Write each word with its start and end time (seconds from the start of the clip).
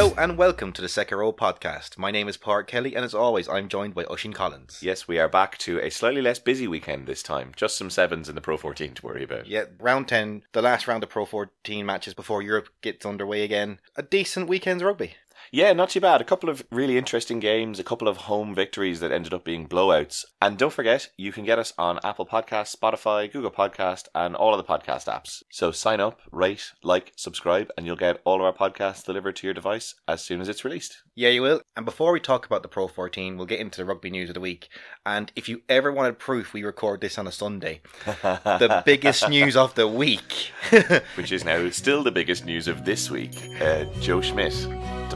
Hello 0.00 0.14
and 0.16 0.38
welcome 0.38 0.72
to 0.72 0.80
the 0.80 1.06
Row 1.14 1.30
podcast. 1.30 1.98
My 1.98 2.10
name 2.10 2.26
is 2.26 2.38
Padraig 2.38 2.68
Kelly, 2.68 2.96
and 2.96 3.04
as 3.04 3.14
always, 3.14 3.50
I'm 3.50 3.68
joined 3.68 3.94
by 3.94 4.06
Oisin 4.10 4.32
Collins. 4.32 4.78
Yes, 4.80 5.06
we 5.06 5.18
are 5.18 5.28
back 5.28 5.58
to 5.58 5.78
a 5.78 5.90
slightly 5.90 6.22
less 6.22 6.38
busy 6.38 6.66
weekend 6.66 7.06
this 7.06 7.22
time. 7.22 7.52
Just 7.54 7.76
some 7.76 7.90
sevens 7.90 8.26
in 8.26 8.34
the 8.34 8.40
Pro 8.40 8.56
14 8.56 8.94
to 8.94 9.04
worry 9.04 9.22
about. 9.22 9.46
Yeah, 9.46 9.64
round 9.78 10.08
10, 10.08 10.44
the 10.52 10.62
last 10.62 10.88
round 10.88 11.02
of 11.02 11.10
Pro 11.10 11.26
14 11.26 11.84
matches 11.84 12.14
before 12.14 12.40
Europe 12.40 12.70
gets 12.80 13.04
underway 13.04 13.42
again. 13.42 13.78
A 13.94 14.02
decent 14.02 14.48
weekend's 14.48 14.82
rugby. 14.82 15.16
Yeah, 15.52 15.72
not 15.72 15.90
too 15.90 16.00
bad. 16.00 16.20
A 16.20 16.24
couple 16.24 16.48
of 16.48 16.64
really 16.70 16.96
interesting 16.96 17.40
games, 17.40 17.80
a 17.80 17.84
couple 17.84 18.06
of 18.06 18.18
home 18.18 18.54
victories 18.54 19.00
that 19.00 19.10
ended 19.10 19.34
up 19.34 19.44
being 19.44 19.66
blowouts. 19.66 20.24
And 20.40 20.56
don't 20.56 20.72
forget, 20.72 21.08
you 21.16 21.32
can 21.32 21.44
get 21.44 21.58
us 21.58 21.72
on 21.76 21.98
Apple 22.04 22.24
Podcasts, 22.24 22.76
Spotify, 22.76 23.30
Google 23.30 23.50
Podcast, 23.50 24.04
and 24.14 24.36
all 24.36 24.54
of 24.54 24.64
the 24.64 24.72
podcast 24.72 25.06
apps. 25.06 25.42
So 25.50 25.72
sign 25.72 25.98
up, 25.98 26.20
rate, 26.30 26.70
like, 26.84 27.12
subscribe, 27.16 27.72
and 27.76 27.84
you'll 27.84 27.96
get 27.96 28.20
all 28.24 28.36
of 28.36 28.42
our 28.42 28.52
podcasts 28.52 29.04
delivered 29.04 29.34
to 29.36 29.46
your 29.48 29.54
device 29.54 29.96
as 30.06 30.22
soon 30.22 30.40
as 30.40 30.48
it's 30.48 30.64
released. 30.64 31.02
Yeah, 31.16 31.30
you 31.30 31.42
will. 31.42 31.62
And 31.74 31.84
before 31.84 32.12
we 32.12 32.20
talk 32.20 32.46
about 32.46 32.62
the 32.62 32.68
Pro 32.68 32.86
14, 32.86 33.36
we'll 33.36 33.46
get 33.46 33.58
into 33.58 33.78
the 33.78 33.84
rugby 33.84 34.10
news 34.10 34.30
of 34.30 34.34
the 34.34 34.40
week. 34.40 34.68
And 35.04 35.32
if 35.34 35.48
you 35.48 35.62
ever 35.68 35.90
wanted 35.90 36.20
proof, 36.20 36.52
we 36.52 36.62
record 36.62 37.00
this 37.00 37.18
on 37.18 37.26
a 37.26 37.32
Sunday. 37.32 37.80
the 38.04 38.82
biggest 38.86 39.28
news 39.28 39.56
of 39.56 39.74
the 39.74 39.88
week. 39.88 40.52
Which 41.16 41.32
is 41.32 41.44
now 41.44 41.68
still 41.70 42.04
the 42.04 42.12
biggest 42.12 42.44
news 42.44 42.68
of 42.68 42.84
this 42.84 43.10
week. 43.10 43.34
Uh, 43.60 43.86
Joe 44.00 44.20
Schmidt 44.20 44.54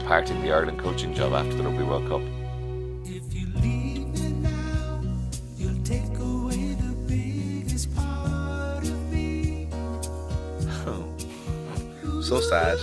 departing 0.05 0.39
the 0.43 0.51
Ireland 0.51 0.77
coaching 0.77 1.15
job 1.15 1.33
after 1.33 1.55
the 1.55 1.63
Rugby 1.63 1.83
World 1.83 2.07
Cup. 2.07 2.21
If 3.05 3.33
you 3.33 3.47
leave 3.55 4.07
me 4.09 4.33
now, 4.33 5.01
you'll 5.57 5.83
take 5.83 6.15
away 6.19 6.75
the 6.75 6.95
biggest 7.07 7.95
part 7.95 8.83
of 8.83 9.11
me. 9.11 9.67
so 12.21 12.39
sad. 12.39 12.77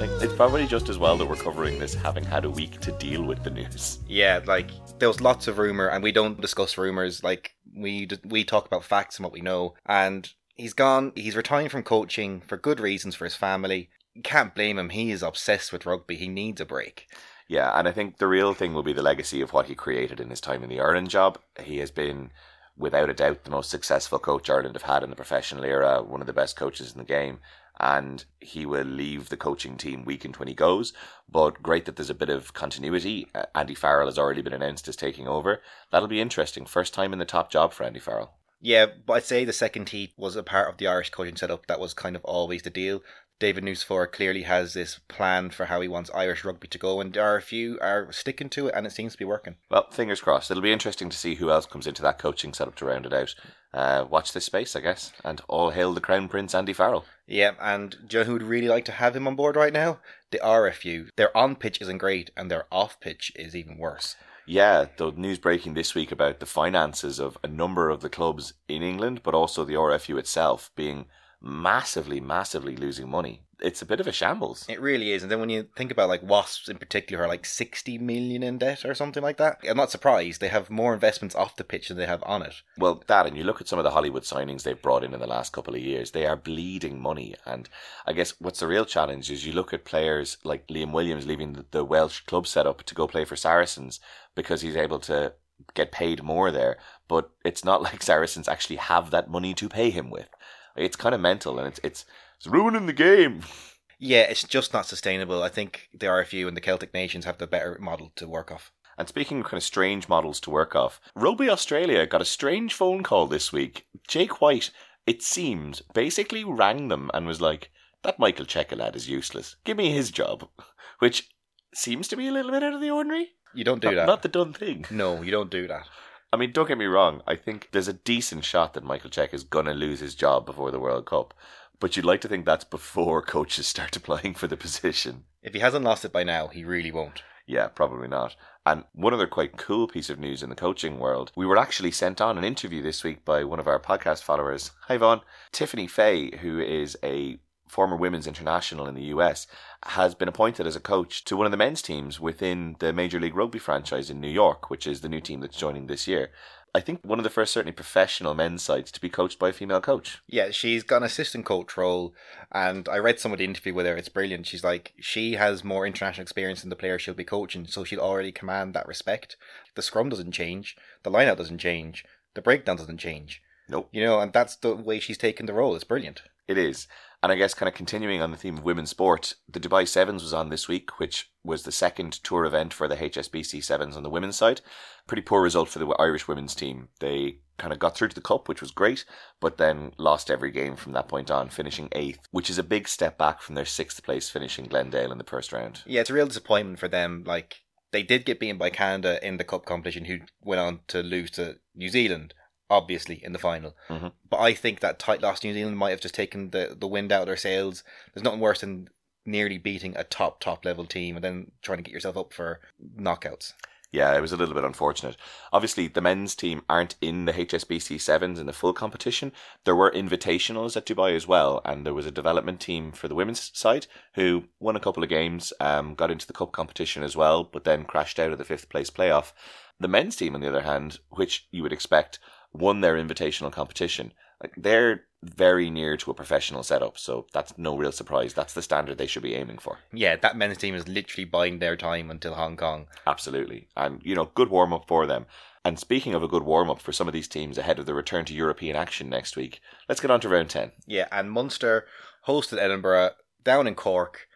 Like, 0.00 0.10
it's 0.20 0.34
probably 0.34 0.66
just 0.66 0.88
as 0.88 0.98
well 0.98 1.16
that 1.16 1.26
we're 1.26 1.36
covering 1.36 1.78
this 1.78 1.94
having 1.94 2.24
had 2.24 2.44
a 2.44 2.50
week 2.50 2.80
to 2.80 2.90
deal 2.90 3.22
with 3.22 3.44
the 3.44 3.50
news. 3.50 4.00
Yeah, 4.08 4.40
like 4.44 4.72
there 4.98 5.06
was 5.06 5.20
lots 5.20 5.46
of 5.46 5.58
rumor, 5.58 5.86
and 5.86 6.02
we 6.02 6.10
don't 6.10 6.40
discuss 6.40 6.76
rumors. 6.76 7.22
Like 7.22 7.54
we 7.72 8.06
d- 8.06 8.18
we 8.24 8.42
talk 8.42 8.66
about 8.66 8.82
facts 8.82 9.18
and 9.18 9.22
what 9.22 9.32
we 9.32 9.42
know. 9.42 9.74
And 9.86 10.28
he's 10.56 10.72
gone. 10.72 11.12
He's 11.14 11.36
retiring 11.36 11.68
from 11.68 11.84
coaching 11.84 12.40
for 12.40 12.56
good 12.56 12.80
reasons 12.80 13.14
for 13.14 13.26
his 13.26 13.36
family. 13.36 13.90
Can't 14.22 14.54
blame 14.54 14.78
him. 14.78 14.90
He 14.90 15.10
is 15.10 15.22
obsessed 15.22 15.72
with 15.72 15.86
rugby. 15.86 16.16
He 16.16 16.28
needs 16.28 16.60
a 16.60 16.64
break. 16.64 17.08
Yeah, 17.48 17.78
and 17.78 17.86
I 17.86 17.92
think 17.92 18.18
the 18.18 18.26
real 18.26 18.54
thing 18.54 18.72
will 18.72 18.82
be 18.82 18.92
the 18.92 19.02
legacy 19.02 19.40
of 19.40 19.52
what 19.52 19.66
he 19.66 19.74
created 19.74 20.20
in 20.20 20.30
his 20.30 20.40
time 20.40 20.62
in 20.62 20.70
the 20.70 20.80
Ireland 20.80 21.10
job. 21.10 21.38
He 21.60 21.78
has 21.78 21.90
been, 21.90 22.30
without 22.76 23.10
a 23.10 23.14
doubt, 23.14 23.44
the 23.44 23.50
most 23.50 23.70
successful 23.70 24.18
coach 24.18 24.48
Ireland 24.48 24.76
have 24.76 24.82
had 24.82 25.02
in 25.02 25.10
the 25.10 25.16
professional 25.16 25.64
era, 25.64 26.02
one 26.02 26.20
of 26.20 26.26
the 26.26 26.32
best 26.32 26.56
coaches 26.56 26.92
in 26.92 26.98
the 26.98 27.04
game. 27.04 27.40
And 27.80 28.24
he 28.40 28.64
will 28.64 28.84
leave 28.84 29.28
the 29.28 29.36
coaching 29.36 29.76
team 29.76 30.04
weakened 30.04 30.36
when 30.36 30.46
he 30.46 30.54
goes. 30.54 30.92
But 31.28 31.60
great 31.60 31.86
that 31.86 31.96
there's 31.96 32.08
a 32.08 32.14
bit 32.14 32.30
of 32.30 32.54
continuity. 32.54 33.26
Uh, 33.34 33.46
Andy 33.54 33.74
Farrell 33.74 34.06
has 34.06 34.18
already 34.18 34.42
been 34.42 34.52
announced 34.52 34.86
as 34.86 34.94
taking 34.94 35.26
over. 35.26 35.60
That'll 35.90 36.06
be 36.06 36.20
interesting. 36.20 36.66
First 36.66 36.94
time 36.94 37.12
in 37.12 37.18
the 37.18 37.24
top 37.24 37.50
job 37.50 37.72
for 37.72 37.82
Andy 37.82 37.98
Farrell. 37.98 38.34
Yeah, 38.60 38.86
but 39.04 39.12
I'd 39.14 39.24
say 39.24 39.44
the 39.44 39.52
second 39.52 39.90
heat 39.90 40.12
was 40.16 40.36
a 40.36 40.42
part 40.42 40.70
of 40.70 40.78
the 40.78 40.86
Irish 40.86 41.10
coaching 41.10 41.36
setup 41.36 41.66
that 41.66 41.80
was 41.80 41.92
kind 41.92 42.16
of 42.16 42.24
always 42.24 42.62
the 42.62 42.70
deal. 42.70 43.02
David 43.40 43.64
Nucifora 43.64 44.10
clearly 44.10 44.42
has 44.42 44.74
this 44.74 45.00
plan 45.08 45.50
for 45.50 45.66
how 45.66 45.80
he 45.80 45.88
wants 45.88 46.10
Irish 46.14 46.44
rugby 46.44 46.68
to 46.68 46.78
go, 46.78 47.00
and 47.00 47.12
there 47.12 47.24
are 47.24 47.36
a 47.36 47.42
few 47.42 47.78
are 47.80 48.10
sticking 48.12 48.48
to 48.50 48.68
it, 48.68 48.74
and 48.76 48.86
it 48.86 48.92
seems 48.92 49.12
to 49.12 49.18
be 49.18 49.24
working. 49.24 49.56
Well, 49.70 49.90
fingers 49.90 50.20
crossed. 50.20 50.50
It'll 50.50 50.62
be 50.62 50.72
interesting 50.72 51.10
to 51.10 51.16
see 51.16 51.34
who 51.34 51.50
else 51.50 51.66
comes 51.66 51.86
into 51.86 52.02
that 52.02 52.18
coaching 52.18 52.54
setup 52.54 52.76
to 52.76 52.86
round 52.86 53.06
it 53.06 53.12
out. 53.12 53.34
Uh, 53.72 54.06
watch 54.08 54.32
this 54.32 54.44
space, 54.44 54.76
I 54.76 54.80
guess. 54.80 55.12
And 55.24 55.40
all 55.48 55.70
hail 55.70 55.92
the 55.92 56.00
Crown 56.00 56.28
Prince 56.28 56.54
Andy 56.54 56.72
Farrell. 56.72 57.04
Yeah, 57.26 57.52
and 57.60 57.96
do 58.06 58.18
you 58.18 58.22
know 58.22 58.26
who 58.26 58.32
would 58.34 58.42
really 58.42 58.68
like 58.68 58.84
to 58.84 58.92
have 58.92 59.16
him 59.16 59.26
on 59.26 59.34
board 59.34 59.56
right 59.56 59.72
now? 59.72 59.98
The 60.30 60.38
RFU. 60.38 61.08
Their 61.16 61.36
on 61.36 61.56
pitch 61.56 61.80
isn't 61.80 61.98
great, 61.98 62.30
and 62.36 62.50
their 62.50 62.66
off 62.70 63.00
pitch 63.00 63.32
is 63.34 63.56
even 63.56 63.78
worse. 63.78 64.14
Yeah, 64.46 64.86
the 64.96 65.10
news 65.10 65.38
breaking 65.38 65.74
this 65.74 65.94
week 65.94 66.12
about 66.12 66.38
the 66.38 66.46
finances 66.46 67.18
of 67.18 67.38
a 67.42 67.48
number 67.48 67.90
of 67.90 68.00
the 68.00 68.10
clubs 68.10 68.52
in 68.68 68.82
England, 68.82 69.22
but 69.22 69.34
also 69.34 69.64
the 69.64 69.74
RFU 69.74 70.18
itself 70.18 70.70
being 70.76 71.06
massively, 71.44 72.20
massively 72.20 72.74
losing 72.74 73.08
money. 73.08 73.42
It's 73.60 73.82
a 73.82 73.86
bit 73.86 74.00
of 74.00 74.06
a 74.06 74.12
shambles. 74.12 74.64
It 74.68 74.80
really 74.80 75.12
is. 75.12 75.22
And 75.22 75.30
then 75.30 75.40
when 75.40 75.48
you 75.48 75.68
think 75.76 75.92
about 75.92 76.08
like 76.08 76.22
Wasps 76.22 76.68
in 76.68 76.78
particular 76.78 77.24
are 77.24 77.28
like 77.28 77.46
60 77.46 77.98
million 77.98 78.42
in 78.42 78.58
debt 78.58 78.84
or 78.84 78.94
something 78.94 79.22
like 79.22 79.36
that, 79.36 79.58
I'm 79.68 79.76
not 79.76 79.90
surprised. 79.90 80.40
They 80.40 80.48
have 80.48 80.70
more 80.70 80.92
investments 80.94 81.34
off 81.34 81.56
the 81.56 81.64
pitch 81.64 81.88
than 81.88 81.98
they 81.98 82.06
have 82.06 82.22
on 82.24 82.42
it. 82.42 82.54
Well, 82.78 83.02
that, 83.06 83.26
and 83.26 83.36
you 83.36 83.44
look 83.44 83.60
at 83.60 83.68
some 83.68 83.78
of 83.78 83.84
the 83.84 83.92
Hollywood 83.92 84.22
signings 84.22 84.62
they've 84.62 84.80
brought 84.80 85.04
in 85.04 85.14
in 85.14 85.20
the 85.20 85.26
last 85.26 85.52
couple 85.52 85.74
of 85.74 85.80
years, 85.80 86.10
they 86.10 86.26
are 86.26 86.36
bleeding 86.36 87.00
money. 87.00 87.36
And 87.46 87.68
I 88.06 88.14
guess 88.14 88.34
what's 88.40 88.60
the 88.60 88.66
real 88.66 88.86
challenge 88.86 89.30
is 89.30 89.46
you 89.46 89.52
look 89.52 89.72
at 89.72 89.84
players 89.84 90.38
like 90.44 90.66
Liam 90.68 90.92
Williams 90.92 91.26
leaving 91.26 91.64
the, 91.70 91.84
Welsh 91.84 92.20
club 92.20 92.46
setup 92.46 92.82
to 92.84 92.94
go 92.94 93.06
play 93.06 93.24
for 93.24 93.36
Saracens 93.36 94.00
because 94.34 94.62
he's 94.62 94.76
able 94.76 94.98
to 95.00 95.34
get 95.74 95.92
paid 95.92 96.22
more 96.22 96.50
there. 96.50 96.78
But 97.06 97.30
it's 97.44 97.64
not 97.64 97.82
like 97.88 98.02
Saracens 98.02 98.48
actually 98.48 98.76
have 98.76 99.10
that 99.10 99.30
money 99.30 99.54
to 99.54 99.68
pay 99.68 99.90
him 99.90 100.10
with. 100.10 100.28
It's 100.76 100.96
kind 100.96 101.14
of 101.14 101.20
mental, 101.20 101.58
and 101.58 101.68
it's 101.68 101.80
it's, 101.82 102.04
it's 102.36 102.46
ruining 102.46 102.86
the 102.86 102.92
game. 102.92 103.42
Yeah, 104.00 104.22
it's 104.22 104.42
just 104.42 104.74
not 104.74 104.86
sustainable. 104.86 105.42
I 105.42 105.48
think 105.48 105.88
the 105.94 106.06
RFU 106.06 106.48
and 106.48 106.56
the 106.56 106.60
Celtic 106.60 106.92
nations 106.92 107.24
have 107.24 107.38
the 107.38 107.46
better 107.46 107.78
model 107.80 108.12
to 108.16 108.28
work 108.28 108.50
off. 108.50 108.72
And 108.98 109.08
speaking 109.08 109.40
of 109.40 109.46
kind 109.46 109.56
of 109.56 109.62
strange 109.62 110.08
models 110.08 110.40
to 110.40 110.50
work 110.50 110.76
off, 110.76 111.00
Rugby 111.14 111.48
Australia 111.48 112.06
got 112.06 112.20
a 112.20 112.26
strange 112.26 112.74
phone 112.74 113.02
call 113.02 113.26
this 113.26 113.52
week. 113.52 113.86
Jake 114.06 114.40
White, 114.40 114.70
it 115.06 115.22
seems, 115.22 115.80
basically 115.94 116.44
rang 116.44 116.88
them 116.88 117.10
and 117.14 117.26
was 117.26 117.40
like, 117.40 117.70
"That 118.02 118.18
Michael 118.18 118.44
Cheika 118.46 118.76
lad 118.76 118.94
is 118.94 119.08
useless. 119.08 119.56
Give 119.64 119.76
me 119.76 119.90
his 119.90 120.10
job," 120.10 120.48
which 120.98 121.30
seems 121.72 122.06
to 122.08 122.16
be 122.16 122.28
a 122.28 122.32
little 122.32 122.50
bit 122.52 122.62
out 122.62 122.74
of 122.74 122.80
the 122.80 122.90
ordinary. 122.90 123.30
You 123.54 123.64
don't 123.64 123.80
do 123.80 123.88
not, 123.88 123.94
that. 123.94 124.06
Not 124.06 124.22
the 124.22 124.28
done 124.28 124.52
thing. 124.52 124.84
No, 124.90 125.22
you 125.22 125.30
don't 125.30 125.50
do 125.50 125.66
that. 125.68 125.88
I 126.34 126.36
mean, 126.36 126.50
don't 126.50 126.66
get 126.66 126.78
me 126.78 126.86
wrong. 126.86 127.22
I 127.28 127.36
think 127.36 127.68
there's 127.70 127.86
a 127.86 127.92
decent 127.92 128.44
shot 128.44 128.74
that 128.74 128.82
Michael 128.82 129.08
Cheika 129.08 129.34
is 129.34 129.44
going 129.44 129.66
to 129.66 129.72
lose 129.72 130.00
his 130.00 130.16
job 130.16 130.44
before 130.44 130.72
the 130.72 130.80
World 130.80 131.06
Cup. 131.06 131.32
But 131.78 131.96
you'd 131.96 132.04
like 132.04 132.20
to 132.22 132.28
think 132.28 132.44
that's 132.44 132.64
before 132.64 133.22
coaches 133.36 133.68
start 133.68 133.94
applying 133.94 134.34
for 134.34 134.48
the 134.48 134.56
position. 134.56 135.26
If 135.44 135.54
he 135.54 135.60
hasn't 135.60 135.84
lost 135.84 136.04
it 136.04 136.12
by 136.12 136.24
now, 136.24 136.48
he 136.48 136.64
really 136.64 136.90
won't. 136.90 137.22
Yeah, 137.46 137.68
probably 137.68 138.08
not. 138.08 138.34
And 138.66 138.82
one 138.94 139.14
other 139.14 139.28
quite 139.28 139.56
cool 139.56 139.86
piece 139.86 140.10
of 140.10 140.18
news 140.18 140.42
in 140.42 140.48
the 140.48 140.56
coaching 140.56 140.98
world, 140.98 141.30
we 141.36 141.46
were 141.46 141.56
actually 141.56 141.92
sent 141.92 142.20
on 142.20 142.36
an 142.36 142.42
interview 142.42 142.82
this 142.82 143.04
week 143.04 143.24
by 143.24 143.44
one 143.44 143.60
of 143.60 143.68
our 143.68 143.78
podcast 143.78 144.24
followers. 144.24 144.72
Hi, 144.88 144.96
Vaughn. 144.96 145.20
Tiffany 145.52 145.86
Fay, 145.86 146.36
who 146.38 146.58
is 146.58 146.98
a 147.04 147.38
former 147.74 147.96
women's 147.96 148.28
international 148.28 148.86
in 148.86 148.94
the 148.94 149.10
US, 149.16 149.48
has 149.86 150.14
been 150.14 150.28
appointed 150.28 150.64
as 150.64 150.76
a 150.76 150.80
coach 150.80 151.24
to 151.24 151.36
one 151.36 151.44
of 151.44 151.50
the 151.50 151.58
men's 151.58 151.82
teams 151.82 152.20
within 152.20 152.76
the 152.78 152.92
Major 152.92 153.18
League 153.18 153.34
Rugby 153.34 153.58
franchise 153.58 154.10
in 154.10 154.20
New 154.20 154.28
York, 154.28 154.70
which 154.70 154.86
is 154.86 155.00
the 155.00 155.08
new 155.08 155.20
team 155.20 155.40
that's 155.40 155.56
joining 155.56 155.88
this 155.88 156.06
year. 156.06 156.30
I 156.72 156.80
think 156.80 157.00
one 157.02 157.18
of 157.18 157.24
the 157.24 157.30
first, 157.30 157.52
certainly 157.52 157.72
professional 157.72 158.34
men's 158.34 158.62
sides 158.62 158.92
to 158.92 159.00
be 159.00 159.08
coached 159.08 159.40
by 159.40 159.48
a 159.48 159.52
female 159.52 159.80
coach. 159.80 160.18
Yeah, 160.28 160.50
she's 160.52 160.84
got 160.84 160.98
an 160.98 161.02
assistant 161.04 161.44
coach 161.44 161.76
role, 161.76 162.14
and 162.52 162.88
I 162.88 162.98
read 162.98 163.18
some 163.18 163.32
of 163.32 163.38
the 163.38 163.44
interview 163.44 163.74
with 163.74 163.86
her. 163.86 163.96
It's 163.96 164.08
brilliant. 164.08 164.46
She's 164.46 164.64
like, 164.64 164.92
she 165.00 165.32
has 165.32 165.64
more 165.64 165.84
international 165.84 166.22
experience 166.22 166.60
than 166.60 166.70
the 166.70 166.76
player 166.76 166.98
she'll 166.98 167.14
be 167.14 167.24
coaching, 167.24 167.66
so 167.66 167.82
she'll 167.82 168.00
already 168.00 168.30
command 168.30 168.74
that 168.74 168.86
respect. 168.86 169.36
The 169.74 169.82
scrum 169.82 170.10
doesn't 170.10 170.32
change, 170.32 170.76
the 171.02 171.10
lineout 171.10 171.38
doesn't 171.38 171.58
change, 171.58 172.04
the 172.34 172.42
breakdown 172.42 172.76
doesn't 172.76 172.98
change. 172.98 173.42
Nope. 173.68 173.88
You 173.92 174.04
know, 174.04 174.20
and 174.20 174.32
that's 174.32 174.56
the 174.56 174.74
way 174.74 175.00
she's 175.00 175.18
taken 175.18 175.46
the 175.46 175.54
role. 175.54 175.74
It's 175.74 175.84
brilliant. 175.84 176.22
It 176.46 176.58
is. 176.58 176.86
And 177.24 177.32
I 177.32 177.36
guess 177.36 177.54
kind 177.54 177.68
of 177.68 177.74
continuing 177.74 178.20
on 178.20 178.32
the 178.32 178.36
theme 178.36 178.58
of 178.58 178.64
women's 178.64 178.90
sport, 178.90 179.36
the 179.48 179.58
Dubai 179.58 179.88
Sevens 179.88 180.22
was 180.22 180.34
on 180.34 180.50
this 180.50 180.68
week, 180.68 181.00
which 181.00 181.30
was 181.42 181.62
the 181.62 181.72
second 181.72 182.12
tour 182.22 182.44
event 182.44 182.74
for 182.74 182.86
the 182.86 182.96
HSBC 182.96 183.64
Sevens 183.64 183.96
on 183.96 184.02
the 184.02 184.10
women's 184.10 184.36
side. 184.36 184.60
Pretty 185.06 185.22
poor 185.22 185.40
result 185.40 185.70
for 185.70 185.78
the 185.78 185.88
Irish 185.92 186.28
women's 186.28 186.54
team. 186.54 186.88
They 187.00 187.38
kind 187.56 187.72
of 187.72 187.78
got 187.78 187.96
through 187.96 188.08
to 188.08 188.14
the 188.14 188.20
cup, 188.20 188.46
which 188.46 188.60
was 188.60 188.72
great, 188.72 189.06
but 189.40 189.56
then 189.56 189.92
lost 189.96 190.30
every 190.30 190.50
game 190.50 190.76
from 190.76 190.92
that 190.92 191.08
point 191.08 191.30
on, 191.30 191.48
finishing 191.48 191.88
eighth, 191.92 192.28
which 192.30 192.50
is 192.50 192.58
a 192.58 192.62
big 192.62 192.86
step 192.86 193.16
back 193.16 193.40
from 193.40 193.54
their 193.54 193.64
sixth 193.64 194.04
place 194.04 194.28
finishing 194.28 194.66
Glendale 194.66 195.10
in 195.10 195.16
the 195.16 195.24
first 195.24 195.50
round. 195.50 195.80
Yeah, 195.86 196.02
it's 196.02 196.10
a 196.10 196.14
real 196.14 196.26
disappointment 196.26 196.78
for 196.78 196.88
them. 196.88 197.24
Like, 197.26 197.62
they 197.90 198.02
did 198.02 198.26
get 198.26 198.38
beaten 198.38 198.58
by 198.58 198.68
Canada 198.68 199.18
in 199.26 199.38
the 199.38 199.44
cup 199.44 199.64
competition, 199.64 200.04
who 200.04 200.18
went 200.42 200.60
on 200.60 200.80
to 200.88 201.02
lose 201.02 201.30
to 201.30 201.56
New 201.74 201.88
Zealand 201.88 202.34
obviously 202.70 203.22
in 203.24 203.32
the 203.32 203.38
final. 203.38 203.76
Mhm. 203.88 204.12
But 204.28 204.40
I 204.40 204.54
think 204.54 204.80
that 204.80 204.98
tight 204.98 205.22
loss 205.22 205.44
New 205.44 205.52
Zealand 205.54 205.78
might 205.78 205.90
have 205.90 206.00
just 206.00 206.14
taken 206.14 206.50
the, 206.50 206.76
the 206.78 206.88
wind 206.88 207.12
out 207.12 207.22
of 207.22 207.26
their 207.26 207.36
sails. 207.36 207.84
There's 208.12 208.24
nothing 208.24 208.40
worse 208.40 208.60
than 208.60 208.88
nearly 209.26 209.58
beating 209.58 209.96
a 209.96 210.04
top 210.04 210.40
top 210.40 210.64
level 210.64 210.84
team 210.84 211.16
and 211.16 211.24
then 211.24 211.50
trying 211.62 211.78
to 211.78 211.82
get 211.82 211.94
yourself 211.94 212.16
up 212.16 212.32
for 212.32 212.60
knockouts. 212.98 213.52
Yeah, 213.94 214.16
it 214.16 214.20
was 214.20 214.32
a 214.32 214.36
little 214.36 214.56
bit 214.56 214.64
unfortunate. 214.64 215.16
Obviously, 215.52 215.86
the 215.86 216.00
men's 216.00 216.34
team 216.34 216.62
aren't 216.68 216.96
in 217.00 217.26
the 217.26 217.32
HSBC 217.32 218.00
Sevens 218.00 218.40
in 218.40 218.46
the 218.46 218.52
full 218.52 218.72
competition. 218.72 219.30
There 219.64 219.76
were 219.76 219.88
invitationals 219.88 220.76
at 220.76 220.84
Dubai 220.84 221.14
as 221.14 221.28
well, 221.28 221.60
and 221.64 221.86
there 221.86 221.94
was 221.94 222.04
a 222.04 222.10
development 222.10 222.58
team 222.58 222.90
for 222.90 223.06
the 223.06 223.14
women's 223.14 223.56
side 223.56 223.86
who 224.14 224.46
won 224.58 224.74
a 224.74 224.80
couple 224.80 225.04
of 225.04 225.08
games, 225.08 225.52
um, 225.60 225.94
got 225.94 226.10
into 226.10 226.26
the 226.26 226.32
cup 226.32 226.50
competition 226.50 227.04
as 227.04 227.14
well, 227.16 227.44
but 227.44 227.62
then 227.62 227.84
crashed 227.84 228.18
out 228.18 228.32
of 228.32 228.38
the 228.38 228.44
fifth 228.44 228.68
place 228.68 228.90
playoff. 228.90 229.30
The 229.78 229.86
men's 229.86 230.16
team, 230.16 230.34
on 230.34 230.40
the 230.40 230.48
other 230.48 230.62
hand, 230.62 230.98
which 231.10 231.46
you 231.52 231.62
would 231.62 231.72
expect, 231.72 232.18
won 232.54 232.80
their 232.80 232.96
invitational 232.96 233.52
competition. 233.52 234.12
Like 234.42 234.54
they're 234.56 235.02
very 235.22 235.70
near 235.70 235.96
to 235.96 236.10
a 236.10 236.14
professional 236.14 236.62
setup, 236.62 236.98
so 236.98 237.26
that's 237.32 237.56
no 237.56 237.76
real 237.76 237.92
surprise. 237.92 238.34
That's 238.34 238.52
the 238.52 238.62
standard 238.62 238.98
they 238.98 239.06
should 239.06 239.22
be 239.22 239.34
aiming 239.34 239.58
for. 239.58 239.78
Yeah, 239.92 240.16
that 240.16 240.36
men's 240.36 240.58
team 240.58 240.74
is 240.74 240.86
literally 240.86 241.24
buying 241.24 241.58
their 241.58 241.76
time 241.76 242.10
until 242.10 242.34
Hong 242.34 242.56
Kong. 242.56 242.86
Absolutely. 243.06 243.68
And, 243.76 244.00
you 244.04 244.14
know, 244.14 244.30
good 244.34 244.50
warm 244.50 244.72
up 244.72 244.86
for 244.86 245.06
them. 245.06 245.26
And 245.64 245.78
speaking 245.78 246.14
of 246.14 246.22
a 246.22 246.28
good 246.28 246.42
warm 246.42 246.70
up 246.70 246.80
for 246.80 246.92
some 246.92 247.08
of 247.08 247.14
these 247.14 247.28
teams 247.28 247.56
ahead 247.56 247.78
of 247.78 247.86
the 247.86 247.94
return 247.94 248.26
to 248.26 248.34
European 248.34 248.76
action 248.76 249.08
next 249.08 249.34
week, 249.34 249.60
let's 249.88 250.00
get 250.00 250.10
on 250.10 250.20
to 250.20 250.28
round 250.28 250.50
10. 250.50 250.72
Yeah, 250.86 251.08
and 251.10 251.30
Munster 251.30 251.86
hosted 252.28 252.58
Edinburgh 252.58 253.12
down 253.42 253.66
in 253.66 253.74
Cork, 253.74 254.26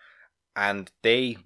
and 0.57 0.91
they 1.03 1.37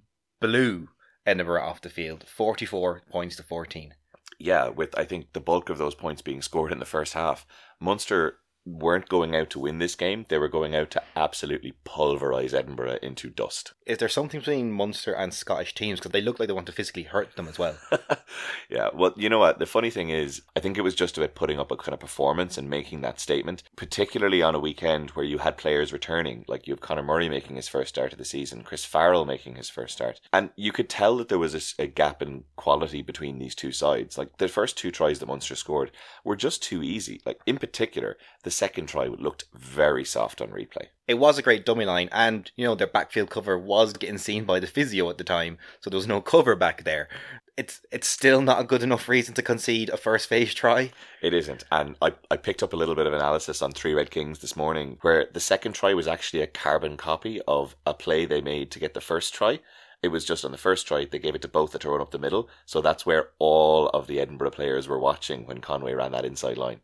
blew 0.41 0.89
Edinburgh 1.27 1.63
off 1.63 1.81
the 1.81 1.89
field, 1.89 2.25
forty-four 2.29 3.03
points 3.11 3.37
to 3.37 3.43
fourteen. 3.43 3.95
Yeah, 4.43 4.71
with 4.71 4.99
I 4.99 5.05
think 5.05 5.35
the 5.35 5.41
bulk 5.41 5.71
of 5.71 5.79
those 5.79 5.95
points 5.95 6.21
being 6.21 6.43
scored 6.43 6.73
in 6.73 6.81
the 6.81 6.85
first 6.85 7.15
half. 7.15 7.47
Munster 7.79 8.39
weren't 8.65 9.09
going 9.09 9.35
out 9.35 9.51
to 9.51 9.59
win 9.59 9.79
this 9.79 9.95
game, 9.95 10.27
they 10.29 10.39
were 10.39 10.49
going 10.49 10.75
out 10.75 10.91
to 10.93 11.03
absolutely 11.17 11.75
pulverise 11.85 12.55
Edinburgh 12.55 12.99
into 13.03 13.29
dust. 13.29 13.73
Is 13.87 13.99
there 13.99 14.09
something 14.09 14.41
between 14.41 14.71
Munster 14.71 15.13
and 15.13 15.35
Scottish 15.35 15.75
teams 15.75 15.99
because 15.99 16.13
they 16.13 16.21
look 16.21 16.39
like 16.39 16.47
they 16.47 16.55
want 16.55 16.67
to 16.67 16.73
physically 16.73 17.03
hurt 17.03 17.35
them 17.37 17.49
as 17.49 17.59
well? 17.59 17.77
yeah, 18.71 18.91
well, 18.95 19.13
you 19.17 19.29
know 19.29 19.41
what? 19.41 19.59
The 19.59 19.67
funny 19.67 19.91
thing 19.91 20.11
is, 20.11 20.43
I 20.57 20.61
think 20.61 20.79
it 20.79 20.83
was 20.83 20.95
just 20.95 21.19
about 21.19 21.35
putting 21.35 21.59
up 21.59 21.71
a 21.71 21.77
kind 21.77 21.93
of 21.93 22.01
performance 22.01 22.57
and 22.57 22.71
making 22.71 23.01
that 23.01 23.19
statement, 23.19 23.65
particularly 23.77 24.43
on 24.43 24.55
a 24.55 24.61
weekend 24.61 25.11
where 25.11 25.25
you 25.25 25.39
had 25.39 25.57
players 25.57 25.93
returning, 25.93 26.45
like 26.47 26.67
you 26.67 26.73
have 26.73 26.81
Conor 26.81 27.03
Murray 27.03 27.29
making 27.29 27.57
his 27.57 27.69
first 27.69 27.89
start 27.89 28.13
of 28.13 28.19
the 28.19 28.25
season, 28.25 28.63
Chris 28.63 28.85
Farrell 28.85 29.25
making 29.25 29.57
his 29.57 29.69
first 29.69 29.95
start. 29.95 30.21
And 30.33 30.51
you 30.55 30.71
could 30.71 30.89
tell 30.89 31.17
that 31.17 31.29
there 31.29 31.39
was 31.39 31.75
a 31.79 31.87
gap 31.87 32.23
in 32.23 32.45
quality 32.57 33.03
between 33.03 33.39
these 33.39 33.55
two 33.55 33.73
sides. 33.73 34.17
Like 34.17 34.39
the 34.39 34.49
first 34.49 34.79
two 34.79 34.93
tries 34.93 35.19
that 35.19 35.27
Munster 35.27 35.57
scored 35.57 35.91
were 36.25 36.37
just 36.37 36.63
too 36.63 36.83
easy. 36.83 37.21
Like, 37.27 37.41
in 37.47 37.59
particular, 37.59 38.17
the 38.45 38.52
second 38.53 38.87
try 38.87 39.07
looked 39.07 39.45
very 39.55 40.05
soft 40.05 40.41
on 40.41 40.49
replay. 40.49 40.87
it 41.09 41.15
was 41.15 41.39
a 41.39 41.43
great 41.43 41.67
dummy 41.67 41.85
line, 41.85 42.09
and 42.13 42.51
you 42.57 42.65
know 42.65 42.75
their 42.75 42.87
backfield 42.87 43.31
cover 43.31 43.59
was 43.59 43.93
getting 43.93 44.19
seen 44.19 44.45
by 44.45 44.61
the 44.61 44.67
physio 44.67 45.11
at 45.11 45.19
the 45.19 45.25
time, 45.25 45.59
so 45.81 45.91
there 45.91 45.97
was 45.97 46.07
no 46.07 46.21
cover 46.21 46.55
back 46.55 46.85
there. 46.85 47.09
It's 47.57 47.81
it's 47.91 48.09
still 48.09 48.41
not 48.41 48.61
a 48.61 48.65
good 48.65 48.83
enough 48.83 49.09
reason 49.09 49.35
to 49.35 49.43
concede 49.43 49.91
a 49.91 49.97
first 49.97 50.29
phase 50.29 50.55
try. 50.55 50.93
It 51.21 51.35
isn't. 51.35 51.65
And 51.71 51.97
I, 52.01 52.13
I 52.31 52.37
picked 52.39 52.63
up 52.63 52.73
a 52.73 52.77
little 52.77 52.95
bit 52.95 53.07
of 53.07 53.13
analysis 53.13 53.61
on 53.61 53.73
Three 53.73 53.93
Red 53.93 54.11
Kings 54.11 54.39
this 54.39 54.57
morning 54.57 54.97
where 55.03 55.27
the 55.33 55.41
second 55.41 55.75
try 55.75 55.93
was 55.93 56.09
actually 56.09 56.43
a 56.43 56.47
carbon 56.47 56.97
copy 56.97 57.41
of 57.47 57.77
a 57.85 57.93
play 57.93 58.25
they 58.25 58.41
made 58.41 58.71
to 58.71 58.79
get 58.79 58.95
the 58.95 59.03
first 59.03 59.35
try. 59.35 59.61
It 60.03 60.09
was 60.09 60.25
just 60.25 60.45
on 60.45 60.51
the 60.51 60.59
first 60.59 60.87
try, 60.89 61.05
they 61.05 61.19
gave 61.19 61.35
it 61.35 61.43
to 61.43 61.49
both 61.49 61.79
to 61.79 61.91
run 61.91 62.01
up 62.01 62.11
the 62.11 62.19
middle. 62.19 62.49
So 62.67 62.81
that's 62.81 63.07
where 63.07 63.29
all 63.39 63.89
of 63.91 64.07
the 64.09 64.19
Edinburgh 64.19 64.51
players 64.51 64.89
were 64.89 64.99
watching 64.99 65.47
when 65.47 65.61
Conway 65.61 65.93
ran 65.93 66.13
that 66.13 66.25
inside 66.25 66.59
line. 66.59 66.81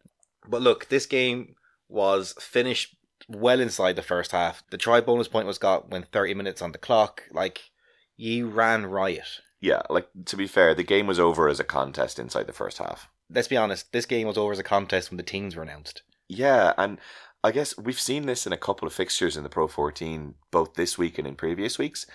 But 0.47 0.62
look, 0.62 0.88
this 0.88 1.06
game 1.06 1.56
was 1.88 2.35
finished 2.40 2.96
well 3.29 3.61
inside 3.61 3.96
the 3.96 4.02
first 4.02 4.32
half. 4.32 4.62
The 4.70 4.79
try 4.79 5.00
bonus 5.00 5.29
point 5.29 5.46
was 5.46 5.58
got 5.58 5.90
when 5.90 6.05
30 6.05 6.35
minutes 6.35 6.62
on 6.62 6.73
the 6.73 6.79
clock. 6.79 7.25
Like, 7.32 7.70
you 8.17 8.49
ran 8.49 8.87
riot. 8.87 9.40
Yeah, 9.61 9.82
like 9.90 10.08
to 10.26 10.37
be 10.37 10.46
fair, 10.46 10.75
the 10.75 10.85
game 10.85 11.06
was 11.06 11.19
over 11.19 11.49
as 11.49 11.58
a 11.58 11.64
contest 11.64 12.19
inside 12.19 12.46
the 12.46 12.52
first 12.52 12.79
half. 12.79 13.08
Let's 13.31 13.49
be 13.49 13.56
honest, 13.56 13.93
this 13.93 14.06
game 14.06 14.26
was 14.26 14.38
over 14.38 14.52
as 14.52 14.58
a 14.58 14.64
contest 14.64 15.11
when 15.11 15.17
the 15.17 15.23
teams 15.23 15.56
were 15.56 15.62
announced. 15.62 16.02
Yeah, 16.29 16.73
and 16.79 16.99
I 17.43 17.52
guess 17.52 17.76
we've 17.76 18.00
seen 18.00 18.26
this 18.26 18.46
in 18.46 18.52
a 18.52 18.58
couple 18.58 18.87
of 18.87 18.94
fixtures 18.94 19.37
in 19.37 19.43
the 19.43 19.49
Pro 19.49 19.69
14, 19.69 20.34
both 20.50 20.75
this 20.75 20.96
week 20.96 21.19
and 21.19 21.26
in 21.26 21.34
previous 21.34 21.79
weeks. 21.79 22.06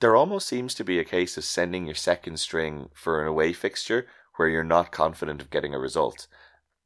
There 0.00 0.16
almost 0.16 0.48
seems 0.48 0.74
to 0.74 0.84
be 0.84 0.98
a 0.98 1.04
case 1.04 1.36
of 1.36 1.44
sending 1.44 1.86
your 1.86 1.94
second 1.94 2.38
string 2.38 2.88
for 2.92 3.22
an 3.22 3.28
away 3.28 3.52
fixture 3.52 4.06
where 4.36 4.48
you're 4.48 4.64
not 4.64 4.92
confident 4.92 5.40
of 5.40 5.50
getting 5.50 5.74
a 5.74 5.78
result. 5.78 6.26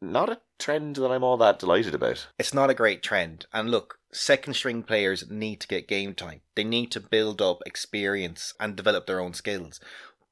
Not 0.01 0.29
a 0.29 0.41
trend 0.61 0.97
that 0.97 1.11
I'm 1.11 1.25
all 1.25 1.37
that 1.39 1.59
delighted 1.59 1.95
about. 1.95 2.29
It's 2.39 2.55
not 2.55 2.71
a 2.71 2.75
great 2.75 3.03
trend. 3.03 3.47
And 3.53 3.71
look, 3.71 3.99
second 4.13 4.55
string 4.55 4.83
players 4.83 5.31
need 5.31 5.61
to 5.61 5.69
get 5.69 5.89
game 5.89 6.15
time. 6.15 6.43
They 6.55 6.65
need 6.65 6.91
to 6.93 7.01
build 7.01 7.43
up 7.43 7.63
experience 7.67 8.55
and 8.61 8.77
develop 8.77 9.07
their 9.07 9.21
own 9.21 9.35
skills. 9.35 9.81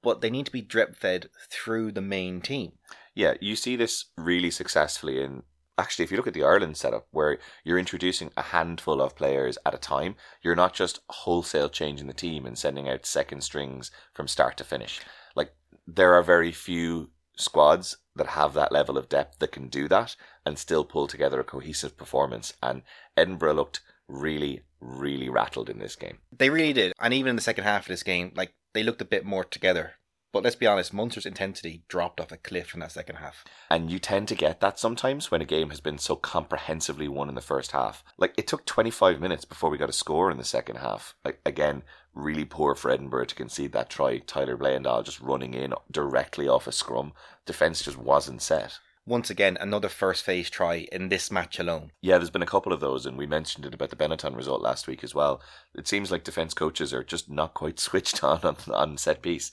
But 0.02 0.20
they 0.20 0.30
need 0.30 0.46
to 0.46 0.52
be 0.52 0.62
drip 0.62 0.96
fed 0.96 1.28
through 1.50 1.92
the 1.92 2.00
main 2.00 2.40
team. 2.40 2.72
Yeah, 3.14 3.34
you 3.40 3.56
see 3.56 3.74
this 3.74 4.06
really 4.16 4.50
successfully 4.50 5.20
in 5.22 5.42
actually 5.78 6.04
if 6.04 6.10
you 6.10 6.16
look 6.16 6.26
at 6.26 6.34
the 6.34 6.44
Ireland 6.44 6.76
setup 6.76 7.06
where 7.12 7.38
you're 7.64 7.78
introducing 7.78 8.30
a 8.36 8.42
handful 8.42 9.00
of 9.00 9.16
players 9.16 9.56
at 9.64 9.74
a 9.74 9.78
time, 9.78 10.16
you're 10.42 10.56
not 10.56 10.74
just 10.74 11.00
wholesale 11.08 11.68
changing 11.68 12.08
the 12.08 12.12
team 12.12 12.44
and 12.44 12.58
sending 12.58 12.88
out 12.88 13.06
second 13.06 13.42
strings 13.42 13.90
from 14.12 14.28
start 14.28 14.56
to 14.58 14.64
finish. 14.64 15.00
Like 15.34 15.54
there 15.86 16.14
are 16.14 16.22
very 16.22 16.52
few 16.52 17.10
squads 17.38 17.96
that 18.16 18.28
have 18.28 18.52
that 18.54 18.72
level 18.72 18.98
of 18.98 19.08
depth 19.08 19.38
that 19.38 19.52
can 19.52 19.68
do 19.68 19.88
that 19.88 20.16
and 20.44 20.58
still 20.58 20.84
pull 20.84 21.06
together 21.06 21.40
a 21.40 21.44
cohesive 21.44 21.96
performance 21.96 22.52
and 22.62 22.82
Edinburgh 23.16 23.54
looked 23.54 23.80
really 24.08 24.62
really 24.80 25.28
rattled 25.28 25.68
in 25.68 25.78
this 25.78 25.96
game. 25.96 26.18
They 26.36 26.50
really 26.50 26.72
did. 26.72 26.92
And 27.00 27.12
even 27.14 27.30
in 27.30 27.36
the 27.36 27.42
second 27.42 27.64
half 27.64 27.82
of 27.82 27.88
this 27.88 28.02
game, 28.02 28.32
like 28.34 28.52
they 28.74 28.82
looked 28.82 29.02
a 29.02 29.06
bit 29.06 29.24
more 29.24 29.44
together. 29.44 29.94
But 30.32 30.42
let's 30.42 30.56
be 30.56 30.66
honest, 30.66 30.92
Munster's 30.92 31.24
intensity 31.24 31.84
dropped 31.88 32.20
off 32.20 32.32
a 32.32 32.36
cliff 32.36 32.74
in 32.74 32.80
that 32.80 32.92
second 32.92 33.16
half. 33.16 33.44
And 33.70 33.90
you 33.90 33.98
tend 33.98 34.28
to 34.28 34.34
get 34.34 34.60
that 34.60 34.78
sometimes 34.78 35.30
when 35.30 35.40
a 35.40 35.46
game 35.46 35.70
has 35.70 35.80
been 35.80 35.98
so 35.98 36.16
comprehensively 36.16 37.08
won 37.08 37.30
in 37.30 37.34
the 37.34 37.40
first 37.40 37.72
half. 37.72 38.04
Like 38.18 38.34
it 38.36 38.46
took 38.46 38.66
25 38.66 39.20
minutes 39.20 39.46
before 39.46 39.70
we 39.70 39.78
got 39.78 39.88
a 39.88 39.94
score 39.94 40.30
in 40.30 40.36
the 40.36 40.44
second 40.44 40.76
half. 40.76 41.14
Like 41.24 41.40
again, 41.46 41.82
really 42.14 42.44
poor 42.44 42.74
for 42.74 42.90
Edinburgh 42.90 43.26
to 43.26 43.34
concede 43.34 43.72
that 43.72 43.88
try. 43.88 44.18
Tyler 44.18 44.56
Bleyendaal 44.56 45.04
just 45.04 45.20
running 45.20 45.54
in 45.54 45.72
directly 45.90 46.46
off 46.46 46.66
a 46.66 46.72
scrum. 46.72 47.12
Defence 47.46 47.82
just 47.82 47.96
wasn't 47.96 48.42
set. 48.42 48.78
Once 49.06 49.30
again, 49.30 49.56
another 49.58 49.88
first 49.88 50.22
phase 50.22 50.50
try 50.50 50.86
in 50.92 51.08
this 51.08 51.30
match 51.30 51.58
alone. 51.58 51.90
Yeah, 52.02 52.18
there's 52.18 52.28
been 52.28 52.42
a 52.42 52.46
couple 52.46 52.74
of 52.74 52.80
those, 52.80 53.06
and 53.06 53.16
we 53.16 53.26
mentioned 53.26 53.64
it 53.64 53.72
about 53.72 53.88
the 53.88 53.96
Benetton 53.96 54.36
result 54.36 54.60
last 54.60 54.86
week 54.86 55.02
as 55.02 55.14
well. 55.14 55.40
It 55.74 55.88
seems 55.88 56.10
like 56.10 56.24
defence 56.24 56.52
coaches 56.52 56.92
are 56.92 57.02
just 57.02 57.30
not 57.30 57.54
quite 57.54 57.80
switched 57.80 58.22
on 58.22 58.40
on, 58.42 58.56
on 58.70 58.98
set 58.98 59.22
piece. 59.22 59.50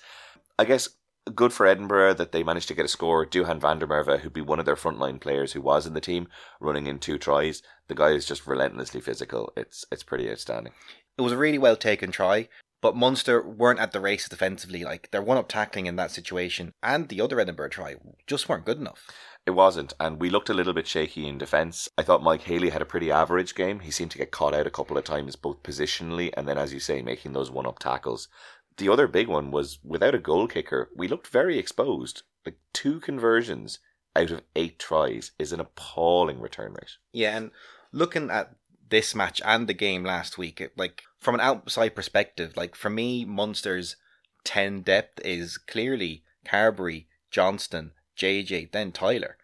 I 0.58 0.66
guess 0.66 0.90
good 1.34 1.54
for 1.54 1.66
Edinburgh 1.66 2.14
that 2.16 2.32
they 2.32 2.44
managed 2.44 2.68
to 2.68 2.76
get 2.76 2.86
a 2.86 2.90
score. 2.90 3.26
Duhan 3.26 3.60
van 3.60 3.80
der 3.80 3.88
Merwe, 3.88 4.20
who'd 4.20 4.34
be 4.34 4.42
one 4.42 4.60
of 4.60 4.66
their 4.66 4.76
frontline 4.76 5.20
players 5.20 5.54
who 5.54 5.62
was 5.62 5.86
in 5.86 5.94
the 5.94 6.02
team, 6.02 6.28
running 6.60 6.88
in 6.88 7.00
two 7.00 7.18
tries. 7.18 7.62
The 7.88 7.96
guy 7.96 8.10
is 8.12 8.26
just 8.26 8.48
relentlessly 8.48 9.02
physical. 9.02 9.52
It's 9.58 9.86
it's 9.92 10.04
pretty 10.04 10.30
outstanding. 10.30 10.74
It 11.18 11.22
was 11.22 11.34
a 11.34 11.38
really 11.38 11.58
well 11.58 11.76
taken 11.76 12.12
try, 12.12 12.50
but 12.82 12.96
Munster 12.96 13.42
weren't 13.42 13.80
at 13.80 13.92
the 13.92 14.00
races 14.00 14.30
defensively. 14.30 14.84
Like 14.84 15.12
their 15.12 15.22
one 15.22 15.38
up 15.38 15.50
tackling 15.50 15.88
in 15.88 15.96
that 15.96 16.12
situation 16.12 16.74
and 16.84 17.10
the 17.10 17.22
other 17.22 17.40
Edinburgh 17.40 17.70
try 17.70 17.96
just 18.28 18.48
weren't 18.48 18.66
good 18.66 18.78
enough. 18.78 19.08
It 19.46 19.52
wasn't, 19.52 19.94
and 20.00 20.20
we 20.20 20.32
looked 20.32 20.50
a 20.50 20.56
little 20.56 20.74
bit 20.74 20.88
shaky 20.88 21.28
in 21.28 21.38
defence. 21.38 21.88
I 22.00 22.02
thought 22.02 22.24
Mike 22.24 22.42
Haley 22.42 22.72
had 22.72 22.82
a 22.82 22.86
pretty 22.86 23.12
average 23.12 23.54
game. 23.54 23.82
He 23.82 23.92
seemed 23.92 24.10
to 24.12 24.18
get 24.18 24.32
caught 24.32 24.56
out 24.56 24.66
a 24.66 24.72
couple 24.72 24.98
of 24.98 25.04
times, 25.04 25.36
both 25.36 25.62
positionally 25.62 26.32
and 26.36 26.48
then, 26.48 26.58
as 26.58 26.74
you 26.74 26.80
say, 26.80 27.04
making 27.04 27.34
those 27.34 27.52
one 27.52 27.68
up 27.68 27.78
tackles. 27.78 28.28
The 28.78 28.90
other 28.90 29.08
big 29.08 29.28
one 29.28 29.52
was 29.52 29.80
without 29.84 30.16
a 30.16 30.20
goal 30.20 30.48
kicker, 30.48 30.90
we 30.96 31.08
looked 31.08 31.28
very 31.28 31.58
exposed. 31.58 32.24
Like 32.46 32.58
two 32.74 33.00
conversions 33.00 33.80
out 34.16 34.32
of 34.32 34.42
eight 34.56 34.80
tries 34.80 35.32
is 35.40 35.52
an 35.52 35.60
appalling 35.60 36.40
return 36.40 36.74
rate. 36.74 36.98
Yeah, 37.12 37.38
and 37.38 37.52
looking 37.92 38.30
at 38.30 38.56
this 38.90 39.16
match 39.16 39.42
and 39.44 39.68
the 39.68 39.74
game 39.74 40.04
last 40.04 40.38
week, 40.38 40.62
it, 40.62 40.78
like 40.78 41.04
from 41.20 41.36
an 41.36 41.42
outside 41.42 41.96
perspective, 41.96 42.56
like 42.56 42.76
for 42.76 42.90
me, 42.90 43.26
Munster's 43.26 43.96
ten 44.44 44.82
depth 44.82 45.20
is 45.26 45.58
clearly 45.58 46.24
Carbery, 46.46 47.06
Johnston, 47.32 47.92
JJ, 48.18 48.72
then 48.72 48.92
Tyler. 48.92 49.38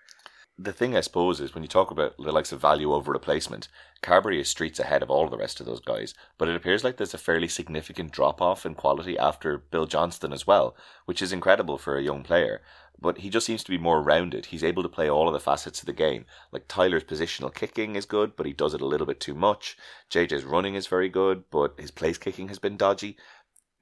The 0.58 0.74
thing, 0.74 0.96
I 0.96 1.02
suppose, 1.02 1.40
is 1.40 1.56
when 1.56 1.64
you 1.64 1.70
talk 1.70 1.90
about 1.90 2.16
the 2.18 2.32
likes 2.32 2.52
of 2.52 2.62
value 2.62 2.94
over 2.94 3.12
replacement, 3.12 3.68
Carbery 4.02 4.40
is 4.40 4.50
streets 4.50 4.80
ahead 4.80 5.04
of 5.04 5.12
all 5.12 5.30
the 5.30 5.38
rest 5.38 5.60
of 5.60 5.68
those 5.68 5.80
guys, 5.80 6.16
but 6.40 6.48
it 6.48 6.56
appears 6.56 6.84
like 6.84 6.98
there's 6.98 7.14
a 7.14 7.20
fairly 7.20 7.48
significant 7.48 8.12
drop 8.12 8.42
off 8.42 8.66
in 8.66 8.74
quality 8.74 9.18
after 9.18 9.60
Bill 9.60 9.86
Johnston 9.86 10.34
as 10.34 10.48
well, 10.48 10.76
which 11.06 11.22
is 11.22 11.32
incredible 11.32 11.78
for 11.78 11.98
a 11.98 12.04
young 12.04 12.24
player. 12.24 12.62
But 13.00 13.20
he 13.20 13.30
just 13.30 13.46
seems 13.46 13.64
to 13.64 13.72
be 13.72 13.78
more 13.78 14.02
rounded. 14.02 14.48
He's 14.48 14.64
able 14.64 14.84
to 14.84 14.90
play 14.90 15.10
all 15.10 15.28
of 15.28 15.34
the 15.34 15.40
facets 15.40 15.82
of 15.82 15.86
the 15.86 15.94
game. 15.94 16.26
Like 16.52 16.68
Tyler's 16.68 17.04
positional 17.04 17.54
kicking 17.54 17.96
is 17.96 18.06
good, 18.06 18.36
but 18.36 18.46
he 18.46 18.54
does 18.54 18.74
it 18.74 18.82
a 18.82 18.86
little 18.86 19.08
bit 19.08 19.20
too 19.20 19.36
much. 19.36 19.78
JJ's 20.10 20.46
running 20.46 20.76
is 20.76 20.88
very 20.88 21.10
good, 21.10 21.44
but 21.52 21.80
his 21.80 21.92
place 21.92 22.18
kicking 22.18 22.48
has 22.48 22.60
been 22.60 22.78
dodgy 22.78 23.18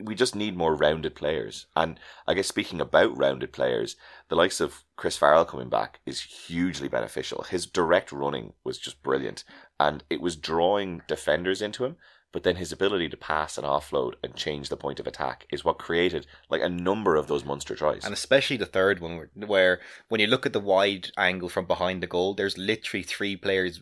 we 0.01 0.15
just 0.15 0.36
need 0.36 0.56
more 0.56 0.75
rounded 0.75 1.13
players. 1.15 1.65
And 1.75 2.00
I 2.27 2.34
guess 2.34 2.48
speaking 2.48 2.79
about 2.79 3.18
rounded 3.18 3.51
players, 3.51 3.96
the 4.29 4.36
likes 4.36 4.62
of 4.62 4.84
Chris 4.96 5.18
Farrell 5.18 5.46
coming 5.46 5.70
back 5.70 6.00
is 6.06 6.22
hugely 6.22 6.88
beneficial. 6.88 7.44
His 7.50 7.65
direct 7.65 8.12
running 8.12 8.53
was 8.63 8.77
just 8.77 9.03
brilliant, 9.03 9.44
and 9.79 10.03
it 10.10 10.22
was 10.22 10.36
drawing 10.36 11.01
defenders 11.08 11.62
into 11.62 11.84
him. 11.86 11.98
But 12.32 12.44
then 12.44 12.58
his 12.58 12.72
ability 12.72 13.10
to 13.10 13.18
pass 13.18 13.58
and 13.58 13.65
offload 13.65 14.13
and 14.24 14.36
change 14.36 14.70
the 14.70 14.77
point 14.77 15.00
of 15.00 15.08
attack 15.08 15.48
is 15.51 15.65
what 15.65 15.79
created 15.79 16.27
like 16.48 16.62
a 16.62 16.70
number 16.70 17.15
of 17.15 17.25
those 17.25 17.44
Munster 17.44 17.75
tries. 17.75 18.06
And 18.06 18.13
especially 18.13 18.56
the 18.58 18.68
third 18.68 19.00
one, 19.00 19.18
where, 19.18 19.29
where 19.48 19.79
when 20.10 20.22
you 20.22 20.27
look 20.27 20.46
at 20.46 20.53
the 20.53 20.60
wide 20.60 21.10
angle 21.18 21.50
from 21.50 21.65
behind 21.65 22.03
the 22.03 22.08
goal, 22.08 22.36
there's 22.36 22.56
literally 22.56 23.01
three 23.01 23.36
players 23.36 23.82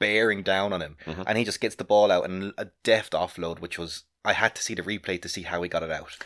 bearing 0.00 0.42
down 0.42 0.72
on 0.72 0.82
him, 0.82 0.96
Mhm. 1.06 1.24
and 1.28 1.38
he 1.38 1.44
just 1.44 1.60
gets 1.60 1.76
the 1.76 1.84
ball 1.84 2.10
out 2.10 2.24
and 2.28 2.52
a 2.58 2.66
deft 2.82 3.12
offload, 3.12 3.60
which 3.60 3.78
was 3.78 4.02
I 4.26 4.32
had 4.32 4.56
to 4.56 4.62
see 4.62 4.74
the 4.74 4.82
replay 4.82 5.22
to 5.22 5.28
see 5.28 5.42
how 5.42 5.62
he 5.62 5.68
got 5.68 5.84
it 5.84 5.90
out. 5.92 6.18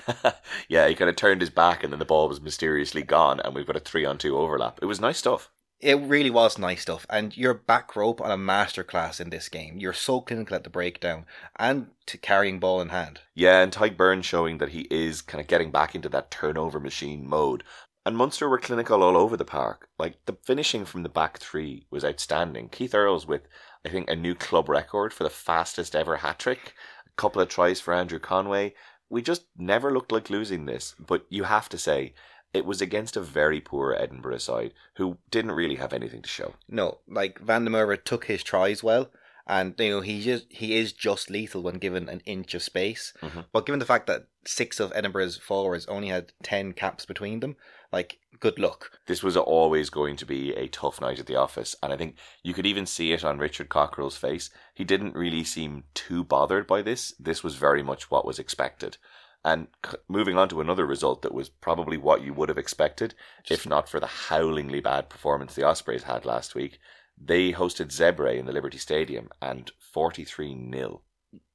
yeah, 0.69 0.89
he 0.89 0.95
kind 0.95 1.11
of 1.11 1.17
turned 1.17 1.43
his 1.43 1.51
back 1.51 1.85
and 1.85 1.93
then 1.93 1.99
the 1.99 2.07
ball 2.07 2.29
was 2.29 2.41
mysteriously 2.41 3.03
gone, 3.03 3.41
and 3.41 3.55
we've 3.55 3.67
got 3.67 3.77
a 3.77 3.81
three 3.81 4.07
on 4.07 4.17
two 4.17 4.39
overlap. 4.39 4.79
It 4.81 4.87
was 4.87 5.01
nice 5.01 5.19
stuff. 5.19 5.51
It 5.81 5.99
really 5.99 6.31
was 6.31 6.59
nice 6.59 6.83
stuff, 6.83 7.07
and 7.09 7.35
you're 7.35 7.55
back 7.55 7.97
rope 7.97 8.21
on 8.21 8.31
a 8.31 8.37
masterclass 8.37 9.21
in 9.21 9.31
this 9.31 9.49
game. 9.49 9.79
You're 9.79 9.95
so 9.95 10.21
clinical 10.21 10.57
at 10.57 10.65
the 10.65 10.71
breakdown 10.71 11.25
and 11.57 11.89
to 12.07 12.19
carrying 12.19 12.59
ball 12.59 12.81
in 12.81 12.91
hand. 12.91 13.21
Yeah, 13.35 13.63
and 13.63 13.73
Tadhg 13.73 13.97
Beirne 13.97 14.25
showing 14.25 14.59
that 14.59 14.71
he 14.71 14.87
is 14.91 15.23
kind 15.23 15.41
of 15.41 15.47
getting 15.47 15.71
back 15.71 15.95
into 15.95 16.09
that 16.11 16.31
turnover 16.31 16.81
machine 16.81 17.29
mode. 17.29 17.65
And 18.05 18.17
Munster 18.17 18.49
were 18.49 18.59
clinical 18.59 19.03
all 19.03 19.17
over 19.17 19.37
the 19.37 19.45
park. 19.45 19.89
Like 19.99 20.25
the 20.25 20.37
finishing 20.45 20.85
from 20.85 21.03
the 21.03 21.09
back 21.09 21.39
three 21.39 21.87
was 21.91 22.05
outstanding. 22.05 22.71
Keith 22.71 22.95
Earls 22.95 23.27
with, 23.27 23.43
I 23.85 23.91
think, 23.91 24.09
a 24.09 24.17
new 24.17 24.35
club 24.35 24.69
record 24.69 25.13
for 25.13 25.25
the 25.25 25.31
fastest 25.31 25.95
ever 25.95 26.17
hat 26.17 26.39
trick. 26.39 26.75
Couple 27.21 27.43
of 27.43 27.51
tries 27.51 27.81
for 27.81 27.93
Andrew 27.93 28.19
Conway. 28.19 28.73
We 29.11 29.21
just 29.21 29.43
never 29.55 29.93
looked 29.93 30.11
like 30.11 30.31
losing 30.31 30.65
this. 30.65 30.95
But 30.99 31.27
you 31.29 31.45
have 31.45 31.69
to 31.69 31.77
say, 31.77 32.15
it 32.55 32.65
was 32.65 32.81
against 32.81 33.15
a 33.15 33.21
very 33.21 33.61
poor 33.61 33.93
Edinburgh 33.93 34.39
side 34.39 34.73
who 34.95 35.19
didn't 35.31 35.53
really 35.53 35.75
have 35.75 35.93
anything 35.93 36.23
to 36.23 36.29
show. 36.31 36.55
No, 36.67 37.01
like 37.07 37.39
Van 37.39 37.67
der 37.67 37.71
Merwe 37.71 38.03
took 38.03 38.25
his 38.25 38.43
tries 38.43 38.83
well, 38.83 39.11
and 39.47 39.75
you 39.79 39.91
know 39.91 40.01
he 40.01 40.23
just 40.23 40.47
he 40.49 40.75
is 40.77 40.95
just 40.95 41.29
lethal 41.29 41.63
when 41.63 41.75
given 41.75 42.09
an 42.09 42.23
inch 42.25 42.55
of 42.55 42.63
space. 42.63 43.13
Mhm. 43.21 43.45
But 43.53 43.67
given 43.67 43.81
the 43.81 43.85
fact 43.93 44.07
that 44.07 44.27
six 44.47 44.81
of 44.81 44.91
Edinburgh's 44.95 45.37
forwards 45.37 45.85
only 45.87 46.09
had 46.09 46.33
ten 46.43 46.73
caps 46.73 47.05
between 47.05 47.41
them, 47.41 47.57
like 47.93 48.19
good 48.41 48.59
luck. 48.59 48.99
This 49.07 49.23
was 49.23 49.37
always 49.37 49.91
going 49.91 50.17
to 50.17 50.27
be 50.27 50.55
a 50.55 50.67
tough 50.69 51.01
night 51.01 51.19
at 51.19 51.27
the 51.27 51.37
office, 51.37 51.77
and 51.83 51.93
I 51.93 51.97
think 51.97 52.17
you 52.43 52.55
could 52.55 52.67
even 52.67 52.87
see 52.87 53.13
it 53.13 53.25
on 53.25 53.39
Richard 53.39 53.69
Cockerill's 53.69 54.17
face. 54.17 54.51
He 54.75 54.85
didn't 54.85 55.15
really 55.15 55.45
seem 55.45 55.85
too 55.95 56.25
bothered 56.25 56.67
by 56.67 56.83
this. 56.83 57.15
This 57.21 57.45
was 57.45 57.57
very 57.57 57.83
much 57.83 58.11
what 58.11 58.25
was 58.25 58.39
expected. 58.39 58.97
And 59.45 59.69
c- 59.87 59.97
moving 60.09 60.37
on 60.37 60.49
to 60.51 60.61
another 60.61 60.87
result 60.87 61.23
that 61.23 61.35
was 61.35 61.49
probably 61.49 61.97
what 61.97 62.23
you 62.23 62.35
would 62.35 62.49
have 62.49 62.59
expected, 62.59 63.15
if 63.49 63.67
not 63.67 63.89
for 63.89 64.01
the 64.01 64.07
howlingly 64.07 64.81
bad 64.81 65.09
performance 65.09 65.55
the 65.55 65.65
Ospreys 65.65 66.05
had 66.05 66.25
last 66.25 66.55
week. 66.55 66.79
They 67.23 67.53
hosted 67.53 67.89
Zebre 67.89 68.39
in 68.39 68.47
the 68.47 68.53
Liberty 68.53 68.79
Stadium 68.79 69.29
and 69.41 69.71
43 69.79 70.71
0. 70.73 71.03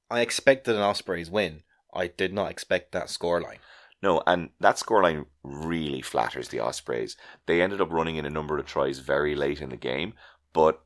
I 0.09 0.21
expected 0.21 0.75
an 0.75 0.81
Ospreys 0.81 1.29
win. 1.29 1.63
I 1.93 2.07
did 2.07 2.33
not 2.33 2.51
expect 2.51 2.91
that 2.91 3.07
scoreline. 3.07 3.59
No, 4.01 4.21
and 4.27 4.49
that 4.59 4.75
scoreline 4.75 5.25
really 5.43 6.01
flatters 6.01 6.49
the 6.49 6.59
Ospreys. 6.59 7.15
They 7.45 7.61
ended 7.61 7.81
up 7.81 7.91
running 7.91 8.17
in 8.17 8.25
a 8.25 8.29
number 8.29 8.57
of 8.57 8.65
tries 8.65 8.99
very 8.99 9.35
late 9.35 9.61
in 9.61 9.69
the 9.69 9.77
game, 9.77 10.13
but 10.53 10.83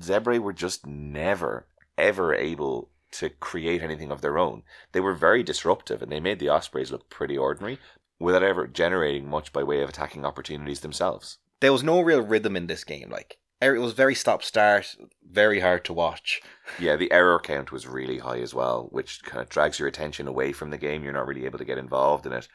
Zebre 0.00 0.38
were 0.38 0.52
just 0.52 0.86
never, 0.86 1.66
ever 1.98 2.34
able 2.34 2.90
to 3.12 3.28
create 3.28 3.82
anything 3.82 4.10
of 4.10 4.20
their 4.20 4.38
own. 4.38 4.62
They 4.92 5.00
were 5.00 5.14
very 5.14 5.42
disruptive 5.42 6.02
and 6.02 6.10
they 6.10 6.20
made 6.20 6.38
the 6.38 6.48
Ospreys 6.48 6.90
look 6.90 7.08
pretty 7.08 7.38
ordinary 7.38 7.78
without 8.18 8.42
ever 8.42 8.66
generating 8.66 9.28
much 9.28 9.52
by 9.52 9.62
way 9.62 9.82
of 9.82 9.88
attacking 9.88 10.24
opportunities 10.24 10.80
themselves. 10.80 11.38
There 11.60 11.72
was 11.72 11.82
no 11.82 12.00
real 12.00 12.22
rhythm 12.22 12.56
in 12.56 12.66
this 12.66 12.84
game. 12.84 13.10
Like 13.10 13.38
it 13.60 13.78
was 13.78 13.92
very 13.92 14.14
stop 14.14 14.42
start, 14.42 14.96
very 15.26 15.60
hard 15.60 15.84
to 15.86 15.92
watch. 15.92 16.42
Yeah, 16.78 16.96
the 16.96 17.12
error 17.12 17.38
count 17.38 17.72
was 17.72 17.86
really 17.86 18.18
high 18.18 18.40
as 18.40 18.54
well, 18.54 18.88
which 18.90 19.22
kind 19.22 19.42
of 19.42 19.48
drags 19.48 19.78
your 19.78 19.88
attention 19.88 20.28
away 20.28 20.52
from 20.52 20.70
the 20.70 20.78
game. 20.78 21.02
You're 21.02 21.12
not 21.12 21.26
really 21.26 21.46
able 21.46 21.58
to 21.58 21.64
get 21.64 21.78
involved 21.78 22.26
in 22.26 22.32
it. 22.32 22.48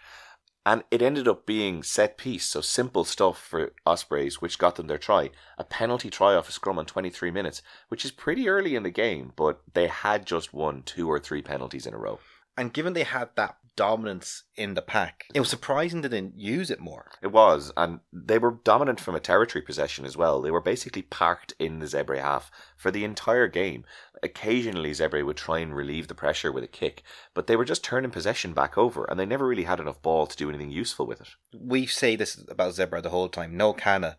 And 0.65 0.83
it 0.91 1.01
ended 1.01 1.27
up 1.27 1.45
being 1.45 1.81
set 1.83 2.17
piece, 2.17 2.45
so 2.45 2.61
simple 2.61 3.05
stuff 3.05 3.39
for 3.39 3.71
Ospreys, 3.85 4.41
which 4.41 4.59
got 4.59 4.75
them 4.75 4.87
their 4.87 4.97
try. 4.97 5.31
A 5.57 5.63
penalty 5.63 6.09
try 6.09 6.35
off 6.35 6.49
a 6.49 6.51
scrum 6.51 6.77
on 6.77 6.85
23 6.85 7.31
minutes, 7.31 7.61
which 7.87 8.05
is 8.05 8.11
pretty 8.11 8.49
early 8.49 8.75
in 8.75 8.83
the 8.83 8.91
game, 8.91 9.31
but 9.35 9.61
they 9.73 9.87
had 9.87 10.25
just 10.25 10.53
won 10.53 10.83
two 10.83 11.09
or 11.09 11.19
three 11.19 11.41
penalties 11.41 11.87
in 11.87 11.93
a 11.93 11.97
row. 11.97 12.19
And 12.57 12.73
given 12.73 12.93
they 12.93 13.03
had 13.03 13.29
that 13.35 13.55
dominance 13.79 14.43
in 14.57 14.73
the 14.73 14.81
pack, 14.81 15.25
it 15.33 15.39
was 15.39 15.47
surprising 15.47 16.01
they 16.01 16.09
didn't 16.09 16.37
use 16.37 16.69
it 16.69 16.81
more. 16.81 17.11
It 17.21 17.31
was, 17.31 17.71
and 17.77 18.01
they 18.11 18.37
were 18.37 18.59
dominant 18.65 18.99
from 18.99 19.15
a 19.15 19.21
territory 19.21 19.61
possession 19.61 20.03
as 20.03 20.17
well. 20.17 20.41
They 20.41 20.51
were 20.51 20.59
basically 20.59 21.01
parked 21.01 21.53
in 21.59 21.79
the 21.79 21.85
Zebre 21.85 22.19
half 22.19 22.51
for 22.75 22.91
the 22.91 23.05
entire 23.05 23.47
game. 23.47 23.85
Occasionally, 24.21 24.91
Zebre 24.91 25.25
would 25.25 25.37
try 25.37 25.59
and 25.59 25.73
relieve 25.73 26.09
the 26.09 26.13
pressure 26.13 26.51
with 26.51 26.65
a 26.65 26.67
kick, 26.67 27.03
but 27.33 27.47
they 27.47 27.55
were 27.55 27.63
just 27.63 27.81
turning 27.81 28.11
possession 28.11 28.51
back 28.51 28.77
over, 28.77 29.05
and 29.05 29.17
they 29.17 29.25
never 29.25 29.47
really 29.47 29.63
had 29.63 29.79
enough 29.79 30.01
ball 30.01 30.27
to 30.27 30.35
do 30.35 30.49
anything 30.49 30.71
useful 30.71 31.07
with 31.07 31.21
it. 31.21 31.29
We 31.57 31.85
say 31.85 32.17
this 32.17 32.35
about 32.49 32.73
Zebre 32.73 33.01
the 33.01 33.11
whole 33.11 33.29
time. 33.29 33.55
No 33.55 33.71
Canna, 33.71 34.17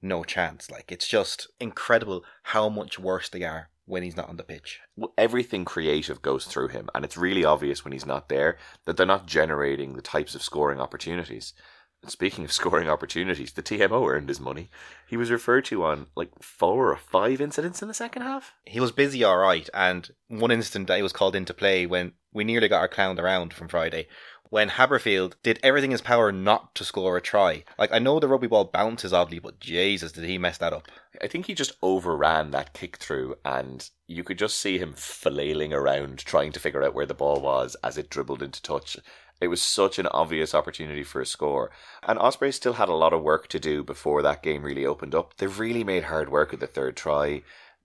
no 0.00 0.24
chance. 0.24 0.70
Like 0.70 0.90
it's 0.90 1.06
just 1.06 1.48
incredible 1.60 2.24
how 2.44 2.70
much 2.70 2.98
worse 2.98 3.28
they 3.28 3.42
are 3.42 3.68
when 3.86 4.02
he's 4.02 4.16
not 4.16 4.28
on 4.28 4.36
the 4.36 4.42
pitch. 4.42 4.80
Well, 4.96 5.12
Everything 5.18 5.64
creative 5.64 6.22
goes 6.22 6.46
through 6.46 6.68
him, 6.68 6.88
and 6.94 7.04
it's 7.04 7.16
really 7.16 7.44
obvious 7.44 7.84
when 7.84 7.92
he's 7.92 8.06
not 8.06 8.28
there 8.28 8.58
that 8.84 8.96
they're 8.96 9.06
not 9.06 9.26
generating 9.26 9.94
the 9.94 10.02
types 10.02 10.34
of 10.34 10.42
scoring 10.42 10.80
opportunities. 10.80 11.52
And 12.02 12.10
speaking 12.10 12.44
of 12.44 12.52
scoring 12.60 12.88
opportunities, 12.88 13.52
the 13.52 13.62
TMO 13.62 14.08
earned 14.10 14.28
his 14.28 14.40
money. 14.40 14.70
He 15.08 15.16
was 15.16 15.30
referred 15.30 15.64
to 15.66 15.84
on 15.84 16.06
like 16.14 16.30
four 16.40 16.90
or 16.90 16.96
five 16.96 17.40
incidents 17.40 17.82
in 17.82 17.88
the 17.88 17.94
second 17.94 18.22
half. 18.22 18.52
He 18.64 18.80
was 18.80 18.92
busy, 18.92 19.24
all 19.24 19.38
right, 19.38 19.68
and 19.74 20.10
one 20.28 20.50
instant 20.50 20.88
that 20.88 20.96
he 20.96 21.02
was 21.02 21.12
called 21.12 21.36
into 21.36 21.54
play 21.54 21.86
when 21.86 22.12
we 22.32 22.44
nearly 22.44 22.68
got 22.68 22.80
our 22.80 22.88
clowned 22.88 23.18
around 23.18 23.52
from 23.52 23.68
Friday. 23.68 24.08
When 24.52 24.68
Haberfield 24.68 25.36
did 25.42 25.58
everything 25.62 25.92
in 25.92 25.94
his 25.94 26.02
power 26.02 26.30
not 26.30 26.74
to 26.74 26.84
score 26.84 27.16
a 27.16 27.22
try. 27.22 27.64
Like 27.78 27.90
I 27.90 27.98
know 27.98 28.20
the 28.20 28.28
rugby 28.28 28.48
ball 28.48 28.66
bounces 28.66 29.10
oddly, 29.10 29.38
but 29.38 29.60
Jesus, 29.60 30.12
did 30.12 30.24
he 30.24 30.36
mess 30.36 30.58
that 30.58 30.74
up? 30.74 30.88
I 31.22 31.26
think 31.26 31.46
he 31.46 31.54
just 31.54 31.72
overran 31.80 32.50
that 32.50 32.74
kick 32.74 32.98
through, 32.98 33.36
and 33.46 33.88
you 34.06 34.22
could 34.22 34.38
just 34.38 34.58
see 34.58 34.76
him 34.76 34.92
flailing 34.92 35.72
around 35.72 36.18
trying 36.18 36.52
to 36.52 36.60
figure 36.60 36.82
out 36.82 36.92
where 36.92 37.06
the 37.06 37.14
ball 37.14 37.40
was 37.40 37.78
as 37.82 37.96
it 37.96 38.10
dribbled 38.10 38.42
into 38.42 38.60
touch. 38.60 38.98
It 39.40 39.48
was 39.48 39.62
such 39.62 39.98
an 39.98 40.06
obvious 40.08 40.54
opportunity 40.54 41.02
for 41.02 41.22
a 41.22 41.26
score. 41.26 41.70
And 42.02 42.18
Osprey 42.18 42.52
still 42.52 42.74
had 42.74 42.90
a 42.90 42.94
lot 42.94 43.14
of 43.14 43.22
work 43.22 43.48
to 43.48 43.58
do 43.58 43.82
before 43.82 44.20
that 44.20 44.42
game 44.42 44.64
really 44.64 44.84
opened 44.84 45.14
up. 45.14 45.34
They 45.38 45.46
really 45.46 45.82
made 45.82 46.04
hard 46.04 46.28
work 46.28 46.52
of 46.52 46.60
the 46.60 46.66
third 46.66 46.94
try. 46.94 47.40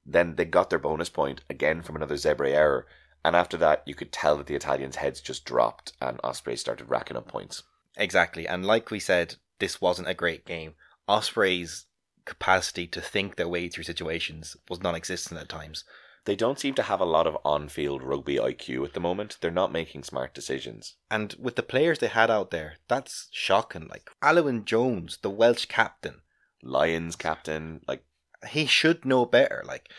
Then 0.06 0.36
they 0.36 0.44
got 0.44 0.70
their 0.70 0.80
bonus 0.80 1.08
point 1.08 1.40
again 1.50 1.82
from 1.82 1.96
another 1.96 2.16
Zebre 2.16 2.52
error. 2.52 2.88
And 3.28 3.36
after 3.36 3.58
that, 3.58 3.84
you 3.86 3.94
could 3.94 4.14
tell 4.14 4.38
that 4.38 4.48
the 4.48 4.56
Italians' 4.56 4.96
heads 4.96 5.20
just 5.20 5.44
dropped 5.44 5.92
and 6.00 6.18
Osprey 6.24 6.56
started 6.56 6.90
racking 6.90 7.18
up 7.18 7.28
points. 7.28 7.64
Exactly, 7.98 8.48
and 8.48 8.66
like 8.66 8.90
we 8.90 9.02
said, 9.02 9.36
this 9.60 9.82
wasn't 9.82 10.08
a 10.08 10.14
great 10.14 10.46
game. 10.46 10.76
Osprey's 11.10 11.88
capacity 12.24 12.88
to 12.88 13.02
think 13.02 13.36
their 13.36 13.50
way 13.50 13.68
through 13.68 13.84
situations 13.84 14.56
was 14.70 14.82
non-existent 14.82 15.42
at 15.42 15.50
times. 15.50 15.84
They 16.24 16.38
don't 16.38 16.58
seem 16.58 16.74
to 16.76 16.84
have 16.84 17.02
a 17.02 17.06
lot 17.06 17.28
of 17.28 17.38
on 17.44 17.68
field 17.68 18.02
rugby 18.02 18.38
IQ 18.38 18.86
at 18.86 18.94
the 18.94 19.02
moment. 19.02 19.40
They're 19.42 19.52
not 19.52 19.74
making 19.74 20.04
smart 20.04 20.34
decisions. 20.34 20.94
And 21.12 21.36
with 21.38 21.58
the 21.58 21.64
players 21.64 22.00
they 22.00 22.08
had 22.08 22.32
out 22.32 22.52
there, 22.52 22.78
that's 22.88 23.28
shocking. 23.34 23.90
Like 23.90 24.10
Alun 24.24 24.46
Wyn 24.46 24.64
Jones, 24.64 25.18
the 25.22 25.30
Welsh 25.30 25.66
captain, 25.66 26.22
Lions 26.64 27.18
captain, 27.18 27.82
like 27.90 28.06
he 28.48 28.66
should 28.66 29.04
know 29.04 29.26
better. 29.26 29.66
Like 29.66 29.90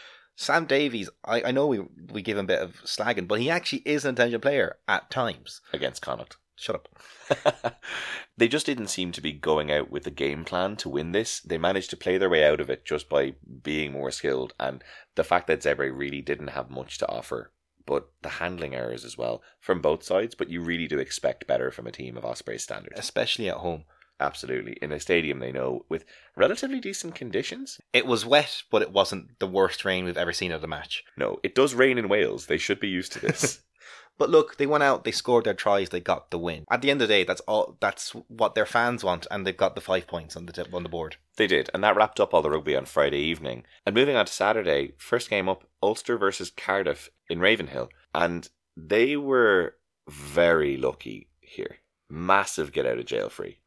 Sam 0.40 0.66
Davies, 0.66 1.11
I, 1.25 1.42
I 1.47 1.50
know 1.50 1.66
we 1.66 1.80
we 2.12 2.23
give 2.23 2.38
him 2.38 2.45
a 2.45 2.47
bit 2.47 2.62
of 2.62 2.80
slagging, 2.85 3.26
but 3.26 3.40
he 3.40 3.50
actually 3.50 3.83
is 3.85 4.04
an 4.04 4.11
intelligent 4.11 4.40
player 4.40 4.76
at 4.87 5.11
times. 5.11 5.61
against 5.73 6.00
Connacht. 6.00 6.37
Shut 6.54 6.76
up. 6.76 7.80
they 8.37 8.47
just 8.47 8.64
didn't 8.64 8.87
seem 8.87 9.11
to 9.12 9.21
be 9.21 9.33
going 9.33 9.73
out 9.73 9.90
with 9.90 10.07
a 10.07 10.12
game 10.12 10.45
plan 10.45 10.76
to 10.76 10.88
win 10.88 11.11
this. 11.11 11.40
They 11.40 11.59
managed 11.59 11.90
to 11.90 11.97
play 11.97 12.18
their 12.18 12.30
way 12.30 12.45
out 12.45 12.61
of 12.61 12.71
it 12.71 12.85
just 12.85 13.09
by 13.09 13.35
being 13.64 13.90
more 13.90 14.12
skilled, 14.12 14.54
and 14.61 14.85
the 15.16 15.25
fact 15.25 15.49
that 15.49 15.62
Zebre 15.62 15.90
really 15.92 16.23
didn't 16.23 16.49
have 16.49 16.71
much 16.71 16.99
to 16.99 17.09
offer. 17.09 17.52
But 17.85 18.09
the 18.23 18.28
handling 18.28 18.76
errors 18.76 19.04
as 19.04 19.18
well 19.18 19.42
from 19.59 19.80
both 19.80 20.04
sides. 20.04 20.37
But 20.37 20.50
you 20.50 20.61
really 20.61 20.87
do 20.87 21.00
expect 21.00 21.49
better 21.49 21.73
from 21.73 21.88
a 21.88 21.92
team 21.92 22.16
of 22.16 22.25
Osprey 22.25 22.59
standards. 22.59 23.00
Especially 23.00 23.49
at 23.49 23.57
home. 23.57 23.85
Absolutely, 24.20 24.76
in 24.82 24.90
a 24.90 24.98
stadium 24.98 25.38
they 25.38 25.52
know 25.52 25.84
with 25.88 26.04
relatively 26.37 26.80
decent 26.80 27.14
conditions. 27.14 27.80
It 27.92 28.06
was 28.06 28.26
wet, 28.26 28.62
but 28.70 28.82
it 28.82 28.92
wasn't 28.92 29.38
the 29.38 29.46
worst 29.46 29.84
rain 29.84 30.04
we've 30.04 30.18
ever 30.18 30.32
seen 30.32 30.50
at 30.50 30.64
a 30.64 30.66
match. 30.66 31.04
No, 31.16 31.38
it 31.42 31.54
does 31.54 31.75
rain 31.75 31.98
in 31.98 32.08
Wales. 32.08 32.46
They 32.46 32.58
should 32.58 32.80
be 32.80 32.88
used 32.88 33.12
to 33.12 33.20
this. 33.20 33.62
But 34.18 34.30
look, 34.30 34.56
they 34.56 34.66
went 34.66 34.82
out, 34.82 35.04
they 35.04 35.12
scored 35.12 35.44
their 35.44 35.54
tries, 35.54 35.90
they 35.90 36.00
got 36.00 36.32
the 36.32 36.38
win. 36.38 36.64
At 36.68 36.82
the 36.82 36.90
end 36.90 37.00
of 37.00 37.06
the 37.06 37.14
day, 37.14 37.25
that's 37.25 37.40
all. 37.42 37.76
That's 37.80 38.10
what 38.26 38.56
their 38.56 38.66
fans 38.66 39.04
want, 39.04 39.28
and 39.30 39.46
they've 39.46 39.56
got 39.56 39.76
the 39.76 39.80
five 39.80 40.08
points 40.08 40.37
on 40.37 40.46
the 40.46 40.52
tip, 40.52 40.75
on 40.75 40.82
the 40.82 40.88
board. 40.88 41.16
They 41.37 41.46
did, 41.46 41.70
and 41.72 41.84
that 41.84 41.94
wrapped 41.94 42.18
up 42.18 42.34
all 42.34 42.42
the 42.42 42.50
rugby 42.50 42.76
on 42.76 42.84
Friday 42.84 43.20
evening. 43.20 43.64
And 43.87 43.94
moving 43.94 44.16
on 44.16 44.26
to 44.26 44.32
Saturday, 44.32 44.94
first 44.98 45.30
game 45.30 45.48
up, 45.48 45.64
Ulster 45.82 46.18
versus 46.18 46.50
Cardiff 46.50 47.10
in 47.30 47.38
Ravenhill. 47.38 47.90
And 48.12 48.48
they 48.76 49.16
were 49.16 49.76
very 50.08 50.76
lucky 50.76 51.28
here. 51.40 51.76
Massive 52.10 52.72
get 52.72 52.87
out 52.87 52.98
of 52.98 53.06
jail 53.06 53.28
free. 53.28 53.60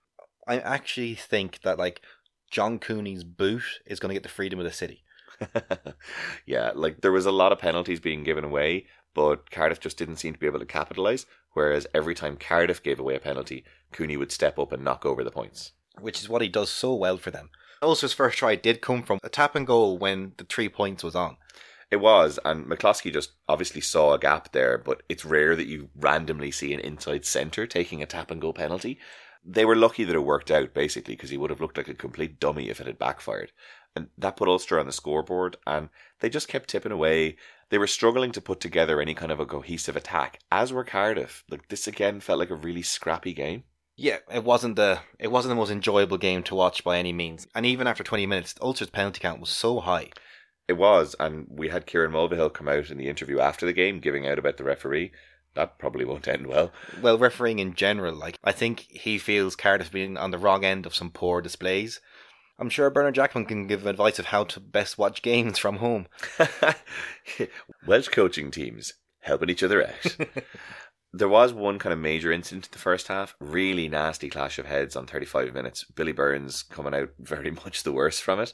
I 0.51 0.59
actually 0.59 1.15
think 1.15 1.61
that 1.61 1.79
like 1.79 2.01
John 2.49 2.77
Cooney's 2.77 3.23
boot 3.23 3.63
is 3.85 4.01
going 4.01 4.09
to 4.09 4.13
get 4.13 4.23
the 4.23 4.29
freedom 4.29 4.59
of 4.59 4.65
the 4.65 4.73
city. 4.73 5.03
yeah, 6.45 6.71
like 6.75 6.99
there 6.99 7.13
was 7.13 7.25
a 7.25 7.31
lot 7.31 7.53
of 7.53 7.59
penalties 7.59 8.01
being 8.01 8.23
given 8.23 8.43
away, 8.43 8.85
but 9.13 9.49
Cardiff 9.49 9.79
just 9.79 9.97
didn't 9.97 10.17
seem 10.17 10.33
to 10.33 10.39
be 10.39 10.47
able 10.47 10.59
to 10.59 10.65
capitalise. 10.65 11.25
Whereas 11.53 11.87
every 11.93 12.15
time 12.15 12.35
Cardiff 12.35 12.83
gave 12.83 12.99
away 12.99 13.15
a 13.15 13.19
penalty, 13.19 13.63
Cooney 13.93 14.17
would 14.17 14.31
step 14.33 14.59
up 14.59 14.73
and 14.73 14.83
knock 14.83 15.05
over 15.05 15.23
the 15.23 15.31
points. 15.31 15.71
which 15.99 16.19
is 16.21 16.27
what 16.27 16.41
he 16.41 16.49
does 16.49 16.69
so 16.69 16.93
well 16.95 17.17
for 17.17 17.31
them. 17.31 17.49
Ulster's 17.81 18.13
first 18.13 18.37
try 18.37 18.55
did 18.55 18.81
come 18.81 19.03
from 19.03 19.19
a 19.23 19.29
tap 19.29 19.55
and 19.55 19.65
goal 19.65 19.97
when 19.97 20.33
the 20.37 20.43
three 20.43 20.69
points 20.69 21.01
was 21.01 21.15
on. 21.15 21.37
It 21.89 22.01
was, 22.01 22.39
and 22.45 22.65
McCloskey 22.65 23.11
just 23.11 23.31
obviously 23.47 23.81
saw 23.81 24.13
a 24.13 24.19
gap 24.19 24.51
there, 24.51 24.77
but 24.77 25.03
it's 25.09 25.25
rare 25.25 25.55
that 25.55 25.67
you 25.67 25.89
randomly 25.95 26.51
see 26.51 26.73
an 26.73 26.79
inside 26.79 27.25
centre 27.25 27.67
taking 27.67 28.01
a 28.01 28.05
tap 28.05 28.31
and 28.31 28.41
go 28.41 28.53
penalty. 28.53 28.99
They 29.43 29.65
were 29.65 29.75
lucky 29.75 30.03
that 30.03 30.15
it 30.15 30.19
worked 30.19 30.51
out, 30.51 30.73
basically, 30.73 31.15
because 31.15 31.31
he 31.31 31.37
would 31.37 31.49
have 31.49 31.61
looked 31.61 31.77
like 31.77 31.87
a 31.87 31.93
complete 31.93 32.39
dummy 32.39 32.69
if 32.69 32.79
it 32.79 32.87
had 32.87 32.99
backfired. 32.99 33.51
And 33.95 34.07
that 34.17 34.37
put 34.37 34.47
Ulster 34.47 34.79
on 34.79 34.85
the 34.85 34.91
scoreboard, 34.91 35.57
and 35.65 35.89
they 36.19 36.29
just 36.29 36.47
kept 36.47 36.69
tipping 36.69 36.91
away. 36.91 37.37
They 37.69 37.77
were 37.77 37.87
struggling 37.87 38.31
to 38.33 38.41
put 38.41 38.59
together 38.59 39.01
any 39.01 39.13
kind 39.13 39.31
of 39.31 39.39
a 39.39 39.45
cohesive 39.45 39.95
attack, 39.95 40.39
as 40.51 40.71
were 40.71 40.83
Cardiff. 40.83 41.43
Like 41.49 41.67
this 41.69 41.87
again 41.87 42.19
felt 42.19 42.39
like 42.39 42.49
a 42.49 42.55
really 42.55 42.83
scrappy 42.83 43.33
game. 43.33 43.63
Yeah, 43.97 44.17
it 44.33 44.43
wasn't 44.43 44.77
the 44.77 45.01
it 45.19 45.31
wasn't 45.31 45.51
the 45.51 45.55
most 45.55 45.71
enjoyable 45.71 46.17
game 46.17 46.43
to 46.43 46.55
watch 46.55 46.83
by 46.83 46.97
any 46.97 47.13
means. 47.13 47.47
And 47.53 47.65
even 47.65 47.87
after 47.87 48.03
20 48.03 48.25
minutes, 48.25 48.55
Ulster's 48.61 48.89
penalty 48.89 49.19
count 49.19 49.39
was 49.39 49.49
so 49.49 49.79
high. 49.79 50.09
It 50.67 50.73
was, 50.73 51.15
and 51.19 51.47
we 51.49 51.67
had 51.67 51.85
Kieran 51.85 52.11
Mulvihill 52.11 52.53
come 52.53 52.69
out 52.69 52.89
in 52.89 52.97
the 52.97 53.09
interview 53.09 53.39
after 53.39 53.65
the 53.65 53.73
game, 53.73 53.99
giving 53.99 54.25
out 54.25 54.39
about 54.39 54.57
the 54.57 54.63
referee. 54.63 55.11
That 55.53 55.77
probably 55.77 56.05
won't 56.05 56.27
end 56.27 56.47
well. 56.47 56.71
Well, 57.01 57.17
refereeing 57.17 57.59
in 57.59 57.73
general, 57.73 58.15
like 58.15 58.39
I 58.43 58.51
think 58.51 58.87
he 58.89 59.17
feels 59.17 59.55
Cardiff 59.55 59.91
being 59.91 60.17
on 60.17 60.31
the 60.31 60.37
wrong 60.37 60.63
end 60.63 60.85
of 60.85 60.95
some 60.95 61.11
poor 61.11 61.41
displays. 61.41 61.99
I'm 62.57 62.69
sure 62.69 62.89
Bernard 62.89 63.15
Jackman 63.15 63.45
can 63.45 63.67
give 63.67 63.85
advice 63.87 64.19
of 64.19 64.27
how 64.27 64.43
to 64.45 64.59
best 64.59 64.97
watch 64.97 65.21
games 65.23 65.57
from 65.57 65.77
home. 65.77 66.07
Welsh 67.87 68.09
coaching 68.09 68.51
teams 68.51 68.93
helping 69.21 69.49
each 69.49 69.63
other 69.63 69.87
out. 69.87 70.17
there 71.13 71.27
was 71.27 71.53
one 71.53 71.79
kind 71.79 71.91
of 71.91 71.99
major 71.99 72.31
incident 72.31 72.67
in 72.67 72.71
the 72.71 72.79
first 72.79 73.07
half. 73.07 73.35
Really 73.39 73.87
nasty 73.87 74.29
clash 74.29 74.59
of 74.59 74.67
heads 74.67 74.95
on 74.95 75.07
35 75.07 75.53
minutes. 75.53 75.83
Billy 75.83 76.11
Burns 76.11 76.63
coming 76.63 76.93
out 76.93 77.09
very 77.19 77.51
much 77.65 77.83
the 77.83 77.91
worse 77.91 78.19
from 78.19 78.39
it. 78.39 78.53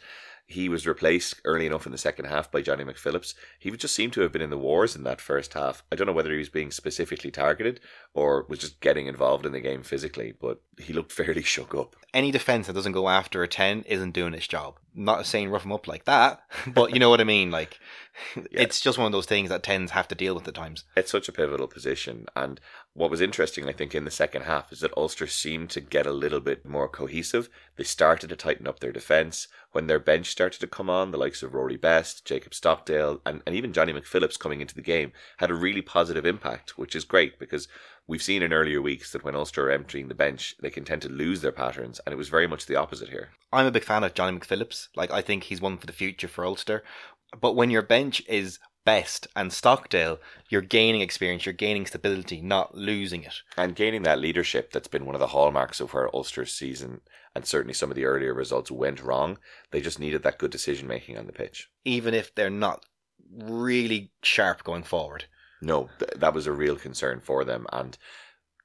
He 0.49 0.69
was 0.69 0.87
replaced 0.87 1.41
early 1.43 1.65
enough 1.65 1.85
in 1.85 1.91
the 1.91 1.97
second 1.97 2.25
half 2.25 2.49
by 2.49 2.61
Johnny 2.61 2.85
McPhillips. 2.85 3.33
He 3.59 3.69
would 3.69 3.81
just 3.81 3.93
seem 3.93 4.11
to 4.11 4.21
have 4.21 4.31
been 4.31 4.41
in 4.41 4.49
the 4.49 4.57
wars 4.57 4.95
in 4.95 5.03
that 5.03 5.19
first 5.19 5.53
half. 5.55 5.83
I 5.91 5.95
don't 5.97 6.07
know 6.07 6.13
whether 6.13 6.31
he 6.31 6.37
was 6.37 6.47
being 6.47 6.71
specifically 6.71 7.31
targeted 7.31 7.81
or 8.13 8.45
was 8.47 8.59
just 8.59 8.79
getting 8.79 9.07
involved 9.07 9.45
in 9.45 9.51
the 9.51 9.59
game 9.59 9.83
physically, 9.83 10.33
but 10.39 10.61
he 10.79 10.93
looked 10.93 11.11
fairly 11.17 11.43
shook 11.43 11.75
up. 11.75 11.97
Any 12.13 12.31
defense 12.31 12.67
that 12.67 12.73
doesn't 12.73 12.93
go 12.93 13.09
after 13.09 13.43
a 13.43 13.47
10 13.47 13.83
isn't 13.83 14.11
doing 14.11 14.33
its 14.33 14.47
job. 14.47 14.79
Not 14.95 15.25
saying 15.25 15.49
rough 15.49 15.65
him 15.65 15.73
up 15.73 15.85
like 15.85 16.05
that, 16.05 16.41
but 16.67 16.93
you 16.93 16.99
know 16.99 17.09
what 17.09 17.21
I 17.21 17.25
mean. 17.25 17.51
Like, 17.51 17.77
it's 18.49 18.79
just 18.79 18.97
one 18.97 19.05
of 19.05 19.11
those 19.11 19.25
things 19.25 19.49
that 19.49 19.63
10s 19.63 19.89
have 19.89 20.07
to 20.07 20.15
deal 20.15 20.33
with 20.33 20.47
at 20.47 20.55
times. 20.55 20.85
It's 20.95 21.11
such 21.11 21.27
a 21.27 21.33
pivotal 21.33 21.67
position. 21.67 22.25
And 22.37 22.61
what 22.93 23.11
was 23.11 23.21
interesting, 23.21 23.67
I 23.67 23.73
think, 23.73 23.93
in 23.93 24.05
the 24.05 24.11
second 24.11 24.43
half 24.43 24.71
is 24.71 24.79
that 24.79 24.95
Ulster 24.97 25.27
seemed 25.27 25.69
to 25.71 25.81
get 25.81 26.07
a 26.07 26.11
little 26.11 26.39
bit 26.39 26.65
more 26.65 26.87
cohesive. 26.87 27.49
They 27.75 27.83
started 27.83 28.29
to 28.29 28.35
tighten 28.35 28.67
up 28.67 28.79
their 28.79 28.91
defence. 28.91 29.47
When 29.77 29.85
their 29.85 29.99
bench 29.99 30.31
started 30.31 30.59
to 30.61 30.65
come 30.65 30.89
on, 30.89 31.11
the 31.11 31.19
likes 31.19 31.43
of 31.43 31.53
Rory 31.53 31.77
Best, 31.77 32.25
Jacob 32.25 32.55
Stockdale, 32.55 33.21
and, 33.27 33.43
and 33.45 33.55
even 33.55 33.73
Johnny 33.73 33.93
McPhillips 33.93 34.39
coming 34.39 34.59
into 34.59 34.73
the 34.73 34.81
game 34.81 35.11
had 35.37 35.51
a 35.51 35.53
really 35.53 35.83
positive 35.83 36.25
impact, 36.25 36.79
which 36.79 36.95
is 36.95 37.05
great 37.05 37.37
because 37.37 37.67
we've 38.07 38.23
seen 38.23 38.41
in 38.41 38.53
earlier 38.53 38.81
weeks 38.81 39.11
that 39.11 39.23
when 39.23 39.35
Ulster 39.35 39.67
are 39.67 39.71
emptying 39.71 40.07
the 40.07 40.15
bench, 40.15 40.55
they 40.59 40.71
can 40.71 40.83
tend 40.83 41.03
to 41.03 41.09
lose 41.09 41.41
their 41.41 41.51
patterns, 41.51 42.01
and 42.03 42.11
it 42.11 42.17
was 42.17 42.27
very 42.27 42.47
much 42.47 42.65
the 42.65 42.75
opposite 42.75 43.09
here. 43.09 43.29
I'm 43.53 43.67
a 43.67 43.71
big 43.71 43.83
fan 43.83 44.03
of 44.03 44.15
Johnny 44.15 44.39
McPhillips. 44.39 44.87
Like, 44.95 45.11
I 45.11 45.21
think 45.21 45.43
he's 45.43 45.61
one 45.61 45.77
for 45.77 45.85
the 45.85 45.93
future 45.93 46.27
for 46.27 46.43
Ulster. 46.43 46.83
But 47.39 47.55
when 47.55 47.69
your 47.69 47.83
bench 47.83 48.23
is 48.27 48.57
Best 48.87 49.27
and 49.35 49.51
Stockdale, 49.51 50.17
you're 50.47 50.61
gaining 50.61 51.01
experience, 51.01 51.45
you're 51.45 51.51
gaining 51.51 51.85
stability, 51.85 52.39
not 52.39 52.73
losing 52.73 53.23
it. 53.23 53.41
And 53.57 53.75
gaining 53.75 54.03
that 54.03 54.17
leadership 54.17 54.71
that's 54.71 54.87
been 54.87 55.05
one 55.05 55.13
of 55.13 55.19
the 55.19 55.27
hallmarks 55.27 55.81
of 55.81 55.93
where 55.93 56.09
Ulster's 56.15 56.53
season 56.53 57.01
and 57.35 57.45
certainly 57.45 57.73
some 57.73 57.91
of 57.91 57.97
the 57.97 58.05
earlier 58.05 58.33
results 58.33 58.71
went 58.71 59.03
wrong. 59.03 59.39
They 59.71 59.81
just 59.81 59.99
needed 59.99 60.23
that 60.23 60.37
good 60.37 60.51
decision 60.51 60.87
making 60.87 61.17
on 61.17 61.25
the 61.25 61.33
pitch. 61.33 61.69
Even 61.83 62.13
if 62.13 62.33
they're 62.33 62.49
not 62.49 62.85
really 63.29 64.13
sharp 64.23 64.63
going 64.63 64.83
forward. 64.83 65.25
No, 65.61 65.89
th- 65.99 66.11
that 66.15 66.33
was 66.33 66.47
a 66.47 66.53
real 66.53 66.77
concern 66.77 67.19
for 67.19 67.43
them. 67.43 67.67
And 67.73 67.97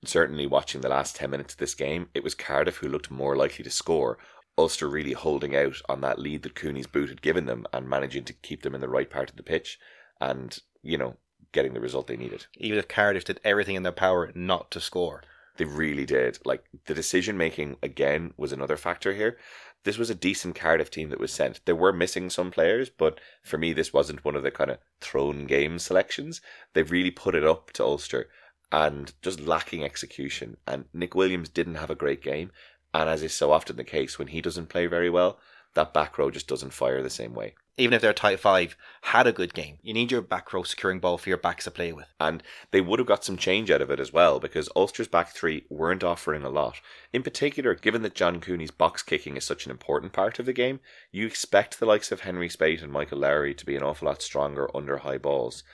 certainly 0.04 0.46
watching 0.46 0.82
the 0.82 0.88
last 0.88 1.16
10 1.16 1.30
minutes 1.30 1.54
of 1.54 1.58
this 1.58 1.74
game, 1.74 2.10
it 2.14 2.22
was 2.22 2.36
Cardiff 2.36 2.76
who 2.76 2.88
looked 2.88 3.10
more 3.10 3.36
likely 3.36 3.64
to 3.64 3.70
score. 3.70 4.18
Ulster 4.56 4.88
really 4.88 5.14
holding 5.14 5.56
out 5.56 5.82
on 5.88 6.00
that 6.02 6.20
lead 6.20 6.44
that 6.44 6.54
Cooney's 6.54 6.86
boot 6.86 7.08
had 7.08 7.22
given 7.22 7.46
them 7.46 7.66
and 7.72 7.88
managing 7.88 8.22
to 8.26 8.32
keep 8.32 8.62
them 8.62 8.76
in 8.76 8.80
the 8.80 8.88
right 8.88 9.10
part 9.10 9.28
of 9.28 9.36
the 9.36 9.42
pitch 9.42 9.80
and, 10.22 10.58
you 10.82 10.96
know, 10.96 11.16
getting 11.50 11.74
the 11.74 11.80
result 11.80 12.06
they 12.06 12.16
needed. 12.16 12.46
Even 12.56 12.78
if 12.78 12.88
Cardiff 12.88 13.24
did 13.24 13.40
everything 13.44 13.74
in 13.74 13.82
their 13.82 13.92
power 13.92 14.30
not 14.34 14.70
to 14.70 14.80
score. 14.80 15.22
They 15.56 15.64
really 15.64 16.06
did. 16.06 16.38
Like 16.44 16.64
the 16.86 16.94
decision 16.94 17.36
making 17.36 17.76
again 17.82 18.32
was 18.36 18.52
another 18.52 18.76
factor 18.76 19.12
here. 19.12 19.36
This 19.84 19.98
was 19.98 20.10
a 20.10 20.14
decent 20.14 20.54
Cardiff 20.54 20.90
team 20.90 21.10
that 21.10 21.20
was 21.20 21.32
sent. 21.32 21.60
They 21.66 21.72
were 21.72 21.92
missing 21.92 22.30
some 22.30 22.50
players, 22.52 22.88
but 22.88 23.18
for 23.42 23.58
me, 23.58 23.72
this 23.72 23.92
wasn't 23.92 24.24
one 24.24 24.36
of 24.36 24.44
the 24.44 24.52
kind 24.52 24.70
of 24.70 24.78
thrown 25.00 25.44
game 25.44 25.78
selections. 25.78 26.40
They 26.72 26.84
really 26.84 27.10
put 27.10 27.34
it 27.34 27.44
up 27.44 27.72
to 27.72 27.84
Ulster 27.84 28.28
and 28.70 29.12
just 29.22 29.40
lacking 29.40 29.84
execution. 29.84 30.56
And 30.66 30.84
Nick 30.94 31.14
Williams 31.14 31.48
didn't 31.48 31.74
have 31.74 31.90
a 31.90 31.96
great 31.96 32.22
game. 32.22 32.52
And 32.94 33.10
as 33.10 33.22
is 33.22 33.34
so 33.34 33.50
often 33.52 33.76
the 33.76 33.84
case, 33.84 34.18
when 34.18 34.28
he 34.28 34.40
doesn't 34.40 34.68
play 34.68 34.86
very 34.86 35.10
well, 35.10 35.38
that 35.74 35.92
back 35.92 36.16
row 36.16 36.30
just 36.30 36.48
doesn't 36.48 36.72
fire 36.72 37.02
the 37.02 37.10
same 37.10 37.34
way. 37.34 37.54
Even 37.78 37.94
if 37.94 38.02
their 38.02 38.12
tight 38.12 38.38
five 38.38 38.76
had 39.00 39.26
a 39.26 39.32
good 39.32 39.54
game, 39.54 39.78
you 39.82 39.94
need 39.94 40.12
your 40.12 40.20
back 40.20 40.52
row 40.52 40.62
securing 40.62 41.00
ball 41.00 41.16
for 41.16 41.30
your 41.30 41.38
backs 41.38 41.64
to 41.64 41.70
play 41.70 41.90
with. 41.90 42.12
And 42.20 42.42
they 42.70 42.82
would 42.82 42.98
have 42.98 43.08
got 43.08 43.24
some 43.24 43.38
change 43.38 43.70
out 43.70 43.80
of 43.80 43.90
it 43.90 43.98
as 43.98 44.12
well 44.12 44.38
because 44.38 44.68
Ulster's 44.76 45.08
back 45.08 45.30
three 45.30 45.64
weren't 45.70 46.04
offering 46.04 46.42
a 46.42 46.50
lot. 46.50 46.82
In 47.14 47.22
particular, 47.22 47.74
given 47.74 48.02
that 48.02 48.14
John 48.14 48.40
Cooney's 48.40 48.70
box 48.70 49.02
kicking 49.02 49.38
is 49.38 49.44
such 49.44 49.64
an 49.64 49.70
important 49.70 50.12
part 50.12 50.38
of 50.38 50.44
the 50.44 50.52
game, 50.52 50.80
you 51.10 51.26
expect 51.26 51.80
the 51.80 51.86
likes 51.86 52.12
of 52.12 52.20
Henry 52.20 52.50
Speight 52.50 52.82
and 52.82 52.92
Michael 52.92 53.20
Lowry 53.20 53.54
to 53.54 53.64
be 53.64 53.74
an 53.74 53.82
awful 53.82 54.06
lot 54.06 54.20
stronger 54.20 54.68
under 54.76 54.98
high 54.98 55.18
balls. 55.18 55.64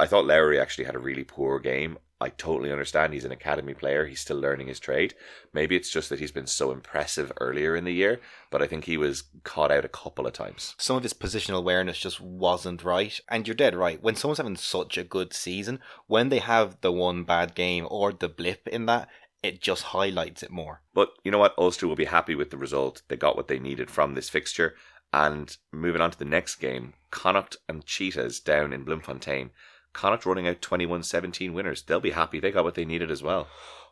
I 0.00 0.06
thought 0.06 0.26
Lowry 0.26 0.58
actually 0.58 0.86
had 0.86 0.94
a 0.94 1.00
really 1.00 1.24
poor 1.24 1.58
game. 1.58 1.98
I 2.22 2.28
totally 2.30 2.70
understand 2.70 3.12
he's 3.12 3.24
an 3.24 3.32
academy 3.32 3.74
player. 3.74 4.06
He's 4.06 4.20
still 4.20 4.38
learning 4.38 4.68
his 4.68 4.78
trade. 4.78 5.14
Maybe 5.52 5.74
it's 5.74 5.90
just 5.90 6.08
that 6.08 6.20
he's 6.20 6.30
been 6.30 6.46
so 6.46 6.70
impressive 6.70 7.32
earlier 7.40 7.74
in 7.74 7.84
the 7.84 7.92
year, 7.92 8.20
but 8.48 8.62
I 8.62 8.66
think 8.68 8.84
he 8.84 8.96
was 8.96 9.24
caught 9.42 9.72
out 9.72 9.84
a 9.84 9.88
couple 9.88 10.26
of 10.26 10.32
times. 10.32 10.76
Some 10.78 10.96
of 10.96 11.02
his 11.02 11.14
positional 11.14 11.58
awareness 11.58 11.98
just 11.98 12.20
wasn't 12.20 12.84
right. 12.84 13.18
And 13.28 13.46
you're 13.46 13.56
dead 13.56 13.74
right. 13.74 14.00
When 14.00 14.14
someone's 14.14 14.38
having 14.38 14.56
such 14.56 14.96
a 14.96 15.04
good 15.04 15.34
season, 15.34 15.80
when 16.06 16.28
they 16.28 16.38
have 16.38 16.80
the 16.80 16.92
one 16.92 17.24
bad 17.24 17.56
game 17.56 17.88
or 17.90 18.12
the 18.12 18.28
blip 18.28 18.68
in 18.68 18.86
that, 18.86 19.08
it 19.42 19.60
just 19.60 19.82
highlights 19.82 20.44
it 20.44 20.50
more. 20.52 20.82
But 20.94 21.10
you 21.24 21.32
know 21.32 21.38
what? 21.38 21.54
Ulster 21.58 21.88
will 21.88 21.96
be 21.96 22.04
happy 22.04 22.36
with 22.36 22.50
the 22.50 22.56
result. 22.56 23.02
They 23.08 23.16
got 23.16 23.36
what 23.36 23.48
they 23.48 23.58
needed 23.58 23.90
from 23.90 24.14
this 24.14 24.28
fixture. 24.28 24.76
And 25.12 25.54
moving 25.72 26.00
on 26.00 26.12
to 26.12 26.18
the 26.18 26.24
next 26.24 26.56
game, 26.56 26.94
Connacht 27.10 27.56
and 27.68 27.84
Cheetahs 27.84 28.40
down 28.40 28.72
in 28.72 28.84
Bloemfontein. 28.84 29.50
Connacht 29.92 30.26
running 30.26 30.48
out 30.48 30.62
21 30.62 31.02
17 31.02 31.52
winners. 31.52 31.82
They'll 31.82 32.00
be 32.00 32.10
happy. 32.10 32.40
They 32.40 32.50
got 32.50 32.64
what 32.64 32.74
they 32.74 32.84
needed 32.84 33.10
as 33.10 33.22
well. 33.22 33.48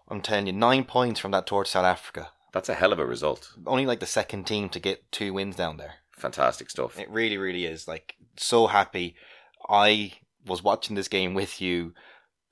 I'm 0.09 0.21
telling 0.21 0.47
you, 0.47 0.53
nine 0.53 0.85
points 0.85 1.21
from 1.21 1.31
that 1.31 1.47
tour 1.47 1.65
to 1.65 1.71
South 1.71 1.85
Africa. 1.85 2.31
That's 2.53 2.69
a 2.69 2.75
hell 2.75 2.93
of 2.93 2.99
a 2.99 3.07
result. 3.07 3.53
Only 3.67 3.87
like 3.87 4.01
the 4.01 4.07
second 4.07 4.45
team 4.45 4.69
to 4.71 4.81
get 4.81 5.11
two 5.13 5.33
wins 5.33 5.57
down 5.57 5.77
there. 5.77 5.95
Fantastic 6.11 6.69
stuff. 6.69 6.99
It 6.99 7.09
really, 7.09 7.37
really 7.37 7.65
is. 7.65 7.87
Like, 7.87 8.17
so 8.37 8.67
happy. 8.67 9.15
I 9.69 10.15
was 10.45 10.63
watching 10.63 10.97
this 10.97 11.09
game 11.09 11.35
with 11.35 11.61
you. 11.61 11.95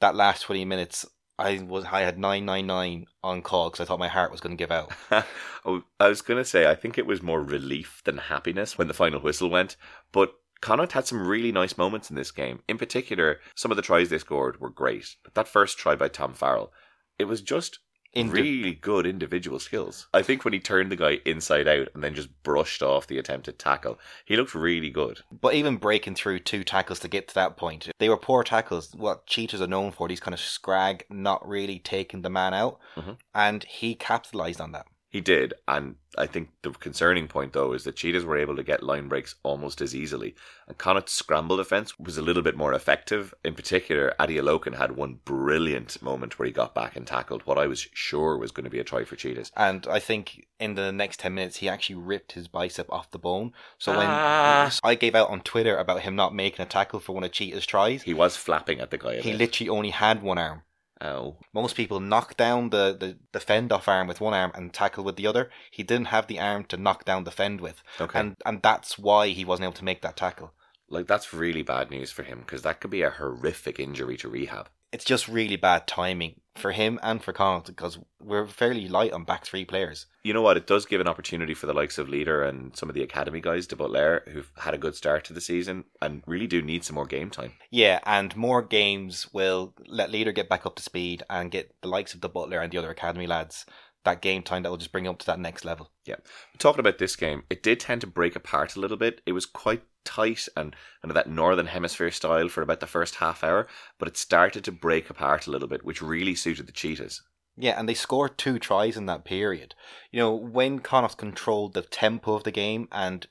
That 0.00 0.14
last 0.14 0.42
20 0.42 0.64
minutes, 0.64 1.04
I 1.38 1.58
was 1.58 1.84
I 1.84 2.02
had 2.02 2.18
999 2.18 3.06
on 3.24 3.42
call 3.42 3.70
because 3.70 3.80
I 3.80 3.84
thought 3.84 3.98
my 3.98 4.08
heart 4.08 4.30
was 4.30 4.40
going 4.40 4.56
to 4.56 4.62
give 4.62 4.70
out. 4.70 4.92
oh, 5.64 5.82
I 5.98 6.08
was 6.08 6.22
going 6.22 6.38
to 6.38 6.44
say, 6.44 6.70
I 6.70 6.76
think 6.76 6.96
it 6.96 7.06
was 7.06 7.20
more 7.20 7.42
relief 7.42 8.02
than 8.04 8.18
happiness 8.18 8.78
when 8.78 8.86
the 8.86 8.94
final 8.94 9.20
whistle 9.20 9.50
went. 9.50 9.76
But 10.12 10.34
Connacht 10.60 10.92
had 10.92 11.06
some 11.06 11.26
really 11.26 11.52
nice 11.52 11.76
moments 11.78 12.10
in 12.10 12.16
this 12.16 12.30
game. 12.30 12.60
In 12.68 12.78
particular, 12.78 13.40
some 13.54 13.70
of 13.70 13.76
the 13.76 13.82
tries 13.82 14.08
they 14.08 14.18
scored 14.18 14.60
were 14.60 14.70
great. 14.70 15.16
But 15.24 15.34
that 15.34 15.48
first 15.48 15.78
try 15.78 15.94
by 15.94 16.08
Tom 16.08 16.34
Farrell, 16.34 16.72
it 17.18 17.24
was 17.24 17.40
just 17.42 17.78
Indi- 18.14 18.32
really 18.42 18.72
good 18.74 19.06
individual 19.06 19.58
skills. 19.60 20.08
I 20.14 20.22
think 20.22 20.42
when 20.44 20.54
he 20.54 20.60
turned 20.60 20.90
the 20.90 20.96
guy 20.96 21.20
inside 21.26 21.68
out 21.68 21.88
and 21.94 22.02
then 22.02 22.14
just 22.14 22.42
brushed 22.42 22.82
off 22.82 23.06
the 23.06 23.18
attempted 23.18 23.58
tackle, 23.58 23.98
he 24.24 24.34
looked 24.36 24.54
really 24.54 24.88
good. 24.90 25.20
But 25.30 25.54
even 25.54 25.76
breaking 25.76 26.14
through 26.14 26.38
two 26.40 26.64
tackles 26.64 27.00
to 27.00 27.08
get 27.08 27.28
to 27.28 27.34
that 27.34 27.56
point, 27.58 27.88
they 27.98 28.08
were 28.08 28.16
poor 28.16 28.42
tackles. 28.42 28.94
What 28.94 29.26
cheaters 29.26 29.60
are 29.60 29.66
known 29.66 29.92
for, 29.92 30.08
these 30.08 30.20
kind 30.20 30.32
of 30.34 30.40
scrag, 30.40 31.04
not 31.10 31.46
really 31.46 31.78
taking 31.78 32.22
the 32.22 32.30
man 32.30 32.54
out. 32.54 32.80
Mhm. 32.96 33.18
And 33.34 33.64
he 33.64 33.94
capitalized 33.94 34.60
on 34.60 34.72
that. 34.72 34.86
He 35.10 35.22
did, 35.22 35.54
and 35.66 35.94
I 36.18 36.26
think 36.26 36.50
the 36.62 36.70
concerning 36.70 37.28
point 37.28 37.54
though 37.54 37.72
is 37.72 37.84
that 37.84 37.96
Cheetahs 37.96 38.26
were 38.26 38.36
able 38.36 38.56
to 38.56 38.62
get 38.62 38.82
line 38.82 39.08
breaks 39.08 39.36
almost 39.42 39.80
as 39.80 39.94
easily, 39.96 40.34
and 40.66 40.76
Connacht's 40.76 41.14
scramble 41.14 41.56
defense 41.56 41.98
was 41.98 42.18
a 42.18 42.22
little 42.22 42.42
bit 42.42 42.58
more 42.58 42.74
effective. 42.74 43.32
In 43.42 43.54
particular, 43.54 44.12
Adeolokun 44.20 44.76
had 44.76 44.96
one 44.96 45.20
brilliant 45.24 46.02
moment 46.02 46.38
where 46.38 46.44
he 46.44 46.52
got 46.52 46.74
back 46.74 46.94
and 46.94 47.06
tackled 47.06 47.46
what 47.46 47.56
I 47.56 47.66
was 47.66 47.88
sure 47.94 48.36
was 48.36 48.50
going 48.50 48.64
to 48.64 48.70
be 48.70 48.80
a 48.80 48.84
try 48.84 49.04
for 49.04 49.16
Cheetahs. 49.16 49.50
And 49.56 49.86
I 49.86 49.98
think 49.98 50.46
in 50.60 50.74
the 50.74 50.92
next 50.92 51.20
10 51.20 51.34
minutes, 51.34 51.56
he 51.56 51.70
actually 51.70 51.96
ripped 51.96 52.32
his 52.32 52.46
bicep 52.46 52.92
off 52.92 53.10
the 53.10 53.18
bone. 53.18 53.52
So 53.78 53.92
when 53.96 54.06
Ah. 54.10 54.70
I 54.84 54.94
gave 54.94 55.14
out 55.14 55.30
on 55.30 55.40
Twitter 55.40 55.78
about 55.78 56.02
him 56.02 56.16
not 56.16 56.34
making 56.34 56.62
a 56.62 56.68
tackle 56.68 57.00
for 57.00 57.14
one 57.14 57.24
of 57.24 57.32
Cheetah's 57.32 57.64
tries, 57.64 58.02
He 58.02 58.12
was 58.12 58.36
flapping 58.36 58.80
at 58.80 58.90
the 58.90 58.98
guy. 58.98 59.16
he 59.22 59.30
bit. 59.30 59.38
literally 59.38 59.70
only 59.70 59.90
had 59.90 60.22
one 60.22 60.36
arm. 60.36 60.64
Oh, 61.00 61.36
Most 61.52 61.76
people 61.76 62.00
knock 62.00 62.36
down 62.36 62.70
the, 62.70 62.96
the, 62.98 63.18
the 63.32 63.40
fend 63.40 63.72
off 63.72 63.88
arm 63.88 64.06
with 64.08 64.20
one 64.20 64.34
arm 64.34 64.52
and 64.54 64.72
tackle 64.72 65.04
with 65.04 65.16
the 65.16 65.26
other. 65.26 65.50
He 65.70 65.82
didn't 65.82 66.06
have 66.08 66.26
the 66.26 66.40
arm 66.40 66.64
to 66.64 66.76
knock 66.76 67.04
down 67.04 67.24
the 67.24 67.30
fend 67.30 67.60
with. 67.60 67.82
okay. 68.00 68.18
And 68.20 68.36
and 68.44 68.62
that's 68.62 68.98
why 68.98 69.28
he 69.28 69.44
wasn't 69.44 69.64
able 69.64 69.74
to 69.74 69.84
make 69.84 70.02
that 70.02 70.16
tackle. 70.16 70.52
like 70.90 71.06
that's 71.06 71.32
really 71.34 71.62
bad 71.62 71.90
news 71.90 72.10
for 72.10 72.22
him 72.22 72.40
because 72.40 72.62
that 72.62 72.80
could 72.80 72.90
be 72.90 73.02
a 73.02 73.10
horrific 73.10 73.78
injury 73.78 74.16
to 74.18 74.28
rehab. 74.28 74.68
It's 74.92 75.04
just 75.04 75.28
really 75.28 75.56
bad 75.56 75.86
timing 75.86 76.40
for 76.58 76.72
him 76.72 76.98
and 77.02 77.22
for 77.22 77.32
Connacht 77.32 77.68
because 77.68 77.98
we're 78.20 78.46
fairly 78.46 78.88
light 78.88 79.12
on 79.12 79.24
back 79.24 79.44
three 79.44 79.64
players. 79.64 80.06
You 80.24 80.34
know 80.34 80.42
what? 80.42 80.56
It 80.56 80.66
does 80.66 80.86
give 80.86 81.00
an 81.00 81.08
opportunity 81.08 81.54
for 81.54 81.66
the 81.66 81.72
likes 81.72 81.98
of 81.98 82.08
Leader 82.08 82.42
and 82.42 82.76
some 82.76 82.88
of 82.88 82.94
the 82.94 83.02
academy 83.02 83.40
guys, 83.40 83.66
de 83.66 83.76
Butler, 83.76 84.24
who've 84.32 84.50
had 84.58 84.74
a 84.74 84.78
good 84.78 84.94
start 84.94 85.24
to 85.24 85.32
the 85.32 85.40
season 85.40 85.84
and 86.02 86.22
really 86.26 86.46
do 86.46 86.60
need 86.60 86.84
some 86.84 86.94
more 86.94 87.06
game 87.06 87.30
time. 87.30 87.52
Yeah, 87.70 88.00
and 88.04 88.34
more 88.36 88.62
games 88.62 89.32
will 89.32 89.74
let 89.86 90.10
Leader 90.10 90.32
get 90.32 90.48
back 90.48 90.66
up 90.66 90.76
to 90.76 90.82
speed 90.82 91.22
and 91.30 91.50
get 91.50 91.74
the 91.80 91.88
likes 91.88 92.14
of 92.14 92.20
the 92.20 92.28
Butler 92.28 92.60
and 92.60 92.72
the 92.72 92.78
other 92.78 92.90
academy 92.90 93.26
lads 93.26 93.64
that 94.04 94.22
game 94.22 94.42
time 94.42 94.62
that 94.62 94.70
will 94.70 94.76
just 94.76 94.92
bring 94.92 95.04
you 95.04 95.10
up 95.10 95.18
to 95.18 95.26
that 95.26 95.38
next 95.38 95.64
level. 95.64 95.90
Yeah. 96.04 96.16
Talking 96.58 96.80
about 96.80 96.98
this 96.98 97.16
game, 97.16 97.44
it 97.50 97.62
did 97.62 97.80
tend 97.80 98.00
to 98.02 98.06
break 98.06 98.36
apart 98.36 98.76
a 98.76 98.80
little 98.80 98.96
bit. 98.96 99.20
It 99.26 99.32
was 99.32 99.46
quite 99.46 99.82
tight 100.04 100.48
and, 100.56 100.74
and 101.02 101.12
that 101.12 101.28
northern 101.28 101.66
hemisphere 101.66 102.10
style 102.10 102.48
for 102.48 102.62
about 102.62 102.80
the 102.80 102.86
first 102.86 103.16
half 103.16 103.44
hour, 103.44 103.66
but 103.98 104.08
it 104.08 104.16
started 104.16 104.64
to 104.64 104.72
break 104.72 105.10
apart 105.10 105.46
a 105.46 105.50
little 105.50 105.68
bit, 105.68 105.84
which 105.84 106.00
really 106.00 106.34
suited 106.34 106.66
the 106.66 106.72
Cheetahs. 106.72 107.22
Yeah, 107.56 107.78
and 107.78 107.88
they 107.88 107.94
scored 107.94 108.38
two 108.38 108.58
tries 108.58 108.96
in 108.96 109.06
that 109.06 109.24
period. 109.24 109.74
You 110.12 110.20
know, 110.20 110.34
when 110.34 110.78
Connacht 110.78 111.18
controlled 111.18 111.74
the 111.74 111.82
tempo 111.82 112.34
of 112.34 112.44
the 112.44 112.52
game 112.52 112.88
and 112.92 113.26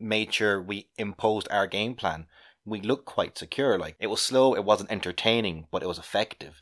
made 0.00 0.34
sure 0.34 0.60
we 0.60 0.88
imposed 0.98 1.46
our 1.50 1.68
game 1.68 1.94
plan, 1.94 2.26
we 2.64 2.80
looked 2.80 3.06
quite 3.06 3.38
secure. 3.38 3.78
Like 3.78 3.96
it 4.00 4.08
was 4.08 4.20
slow, 4.20 4.54
it 4.54 4.64
wasn't 4.64 4.90
entertaining, 4.90 5.68
but 5.70 5.82
it 5.82 5.88
was 5.88 5.98
effective. 5.98 6.58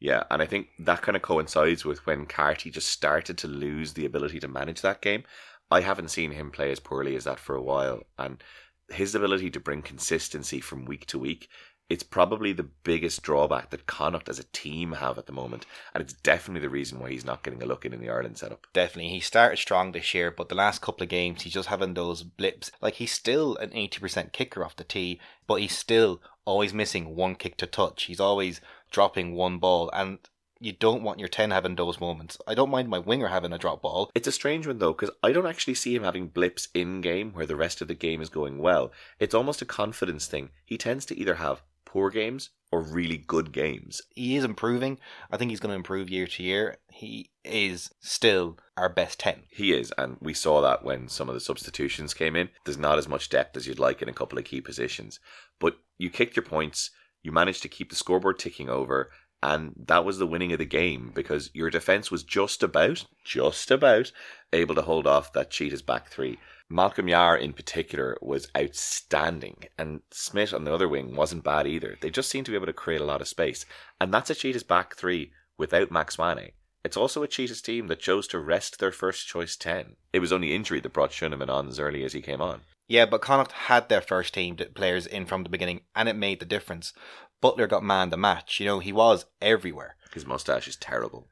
Yeah, 0.00 0.24
and 0.30 0.40
I 0.40 0.46
think 0.46 0.68
that 0.78 1.02
kind 1.02 1.16
of 1.16 1.22
coincides 1.22 1.84
with 1.84 2.06
when 2.06 2.26
Carty 2.26 2.70
just 2.70 2.88
started 2.88 3.36
to 3.38 3.48
lose 3.48 3.94
the 3.94 4.06
ability 4.06 4.38
to 4.40 4.48
manage 4.48 4.80
that 4.82 5.00
game. 5.00 5.24
I 5.70 5.80
haven't 5.80 6.10
seen 6.10 6.32
him 6.32 6.50
play 6.50 6.70
as 6.70 6.80
poorly 6.80 7.16
as 7.16 7.24
that 7.24 7.40
for 7.40 7.54
a 7.54 7.62
while, 7.62 8.04
and 8.18 8.42
his 8.88 9.14
ability 9.14 9.50
to 9.50 9.60
bring 9.60 9.82
consistency 9.82 10.60
from 10.60 10.84
week 10.84 11.06
to 11.06 11.18
week, 11.18 11.48
it's 11.90 12.02
probably 12.02 12.52
the 12.52 12.68
biggest 12.84 13.22
drawback 13.22 13.70
that 13.70 13.86
Connacht 13.86 14.28
as 14.28 14.38
a 14.38 14.44
team 14.44 14.92
have 14.92 15.16
at 15.16 15.26
the 15.26 15.32
moment, 15.32 15.64
and 15.94 16.02
it's 16.02 16.12
definitely 16.12 16.60
the 16.60 16.72
reason 16.72 17.00
why 17.00 17.10
he's 17.10 17.24
not 17.24 17.42
getting 17.42 17.62
a 17.62 17.66
look 17.66 17.84
in 17.86 17.94
in 17.94 18.00
the 18.00 18.10
Ireland 18.10 18.36
setup. 18.36 18.66
Definitely. 18.74 19.10
He 19.10 19.20
started 19.20 19.56
strong 19.56 19.92
this 19.92 20.12
year, 20.12 20.30
but 20.30 20.48
the 20.50 20.54
last 20.54 20.82
couple 20.82 21.02
of 21.02 21.08
games, 21.08 21.42
he's 21.42 21.54
just 21.54 21.70
having 21.70 21.94
those 21.94 22.22
blips. 22.22 22.70
Like, 22.82 22.94
he's 22.94 23.12
still 23.12 23.56
an 23.56 23.70
80% 23.70 24.32
kicker 24.32 24.62
off 24.62 24.76
the 24.76 24.84
tee, 24.84 25.18
but 25.46 25.60
he's 25.60 25.76
still 25.76 26.20
always 26.44 26.74
missing 26.74 27.16
one 27.16 27.34
kick 27.34 27.56
to 27.58 27.66
touch. 27.66 28.04
He's 28.04 28.20
always 28.20 28.60
dropping 28.90 29.34
one 29.34 29.58
ball, 29.58 29.90
and 29.92 30.18
you 30.60 30.72
don't 30.72 31.02
want 31.02 31.20
your 31.20 31.28
10 31.28 31.50
having 31.50 31.76
those 31.76 32.00
moments. 32.00 32.38
I 32.46 32.54
don't 32.54 32.70
mind 32.70 32.88
my 32.88 32.98
winger 32.98 33.28
having 33.28 33.52
a 33.52 33.58
drop 33.58 33.82
ball. 33.82 34.10
It's 34.14 34.28
a 34.28 34.32
strange 34.32 34.66
one 34.66 34.78
though, 34.78 34.92
because 34.92 35.14
I 35.22 35.32
don't 35.32 35.46
actually 35.46 35.74
see 35.74 35.94
him 35.94 36.02
having 36.02 36.28
blips 36.28 36.68
in 36.74 37.00
game 37.00 37.32
where 37.32 37.46
the 37.46 37.56
rest 37.56 37.80
of 37.80 37.88
the 37.88 37.94
game 37.94 38.20
is 38.20 38.28
going 38.28 38.58
well. 38.58 38.90
It's 39.18 39.34
almost 39.34 39.62
a 39.62 39.66
confidence 39.66 40.26
thing. 40.26 40.50
He 40.64 40.76
tends 40.76 41.06
to 41.06 41.18
either 41.18 41.36
have 41.36 41.62
poor 41.84 42.10
games 42.10 42.50
or 42.70 42.82
really 42.82 43.16
good 43.16 43.50
games. 43.50 44.02
He 44.14 44.36
is 44.36 44.44
improving. 44.44 44.98
I 45.30 45.36
think 45.36 45.50
he's 45.50 45.60
going 45.60 45.70
to 45.70 45.76
improve 45.76 46.10
year 46.10 46.26
to 46.26 46.42
year. 46.42 46.76
He 46.90 47.30
is 47.44 47.90
still 48.00 48.58
our 48.76 48.90
best 48.90 49.18
10. 49.20 49.44
He 49.48 49.72
is, 49.72 49.92
and 49.96 50.18
we 50.20 50.34
saw 50.34 50.60
that 50.60 50.84
when 50.84 51.08
some 51.08 51.28
of 51.28 51.34
the 51.34 51.40
substitutions 51.40 52.12
came 52.12 52.36
in. 52.36 52.50
There's 52.64 52.76
not 52.76 52.98
as 52.98 53.08
much 53.08 53.30
depth 53.30 53.56
as 53.56 53.66
you'd 53.66 53.78
like 53.78 54.02
in 54.02 54.08
a 54.08 54.12
couple 54.12 54.38
of 54.38 54.44
key 54.44 54.60
positions. 54.60 55.18
But 55.58 55.78
you 55.96 56.10
kicked 56.10 56.36
your 56.36 56.44
points, 56.44 56.90
you 57.22 57.32
managed 57.32 57.62
to 57.62 57.68
keep 57.68 57.90
the 57.90 57.96
scoreboard 57.96 58.38
ticking 58.38 58.68
over, 58.68 59.10
and 59.42 59.72
that 59.86 60.04
was 60.04 60.18
the 60.18 60.26
winning 60.26 60.52
of 60.52 60.58
the 60.58 60.64
game 60.64 61.12
because 61.14 61.50
your 61.54 61.70
defense 61.70 62.10
was 62.10 62.24
just 62.24 62.62
about, 62.62 63.04
just 63.24 63.70
about 63.70 64.10
able 64.52 64.74
to 64.74 64.82
hold 64.82 65.06
off 65.06 65.32
that 65.32 65.50
Cheetah's 65.50 65.82
back 65.82 66.08
three. 66.08 66.38
Malcolm 66.70 67.08
Yar 67.08 67.36
in 67.36 67.52
particular 67.52 68.16
was 68.20 68.48
outstanding, 68.56 69.64
and 69.78 70.00
Smith 70.10 70.52
on 70.52 70.64
the 70.64 70.74
other 70.74 70.88
wing 70.88 71.14
wasn't 71.16 71.44
bad 71.44 71.66
either. 71.66 71.96
They 72.00 72.10
just 72.10 72.28
seemed 72.28 72.46
to 72.46 72.52
be 72.52 72.56
able 72.56 72.66
to 72.66 72.72
create 72.72 73.00
a 73.00 73.06
lot 73.06 73.20
of 73.20 73.28
space, 73.28 73.64
and 74.00 74.12
that's 74.12 74.30
a 74.30 74.34
Cheetah's 74.34 74.64
back 74.64 74.96
three 74.96 75.32
without 75.56 75.90
Max 75.90 76.18
Wane. 76.18 76.50
It's 76.88 76.96
also 76.96 77.22
a 77.22 77.28
Cheetahs 77.28 77.60
team 77.60 77.88
that 77.88 78.00
chose 78.00 78.26
to 78.28 78.38
rest 78.38 78.78
their 78.78 78.92
first 78.92 79.26
choice 79.26 79.56
10. 79.56 79.96
It 80.14 80.20
was 80.20 80.32
only 80.32 80.54
injury 80.54 80.80
that 80.80 80.94
brought 80.94 81.10
Shunaman 81.10 81.50
on 81.50 81.68
as 81.68 81.78
early 81.78 82.02
as 82.02 82.14
he 82.14 82.22
came 82.22 82.40
on. 82.40 82.62
Yeah, 82.86 83.04
but 83.04 83.20
Connacht 83.20 83.52
had 83.52 83.90
their 83.90 84.00
first 84.00 84.32
team 84.32 84.56
players 84.56 85.06
in 85.06 85.26
from 85.26 85.42
the 85.42 85.50
beginning, 85.50 85.82
and 85.94 86.08
it 86.08 86.16
made 86.16 86.40
the 86.40 86.46
difference. 86.46 86.94
Butler 87.42 87.66
got 87.66 87.84
man 87.84 88.08
the 88.08 88.16
match. 88.16 88.58
You 88.58 88.64
know, 88.64 88.78
he 88.78 88.94
was 88.94 89.26
everywhere. 89.42 89.96
His 90.14 90.24
mustache 90.24 90.66
is 90.66 90.76
terrible. 90.76 91.28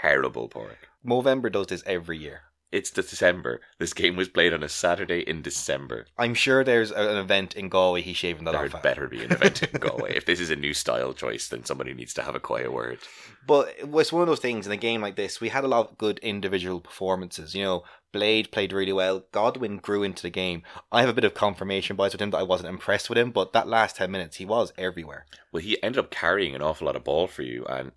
Terrible, 0.00 0.48
Padraig. 0.48 0.78
Movember 1.06 1.52
does 1.52 1.66
this 1.66 1.82
every 1.84 2.16
year. 2.16 2.44
It's 2.72 2.90
the 2.90 3.02
December. 3.02 3.60
This 3.78 3.94
game 3.94 4.16
was 4.16 4.28
played 4.28 4.52
on 4.52 4.62
a 4.62 4.68
Saturday 4.68 5.20
in 5.20 5.40
December. 5.40 6.06
I'm 6.18 6.34
sure 6.34 6.64
there's 6.64 6.90
a- 6.90 7.10
an 7.10 7.16
event 7.16 7.54
in 7.54 7.68
Galway 7.68 8.02
he's 8.02 8.16
shaving 8.16 8.44
that 8.44 8.52
There 8.52 8.64
off. 8.64 8.74
at. 8.74 8.82
better 8.82 9.06
be 9.06 9.22
an 9.24 9.32
event 9.32 9.62
in 9.62 9.70
Galway. 9.80 10.16
If 10.16 10.24
this 10.26 10.40
is 10.40 10.50
a 10.50 10.56
new 10.56 10.74
style 10.74 11.12
choice, 11.12 11.48
then 11.48 11.64
somebody 11.64 11.94
needs 11.94 12.12
to 12.14 12.22
have 12.22 12.34
a 12.34 12.40
quiet 12.40 12.72
word. 12.72 12.98
But 13.46 13.74
it 13.78 13.88
was 13.88 14.12
one 14.12 14.22
of 14.22 14.28
those 14.28 14.40
things 14.40 14.66
in 14.66 14.72
a 14.72 14.76
game 14.76 15.00
like 15.00 15.14
this. 15.14 15.40
We 15.40 15.50
had 15.50 15.62
a 15.62 15.68
lot 15.68 15.90
of 15.90 15.98
good 15.98 16.18
individual 16.18 16.80
performances. 16.80 17.54
You 17.54 17.62
know, 17.62 17.84
Blade 18.12 18.50
played 18.50 18.72
really 18.72 18.92
well. 18.92 19.24
Godwin 19.30 19.76
grew 19.76 20.02
into 20.02 20.22
the 20.22 20.30
game. 20.30 20.62
I 20.90 21.00
have 21.02 21.08
a 21.10 21.14
bit 21.14 21.24
of 21.24 21.34
confirmation 21.34 21.94
bias 21.94 22.14
with 22.14 22.22
him 22.22 22.30
that 22.30 22.38
I 22.38 22.42
wasn't 22.42 22.70
impressed 22.70 23.08
with 23.08 23.16
him, 23.18 23.30
but 23.30 23.52
that 23.52 23.68
last 23.68 23.96
10 23.96 24.10
minutes, 24.10 24.36
he 24.38 24.44
was 24.44 24.72
everywhere. 24.76 25.26
Well, 25.52 25.62
he 25.62 25.80
ended 25.84 26.00
up 26.00 26.10
carrying 26.10 26.54
an 26.56 26.62
awful 26.62 26.86
lot 26.86 26.96
of 26.96 27.04
ball 27.04 27.28
for 27.28 27.42
you 27.42 27.64
and 27.66 27.92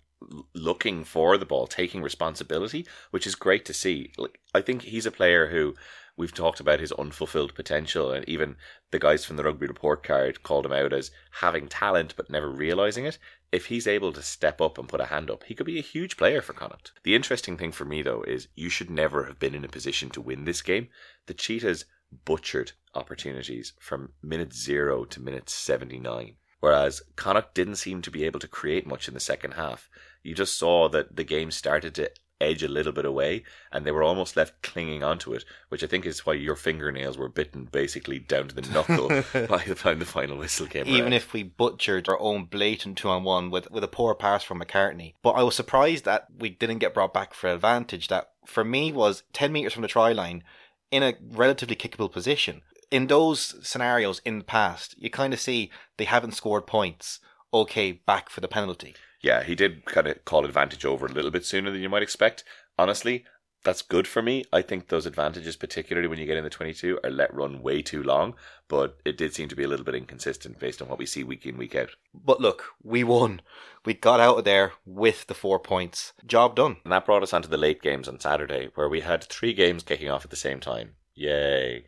looking 0.54 1.04
for 1.04 1.36
the 1.36 1.46
ball, 1.46 1.66
taking 1.66 2.02
responsibility, 2.02 2.86
which 3.10 3.26
is 3.26 3.34
great 3.34 3.64
to 3.64 3.74
see. 3.74 4.12
Like, 4.18 4.40
I 4.54 4.60
think 4.60 4.82
he's 4.82 5.06
a 5.06 5.10
player 5.10 5.48
who 5.48 5.74
we've 6.16 6.34
talked 6.34 6.60
about 6.60 6.80
his 6.80 6.92
unfulfilled 6.92 7.54
potential, 7.54 8.12
and 8.12 8.28
even 8.28 8.56
the 8.90 8.98
guys 8.98 9.24
from 9.24 9.36
the 9.36 9.44
rugby 9.44 9.66
report 9.66 10.02
card 10.02 10.42
called 10.42 10.66
him 10.66 10.72
out 10.72 10.92
as 10.92 11.10
having 11.40 11.68
talent 11.68 12.14
but 12.16 12.30
never 12.30 12.50
realizing 12.50 13.06
it. 13.06 13.18
If 13.52 13.66
he's 13.66 13.86
able 13.86 14.12
to 14.12 14.22
step 14.22 14.60
up 14.60 14.78
and 14.78 14.88
put 14.88 15.00
a 15.00 15.06
hand 15.06 15.30
up, 15.30 15.44
he 15.44 15.54
could 15.54 15.66
be 15.66 15.78
a 15.78 15.82
huge 15.82 16.16
player 16.16 16.42
for 16.42 16.52
Connacht. 16.52 16.92
The 17.02 17.14
interesting 17.14 17.56
thing 17.56 17.72
for 17.72 17.84
me 17.84 18.02
though 18.02 18.22
is 18.22 18.48
you 18.54 18.68
should 18.68 18.90
never 18.90 19.24
have 19.24 19.38
been 19.38 19.54
in 19.54 19.64
a 19.64 19.68
position 19.68 20.10
to 20.10 20.20
win 20.20 20.44
this 20.44 20.62
game. 20.62 20.88
The 21.26 21.34
Cheetahs 21.34 21.84
butchered 22.24 22.72
opportunities 22.94 23.72
from 23.80 24.12
minute 24.22 24.52
zero 24.52 25.04
to 25.04 25.20
minute 25.20 25.48
79. 25.48 26.36
Whereas 26.60 27.02
Connacht 27.16 27.54
didn't 27.54 27.76
seem 27.76 28.02
to 28.02 28.10
be 28.10 28.24
able 28.24 28.40
to 28.40 28.48
create 28.48 28.86
much 28.86 29.08
in 29.08 29.14
the 29.14 29.20
second 29.20 29.52
half. 29.52 29.88
You 30.22 30.34
just 30.34 30.58
saw 30.58 30.88
that 30.90 31.16
the 31.16 31.24
game 31.24 31.50
started 31.50 31.94
to 31.96 32.10
edge 32.40 32.62
a 32.62 32.68
little 32.68 32.92
bit 32.92 33.04
away 33.04 33.42
and 33.70 33.84
they 33.84 33.90
were 33.90 34.02
almost 34.02 34.36
left 34.36 34.62
clinging 34.62 35.02
onto 35.02 35.32
it, 35.34 35.44
which 35.68 35.84
I 35.84 35.86
think 35.86 36.06
is 36.06 36.24
why 36.24 36.34
your 36.34 36.56
fingernails 36.56 37.18
were 37.18 37.28
bitten 37.28 37.64
basically 37.64 38.18
down 38.18 38.48
to 38.48 38.54
the 38.54 38.62
knuckle 38.72 39.08
by 39.46 39.62
the 39.64 39.74
time 39.74 39.98
the 39.98 40.06
final 40.06 40.38
whistle 40.38 40.66
came 40.66 40.86
Even 40.86 41.02
around. 41.02 41.12
if 41.14 41.32
we 41.32 41.42
butchered 41.42 42.08
our 42.08 42.18
own 42.18 42.44
blatant 42.44 42.98
two 42.98 43.08
on 43.08 43.24
one 43.24 43.50
with, 43.50 43.70
with 43.70 43.84
a 43.84 43.88
poor 43.88 44.14
pass 44.14 44.42
from 44.42 44.60
McCartney. 44.60 45.14
But 45.22 45.32
I 45.32 45.42
was 45.42 45.54
surprised 45.54 46.04
that 46.06 46.26
we 46.38 46.50
didn't 46.50 46.78
get 46.78 46.94
brought 46.94 47.12
back 47.14 47.34
for 47.34 47.48
advantage. 47.50 48.08
That 48.08 48.30
for 48.46 48.64
me 48.64 48.92
was 48.92 49.22
10 49.34 49.52
metres 49.52 49.74
from 49.74 49.82
the 49.82 49.88
try 49.88 50.12
line 50.12 50.42
in 50.90 51.02
a 51.02 51.14
relatively 51.20 51.76
kickable 51.76 52.10
position. 52.10 52.62
In 52.90 53.06
those 53.06 53.54
scenarios 53.66 54.20
in 54.24 54.38
the 54.38 54.44
past, 54.44 54.94
you 54.98 55.10
kind 55.10 55.32
of 55.32 55.40
see 55.40 55.70
they 55.96 56.04
haven't 56.04 56.34
scored 56.34 56.66
points. 56.66 57.20
Okay, 57.54 57.92
back 57.92 58.28
for 58.28 58.40
the 58.40 58.48
penalty. 58.48 58.94
Yeah, 59.22 59.42
he 59.42 59.54
did 59.54 59.84
kind 59.84 60.06
of 60.06 60.24
call 60.24 60.44
advantage 60.44 60.84
over 60.84 61.06
a 61.06 61.12
little 61.12 61.30
bit 61.30 61.44
sooner 61.44 61.70
than 61.70 61.82
you 61.82 61.88
might 61.88 62.02
expect. 62.02 62.42
Honestly, 62.78 63.24
that's 63.62 63.82
good 63.82 64.08
for 64.08 64.22
me. 64.22 64.44
I 64.52 64.62
think 64.62 64.88
those 64.88 65.06
advantages, 65.06 65.56
particularly 65.56 66.08
when 66.08 66.18
you 66.18 66.26
get 66.26 66.38
in 66.38 66.44
the 66.44 66.50
22, 66.50 66.98
are 67.04 67.10
let 67.10 67.34
run 67.34 67.62
way 67.62 67.82
too 67.82 68.02
long, 68.02 68.34
but 68.68 68.96
it 69.04 69.18
did 69.18 69.34
seem 69.34 69.48
to 69.48 69.56
be 69.56 69.64
a 69.64 69.68
little 69.68 69.84
bit 69.84 69.94
inconsistent 69.94 70.58
based 70.58 70.80
on 70.80 70.88
what 70.88 70.98
we 70.98 71.06
see 71.06 71.22
week 71.22 71.44
in, 71.44 71.58
week 71.58 71.74
out. 71.74 71.90
But 72.14 72.40
look, 72.40 72.64
we 72.82 73.04
won. 73.04 73.42
We 73.84 73.94
got 73.94 74.20
out 74.20 74.38
of 74.38 74.44
there 74.44 74.72
with 74.86 75.26
the 75.26 75.34
four 75.34 75.58
points. 75.58 76.12
Job 76.26 76.56
done. 76.56 76.78
And 76.84 76.92
that 76.92 77.04
brought 77.04 77.22
us 77.22 77.34
onto 77.34 77.48
the 77.48 77.58
late 77.58 77.82
games 77.82 78.08
on 78.08 78.18
Saturday, 78.18 78.70
where 78.74 78.88
we 78.88 79.02
had 79.02 79.24
three 79.24 79.52
games 79.52 79.82
kicking 79.82 80.10
off 80.10 80.24
at 80.24 80.30
the 80.30 80.36
same 80.36 80.60
time. 80.60 80.94
Yay. 81.14 81.84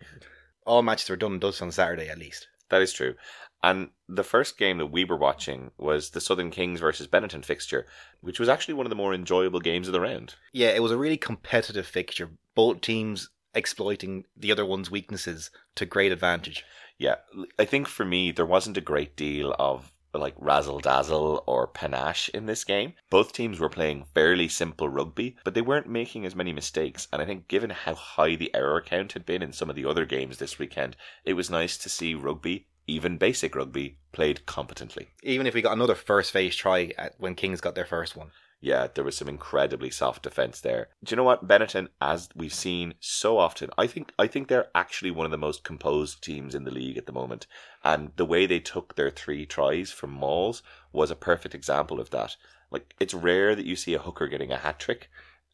All 0.65 0.83
matches 0.83 1.11
were 1.11 1.17
done 1.17 1.33
and 1.33 1.41
dusted 1.41 1.65
on 1.65 1.73
Saturday 1.73 2.09
at 2.09 2.19
least. 2.19 2.49
That 2.71 2.83
is 2.83 2.93
true. 2.93 3.15
And 3.63 3.91
the 4.09 4.25
first 4.25 4.59
game 4.59 4.79
that 4.79 4.87
we 4.87 5.05
were 5.05 5.17
watching 5.17 5.71
was 5.79 6.11
the 6.11 6.21
Southern 6.21 6.51
Kings 6.51 6.81
versus 6.81 7.07
Benetton 7.07 7.45
fixture, 7.45 7.87
which 8.21 8.41
was 8.41 8.49
actually 8.49 8.75
one 8.75 8.87
of 8.87 8.91
the 8.91 8.97
more 8.97 9.15
enjoyable 9.15 9.61
games 9.61 9.87
of 9.87 9.93
the 9.93 10.01
round. 10.01 10.35
Yeah, 10.53 10.71
it 10.71 10.83
was 10.83 10.91
a 10.91 10.97
really 10.97 11.17
competitive 11.17 11.87
fixture. 11.87 12.31
Both 12.55 12.81
teams 12.81 13.31
exploiting 13.55 14.25
the 14.37 14.51
other 14.51 14.67
one's 14.67 14.91
weaknesses 14.91 15.51
to 15.77 15.87
great 15.87 16.11
advantage. 16.11 16.65
Yeah, 16.99 17.17
I 17.59 17.65
think 17.65 17.87
for 17.87 18.05
me, 18.05 18.33
there 18.33 18.47
wasn't 18.47 18.77
a 18.77 18.83
great 18.83 19.17
deal 19.17 19.55
of 19.59 19.93
like 20.19 20.35
razzle 20.39 20.81
dazzle 20.81 21.43
or 21.47 21.67
panache 21.67 22.29
in 22.31 22.47
this 22.47 22.65
game. 22.65 22.95
Both 23.11 23.33
teams 23.33 23.59
were 23.59 23.69
playing 23.69 24.05
fairly 24.15 24.49
simple 24.49 24.89
rugby, 24.89 25.37
but 25.45 25.55
they 25.55 25.63
weren't 25.63 25.89
making 25.89 26.27
as 26.27 26.37
many 26.37 26.53
mistakes. 26.53 27.09
And 27.13 27.23
I 27.23 27.25
think, 27.25 27.49
given 27.49 27.71
how 27.71 27.95
high 27.95 28.37
the 28.37 28.55
error 28.55 28.81
count 28.81 29.13
had 29.13 29.25
been 29.25 29.43
in 29.43 29.53
some 29.53 29.71
of 29.71 29.77
the 29.77 29.87
other 29.87 30.05
games 30.05 30.39
this 30.39 30.59
weekend, 30.59 30.97
it 31.25 31.35
was 31.35 31.51
nice 31.51 31.77
to 31.79 31.89
see 31.89 32.15
rugby, 32.15 32.67
even 32.87 33.17
basic 33.17 33.55
rugby, 33.55 33.99
played 34.13 34.45
competently. 34.47 35.09
Even 35.23 35.47
if 35.47 35.55
we 35.55 35.63
got 35.63 35.73
another 35.73 35.95
first 35.95 36.33
phase 36.33 36.57
try 36.57 36.93
at 36.99 37.15
when 37.19 37.35
Kings 37.35 37.61
got 37.61 37.75
their 37.75 37.87
first 37.87 38.17
one. 38.17 38.31
Yeah, 38.65 38.87
there 38.87 39.03
was 39.03 39.17
some 39.17 39.29
incredibly 39.29 39.91
soft 39.91 40.23
defense 40.23 40.61
there. 40.61 40.87
Do 41.03 41.13
you 41.13 41.17
know 41.17 41.25
what 41.25 41.49
Benetton, 41.49 41.89
as 42.01 42.29
we've 42.37 42.55
seen 42.55 42.95
so 43.01 43.37
often, 43.37 43.71
I 43.77 43.89
think 43.89 44.13
I 44.21 44.29
think 44.29 44.47
they're 44.47 44.71
actually 44.73 45.11
one 45.11 45.25
of 45.25 45.33
the 45.33 45.37
most 45.37 45.65
composed 45.65 46.23
teams 46.23 46.55
in 46.55 46.63
the 46.63 46.71
league 46.71 46.97
at 46.97 47.07
the 47.07 47.13
moment. 47.13 47.49
And 47.83 48.13
the 48.15 48.25
way 48.25 48.47
they 48.47 48.61
took 48.61 48.95
their 48.95 49.11
three 49.11 49.47
tries 49.47 49.91
from 49.91 50.13
Mauls 50.13 50.63
was 50.93 51.11
a 51.11 51.17
perfect 51.17 51.57
example 51.57 51.99
of 51.99 52.11
that. 52.11 52.37
Like 52.71 52.95
it's 53.01 53.13
rare 53.13 53.57
that 53.57 53.67
you 53.67 53.75
see 53.75 53.95
a 53.95 53.99
hooker 53.99 54.29
getting 54.29 54.53
a 54.53 54.59
hat 54.59 54.79
trick, 54.79 55.11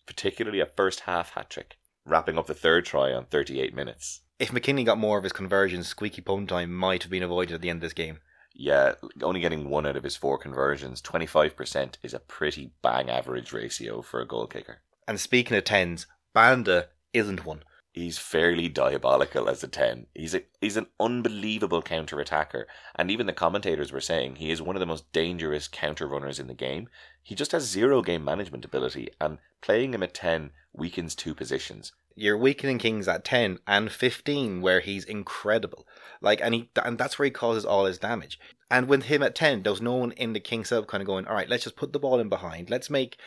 particularly 0.06 0.60
a 0.60 0.66
first 0.66 1.00
half 1.00 1.30
hat 1.30 1.48
trick, 1.48 1.78
wrapping 2.04 2.36
up 2.36 2.46
the 2.46 2.52
third 2.52 2.84
try 2.84 3.10
on 3.14 3.24
38 3.24 3.74
minutes. 3.74 4.20
If 4.38 4.52
McKinley 4.52 4.84
got 4.84 4.98
more 4.98 5.16
of 5.16 5.24
his 5.24 5.32
conversions, 5.32 5.88
squeaky 5.88 6.20
pome 6.20 6.46
time 6.46 6.74
might 6.74 7.04
have 7.04 7.10
been 7.10 7.22
avoided 7.22 7.54
at 7.54 7.60
the 7.62 7.70
end 7.70 7.78
of 7.78 7.82
this 7.82 7.94
game. 7.94 8.18
Yeah, 8.60 8.94
only 9.22 9.38
getting 9.40 9.70
one 9.70 9.86
out 9.86 9.96
of 9.96 10.02
his 10.02 10.16
four 10.16 10.36
conversions, 10.36 11.00
25% 11.00 11.94
is 12.02 12.12
a 12.12 12.18
pretty 12.18 12.72
bang 12.82 13.08
average 13.08 13.52
ratio 13.52 14.02
for 14.02 14.20
a 14.20 14.26
goal 14.26 14.48
kicker. 14.48 14.80
And 15.06 15.20
speaking 15.20 15.56
of 15.56 15.62
tens, 15.62 16.08
Banda 16.34 16.88
isn't 17.12 17.46
one. 17.46 17.62
He's 17.92 18.18
fairly 18.18 18.68
diabolical 18.68 19.48
as 19.48 19.62
a 19.62 19.68
10. 19.68 20.06
He's 20.12 20.34
a, 20.34 20.42
he's 20.60 20.76
an 20.76 20.88
unbelievable 20.98 21.82
counter 21.82 22.18
attacker, 22.20 22.66
and 22.96 23.12
even 23.12 23.26
the 23.26 23.32
commentators 23.32 23.92
were 23.92 24.00
saying 24.00 24.36
he 24.36 24.50
is 24.50 24.60
one 24.60 24.74
of 24.74 24.80
the 24.80 24.86
most 24.86 25.10
dangerous 25.12 25.68
counter 25.68 26.08
runners 26.08 26.40
in 26.40 26.48
the 26.48 26.54
game. 26.54 26.88
He 27.22 27.36
just 27.36 27.52
has 27.52 27.62
zero 27.62 28.02
game 28.02 28.24
management 28.24 28.64
ability, 28.64 29.10
and 29.20 29.38
playing 29.60 29.94
him 29.94 30.02
at 30.02 30.14
10 30.14 30.50
weakens 30.72 31.14
two 31.14 31.34
positions. 31.34 31.92
You're 32.20 32.36
weakening 32.36 32.78
Kings 32.78 33.06
at 33.06 33.24
10 33.24 33.60
and 33.68 33.92
15 33.92 34.60
where 34.60 34.80
he's 34.80 35.04
incredible. 35.04 35.86
Like 36.20 36.40
and 36.42 36.52
he 36.52 36.68
and 36.84 36.98
that's 36.98 37.16
where 37.16 37.26
he 37.26 37.30
causes 37.30 37.64
all 37.64 37.84
his 37.84 37.98
damage. 37.98 38.40
And 38.68 38.88
with 38.88 39.04
him 39.04 39.22
at 39.22 39.36
10, 39.36 39.62
there 39.62 39.72
was 39.72 39.80
no 39.80 39.94
one 39.94 40.10
in 40.12 40.32
the 40.32 40.40
King 40.40 40.64
sub 40.64 40.88
kind 40.88 41.00
of 41.00 41.06
going, 41.06 41.28
"All 41.28 41.34
right, 41.34 41.48
let's 41.48 41.62
just 41.62 41.76
put 41.76 41.92
the 41.92 42.00
ball 42.00 42.18
in 42.18 42.28
behind. 42.28 42.70
Let's 42.70 42.90
make 42.90 43.18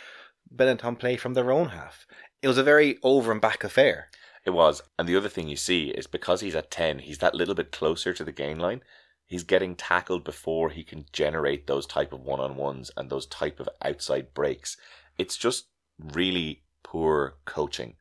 Benetton 0.53 0.99
play 0.99 1.15
from 1.15 1.35
their 1.35 1.53
own 1.53 1.69
half." 1.69 2.05
It 2.41 2.49
was 2.49 2.57
a 2.57 2.63
very 2.63 2.99
over 3.01 3.31
and 3.31 3.39
back 3.39 3.63
affair. 3.63 4.09
It 4.43 4.49
was. 4.49 4.81
And 4.99 5.07
the 5.07 5.15
other 5.15 5.29
thing 5.29 5.47
you 5.47 5.55
see 5.55 5.91
is 5.91 6.05
because 6.05 6.41
he's 6.41 6.55
at 6.55 6.69
10, 6.69 6.99
he's 6.99 7.19
that 7.19 7.35
little 7.35 7.55
bit 7.55 7.71
closer 7.71 8.13
to 8.13 8.25
the 8.25 8.33
gain 8.33 8.59
line. 8.59 8.83
He's 9.25 9.43
getting 9.43 9.77
tackled 9.77 10.25
before 10.25 10.69
he 10.69 10.83
can 10.83 11.05
generate 11.13 11.65
those 11.65 11.87
type 11.87 12.11
of 12.11 12.19
one-on-ones 12.19 12.91
and 12.97 13.09
those 13.09 13.25
type 13.25 13.61
of 13.61 13.69
outside 13.81 14.33
breaks. 14.33 14.75
It's 15.17 15.37
just 15.37 15.67
really 15.97 16.63
poor 16.83 17.37
coaching 17.45 17.95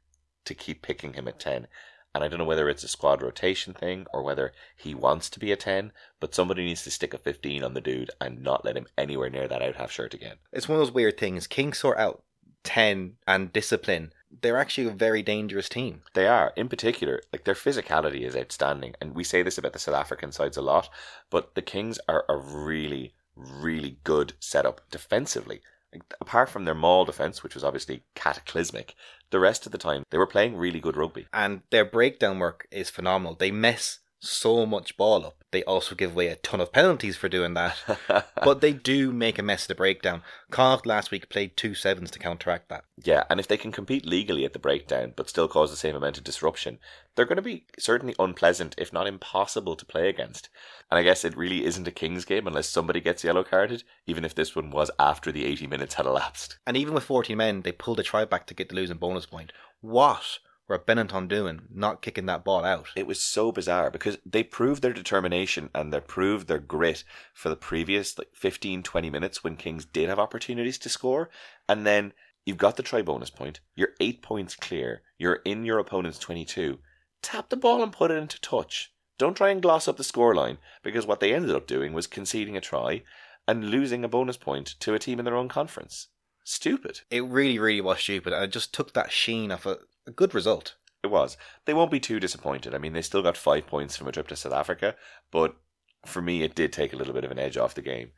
to 0.45 0.55
keep 0.55 0.83
picking 0.83 1.15
him 1.15 1.29
at 1.29 1.39
10. 1.39 1.67
And 2.15 2.25
I 2.25 2.29
don't 2.29 2.39
know 2.39 2.45
whether 2.45 2.69
it's 2.69 2.83
a 2.83 2.89
squad 2.89 3.23
rotation 3.23 3.73
thing 3.73 4.07
or 4.13 4.23
whether 4.23 4.53
he 4.77 4.95
wants 4.95 5.31
to 5.31 5.39
be 5.39 5.53
a 5.53 5.57
10, 5.57 5.93
but 6.19 6.35
somebody 6.35 6.65
needs 6.65 6.83
to 6.85 6.91
stick 6.91 7.15
a 7.15 7.19
15 7.19 7.63
on 7.63 7.75
the 7.75 7.81
dude 7.81 8.11
and 8.21 8.43
not 8.43 8.65
let 8.65 8.77
him 8.77 8.87
anywhere 8.99 9.31
near 9.31 9.47
that 9.47 9.63
out 9.63 9.77
half 9.77 9.93
shirt 9.93 10.13
again. 10.13 10.37
It's 10.53 10.69
one 10.69 10.79
of 10.79 10.87
those 10.87 10.95
weird 10.95 11.19
things. 11.19 11.47
Kings 11.47 11.79
sort 11.79 11.99
out 11.99 12.25
10 12.65 13.17
and 13.27 13.53
discipline. 13.53 14.13
They're 14.43 14.59
actually 14.59 14.89
a 14.89 14.93
very 14.93 15.23
dangerous 15.23 15.69
team. 15.69 16.03
They 16.15 16.27
are, 16.27 16.53
in 16.57 16.69
particular, 16.69 17.21
like 17.33 17.45
their 17.45 17.55
physicality 17.55 18.23
is 18.23 18.37
outstanding. 18.37 18.95
And 19.01 19.15
we 19.15 19.25
say 19.25 19.43
this 19.43 19.59
about 19.59 19.73
the 19.73 19.79
South 19.79 19.95
African 19.95 20.33
sides 20.33 20.57
a 20.57 20.63
lot, 20.63 20.89
but 21.31 21.55
the 21.55 21.63
Kings 21.63 21.99
are 22.09 22.25
a 22.29 22.37
really, 22.37 23.15
really 23.37 23.99
good 24.05 24.33
setup 24.41 24.83
defensively. 24.91 25.61
Like, 25.93 26.03
apart 26.21 26.49
from 26.49 26.65
their 26.65 26.75
maul 26.75 27.05
defense, 27.05 27.43
which 27.43 27.55
was 27.55 27.65
obviously 27.65 28.05
cataclysmic, 28.15 28.95
the 29.31 29.41
rest 29.41 29.67
of 29.67 29.73
the 29.73 29.79
time 29.79 30.05
they 30.11 30.19
were 30.19 30.27
playing 30.27 30.57
really 30.57 30.81
good 30.81 30.97
rugby. 30.97 31.27
And 31.33 31.63
their 31.71 31.85
breakdown 31.85 32.39
work 32.39 32.67
is 32.71 32.91
phenomenal. 32.91 33.35
They 33.35 33.51
mess 33.51 34.01
so 34.21 34.67
much 34.67 34.97
ball 34.97 35.25
up. 35.25 35.43
They 35.51 35.65
also 35.65 35.95
give 35.95 36.13
away 36.13 36.29
a 36.29 36.37
ton 36.37 36.61
of 36.61 36.73
penalties 36.73 37.17
for 37.17 37.29
doing 37.29 37.55
that. 37.55 37.77
but 38.45 38.61
they 38.61 38.73
do 38.73 39.13
make 39.13 39.39
a 39.39 39.43
mess 39.43 39.63
of 39.63 39.69
the 39.69 39.75
breakdown. 39.75 40.23
Connacht 40.51 40.87
last 40.87 41.11
week 41.11 41.29
played 41.29 41.57
two 41.57 41.75
sevens 41.75 42.11
to 42.13 42.19
counteract 42.19 42.69
that. 42.69 42.85
Yeah, 43.03 43.25
and 43.29 43.41
if 43.41 43.49
they 43.49 43.57
can 43.57 43.73
compete 43.73 44.07
legally 44.07 44.45
at 44.45 44.53
the 44.53 44.59
breakdown 44.59 45.15
but 45.17 45.29
still 45.29 45.49
cause 45.49 45.71
the 45.71 45.77
same 45.77 45.97
amount 45.97 46.19
of 46.19 46.25
disruption, 46.25 46.79
they're 47.17 47.25
going 47.25 47.37
to 47.37 47.43
be 47.43 47.65
certainly 47.79 48.15
unpleasant, 48.19 48.75
if 48.79 48.93
not 48.93 49.07
impossible, 49.07 49.75
to 49.75 49.87
play 49.87 50.09
against. 50.09 50.51
And 50.91 50.99
I 50.99 51.03
guess 51.03 51.25
it 51.25 51.37
really 51.37 51.65
isn't 51.65 51.89
a 51.89 51.93
Kings 51.93 52.25
game 52.25 52.47
unless 52.47 52.69
somebody 52.69 53.01
gets 53.01 53.25
yellow 53.25 53.43
carded, 53.43 53.83
even 54.07 54.25
if 54.25 54.35
this 54.35 54.55
one 54.55 54.71
was 54.71 54.91
after 54.99 55.33
the 55.33 55.47
80 55.47 55.67
minutes 55.67 55.95
had 55.95 56.07
elapsed. 56.07 56.59
And 56.67 56.77
even 56.77 56.95
with 56.95 57.05
14 57.05 57.37
men, 57.37 57.63
they 57.63 57.73
pulled 57.73 57.99
a 57.99 58.05
try 58.05 58.25
back 58.25 58.47
to 58.47 58.55
get 58.55 58.69
the 58.69 58.77
losing 58.77 58.99
bonus 58.99 59.27
point. 59.27 59.53
What 59.81 60.39
were 60.71 60.79
Benetton 60.79 61.29
doing, 61.29 61.63
not 61.75 62.01
kicking 62.01 62.27
that 62.27 62.45
ball 62.45 62.65
out? 62.65 62.89
It 62.95 63.07
was 63.07 63.21
so 63.21 63.51
bizarre 63.51 63.91
because 63.91 64.19
they 64.25 64.43
proved 64.43 64.83
their 64.83 64.93
determination 64.93 65.69
and 65.75 65.93
they 65.93 66.01
proved 66.01 66.47
their 66.47 66.61
grit 66.61 67.05
for 67.35 67.49
the 67.49 67.57
previous 67.57 68.17
like 68.17 68.29
15, 68.35 68.83
20 68.83 69.11
minutes 69.11 69.43
when 69.43 69.57
Kings 69.57 69.85
did 69.85 70.09
have 70.09 70.21
opportunities 70.21 70.79
to 70.79 70.89
score. 70.89 71.29
And 71.69 71.85
then 71.85 72.13
you've 72.47 72.57
got 72.57 72.77
the 72.77 72.83
try 72.83 73.03
bonus 73.03 73.31
point, 73.31 73.61
you're 73.75 73.95
eight 73.99 74.23
points 74.23 74.55
clear, 74.55 75.03
you're 75.19 75.41
in 75.45 75.65
your 75.65 75.79
opponent's 75.79 76.19
22. 76.19 76.79
Tap 77.21 77.49
the 77.49 77.57
ball 77.57 77.83
and 77.83 77.93
put 77.93 78.11
it 78.11 78.17
into 78.17 78.41
touch. 78.41 78.93
Don't 79.19 79.37
try 79.37 79.51
and 79.51 79.61
gloss 79.61 79.89
up 79.89 79.99
the 79.99 80.03
scoreline 80.03 80.57
because 80.83 81.07
what 81.07 81.21
they 81.21 81.35
ended 81.35 81.55
up 81.55 81.67
doing 81.67 81.93
was 81.93 82.07
conceding 82.07 82.57
a 82.57 82.61
try 82.61 83.03
and 83.47 83.71
losing 83.71 84.05
a 84.05 84.09
bonus 84.09 84.37
point 84.37 84.69
to 84.81 84.95
a 84.95 84.99
team 84.99 85.19
in 85.19 85.25
their 85.25 85.37
own 85.37 85.49
conference. 85.49 86.09
Stupid. 86.45 87.01
It 87.11 87.25
really, 87.25 87.59
really 87.59 87.81
was 87.81 88.01
stupid. 88.01 88.33
And 88.33 88.45
it 88.45 88.53
just 88.53 88.73
took 88.73 88.95
that 88.95 89.13
sheen 89.13 89.53
off 89.53 89.67
a, 89.67 89.79
a 90.11 90.15
good 90.15 90.35
result. 90.35 90.75
It 91.03 91.11
was. 91.11 91.37
They 91.65 91.73
won't 91.73 91.91
be 91.91 92.01
too 92.01 92.21
disappointed. 92.21 92.75
I 92.75 92.79
mean, 92.79 92.93
they 92.93 93.03
still 93.03 93.23
got 93.23 93.37
five 93.37 93.67
points 93.67 93.97
from 93.97 94.09
a 94.09 94.13
trip 94.13 94.29
to 94.29 94.37
South 94.37 94.53
Africa, 94.53 94.97
but 95.31 95.57
for 96.05 96.21
me, 96.21 96.43
it 96.43 96.55
did 96.55 96.73
take 96.73 96.93
a 96.93 96.97
little 96.97 97.15
bit 97.15 97.25
of 97.25 97.31
an 97.31 97.39
edge 97.39 97.57
off 97.57 97.75
the 97.75 97.83
game. 97.83 98.11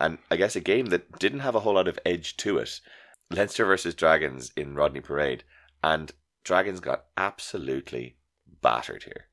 And 0.00 0.18
I 0.30 0.36
guess 0.36 0.56
a 0.56 0.60
game 0.60 0.86
that 0.86 1.18
didn't 1.18 1.40
have 1.40 1.54
a 1.54 1.60
whole 1.60 1.74
lot 1.74 1.88
of 1.88 1.98
edge 2.06 2.36
to 2.38 2.58
it 2.58 2.80
Leinster 3.30 3.64
versus 3.64 3.94
Dragons 3.94 4.52
in 4.56 4.74
Rodney 4.74 5.00
Parade. 5.00 5.44
And 5.84 6.12
Dragons 6.44 6.80
got 6.80 7.06
absolutely 7.16 8.16
battered 8.62 9.04
here 9.04 9.26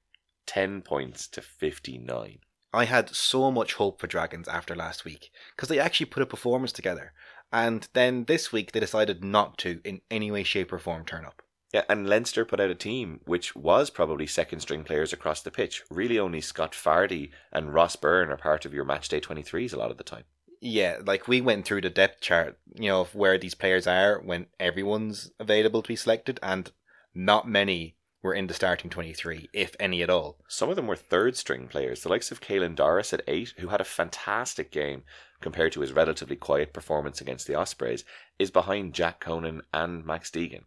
10 0.46 0.82
points 0.82 1.28
to 1.30 1.42
59. 1.42 2.40
I 2.74 2.86
had 2.86 3.16
so 3.16 3.50
much 3.52 3.76
hope 3.76 4.00
for 4.00 4.08
Dragons 4.08 4.48
after 4.48 4.76
last 4.76 5.06
week 5.06 5.32
because 5.56 5.70
they 5.70 5.80
actually 5.80 6.08
put 6.08 6.24
a 6.24 6.28
performance 6.28 6.72
together. 6.72 7.14
And 7.52 7.88
then 7.94 8.26
this 8.26 8.52
week 8.52 8.72
they 8.72 8.80
decided 8.80 9.24
not 9.24 9.58
to, 9.60 9.80
in 9.86 10.02
any 10.12 10.32
way, 10.32 10.44
shape, 10.44 10.74
or 10.74 10.80
form, 10.80 11.06
turn 11.06 11.26
up. 11.26 11.42
Yeah, 11.74 11.84
and 11.90 12.08
Leinster 12.08 12.46
put 12.46 12.60
out 12.60 12.70
a 12.70 12.76
team 12.76 13.20
which 13.26 13.56
was 13.56 13.90
probably 13.90 14.26
second 14.26 14.62
string 14.62 14.84
players 14.84 15.12
across 15.12 15.42
the 15.42 15.52
pitch. 15.52 15.84
Really, 15.92 16.18
only 16.18 16.40
Scott 16.40 16.72
Fardy 16.72 17.32
and 17.52 17.74
Ross 17.74 17.96
Byrne 17.96 18.30
are 18.30 18.38
part 18.38 18.66
of 18.66 18.74
your 18.74 18.86
match 18.86 19.10
day 19.10 19.20
23s 19.20 19.74
a 19.74 19.78
lot 19.78 19.92
of 19.92 19.98
the 19.98 20.04
time. 20.04 20.24
Yeah, 20.62 20.98
like 21.06 21.28
we 21.28 21.42
went 21.42 21.66
through 21.66 21.82
the 21.82 21.90
depth 21.90 22.22
chart, 22.22 22.58
you 22.76 22.90
know, 22.90 23.02
of 23.02 23.14
where 23.14 23.38
these 23.38 23.54
players 23.54 23.86
are 23.86 24.20
when 24.20 24.48
everyone's 24.60 25.30
available 25.40 25.82
to 25.84 25.90
be 25.90 25.96
selected, 25.96 26.40
and 26.42 26.72
not 27.14 27.48
many 27.48 27.96
were 28.24 28.34
in 28.34 28.48
the 28.48 28.54
starting 28.54 28.90
23, 28.90 29.50
if 29.54 29.76
any 29.80 30.02
at 30.02 30.10
all. 30.10 30.38
Some 30.48 30.70
of 30.70 30.76
them 30.76 30.88
were 30.88 30.96
third 30.96 31.36
string 31.36 31.68
players, 31.68 32.02
the 32.02 32.10
likes 32.10 32.32
of 32.32 32.42
Caelan 32.42 32.76
Doris 32.76 33.14
at 33.14 33.22
eight, 33.28 33.54
who 33.60 33.68
had 33.68 33.82
a 33.82 33.86
fantastic 33.86 34.72
game 34.72 35.04
compared 35.42 35.74
to 35.74 35.82
his 35.82 35.94
relatively 35.94 36.36
quiet 36.36 36.74
performance 36.74 37.22
against 37.22 37.46
the 37.46 37.54
Ospreys, 37.54 38.04
is 38.40 38.50
behind 38.50 38.94
Jack 38.94 39.20
Conan 39.20 39.62
and 39.74 40.06
Max 40.06 40.32
Deegan. 40.32 40.64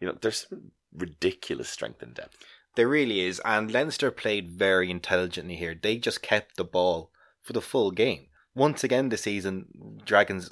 You 0.00 0.08
know, 0.08 0.18
there's 0.20 0.46
some 0.48 0.72
ridiculous 0.92 1.68
strength 1.68 2.02
and 2.02 2.14
depth. 2.14 2.36
There 2.76 2.88
really 2.88 3.20
is, 3.20 3.40
and 3.44 3.70
Leinster 3.70 4.10
played 4.10 4.50
very 4.50 4.90
intelligently 4.90 5.56
here. 5.56 5.74
They 5.80 5.96
just 5.96 6.22
kept 6.22 6.56
the 6.56 6.64
ball 6.64 7.10
for 7.40 7.52
the 7.52 7.60
full 7.60 7.90
game. 7.90 8.26
Once 8.54 8.84
again 8.84 9.08
this 9.08 9.22
season, 9.22 10.00
Dragons 10.04 10.48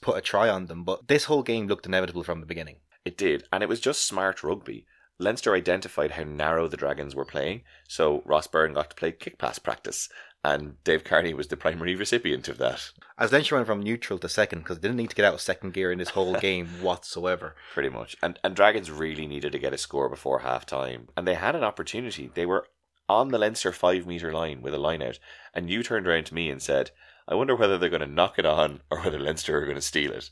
put 0.00 0.16
a 0.16 0.20
try 0.20 0.48
on 0.48 0.66
them, 0.66 0.84
but 0.84 1.08
this 1.08 1.24
whole 1.24 1.42
game 1.42 1.66
looked 1.66 1.86
inevitable 1.86 2.22
from 2.22 2.40
the 2.40 2.46
beginning. 2.46 2.76
It 3.04 3.16
did, 3.16 3.44
and 3.52 3.62
it 3.62 3.68
was 3.68 3.80
just 3.80 4.06
smart 4.06 4.42
rugby. 4.42 4.86
Leinster 5.18 5.54
identified 5.54 6.12
how 6.12 6.24
narrow 6.24 6.66
the 6.68 6.76
Dragons 6.76 7.14
were 7.14 7.24
playing, 7.24 7.62
so 7.88 8.22
Ross 8.24 8.46
Byrne 8.46 8.72
got 8.72 8.90
to 8.90 8.96
play 8.96 9.12
kick 9.12 9.38
pass 9.38 9.58
practice, 9.58 10.08
and 10.44 10.82
Dave 10.82 11.04
Kearney 11.04 11.34
was 11.34 11.48
the 11.48 11.56
primary 11.56 11.94
recipient 11.94 12.48
of 12.48 12.58
that. 12.58 12.90
As 13.16 13.30
Leinster 13.30 13.54
went 13.54 13.66
from 13.66 13.82
neutral 13.82 14.18
to 14.18 14.28
second 14.28 14.60
because 14.60 14.80
they 14.80 14.88
didn't 14.88 14.96
need 14.96 15.10
to 15.10 15.16
get 15.16 15.24
out 15.24 15.34
of 15.34 15.40
second 15.40 15.72
gear 15.72 15.92
in 15.92 15.98
this 15.98 16.10
whole 16.10 16.34
game 16.40 16.66
whatsoever. 16.80 17.54
Pretty 17.72 17.88
much. 17.88 18.16
And 18.22 18.38
and 18.42 18.56
Dragons 18.56 18.90
really 18.90 19.26
needed 19.26 19.52
to 19.52 19.58
get 19.58 19.72
a 19.72 19.78
score 19.78 20.08
before 20.08 20.40
half 20.40 20.66
time. 20.66 21.08
And 21.16 21.26
they 21.28 21.34
had 21.34 21.54
an 21.54 21.62
opportunity. 21.62 22.30
They 22.34 22.46
were 22.46 22.66
on 23.08 23.28
the 23.28 23.38
Leinster 23.38 23.72
five 23.72 24.06
metre 24.06 24.32
line 24.32 24.62
with 24.62 24.74
a 24.74 24.78
line 24.78 25.02
out. 25.02 25.18
And 25.54 25.70
you 25.70 25.82
turned 25.82 26.08
around 26.08 26.26
to 26.26 26.34
me 26.34 26.50
and 26.50 26.60
said, 26.60 26.90
I 27.28 27.36
wonder 27.36 27.54
whether 27.54 27.78
they're 27.78 27.88
going 27.88 28.00
to 28.00 28.06
knock 28.06 28.38
it 28.38 28.46
on 28.46 28.80
or 28.90 29.00
whether 29.02 29.20
Leinster 29.20 29.56
are 29.58 29.64
going 29.64 29.76
to 29.76 29.80
steal 29.80 30.12
it. 30.12 30.30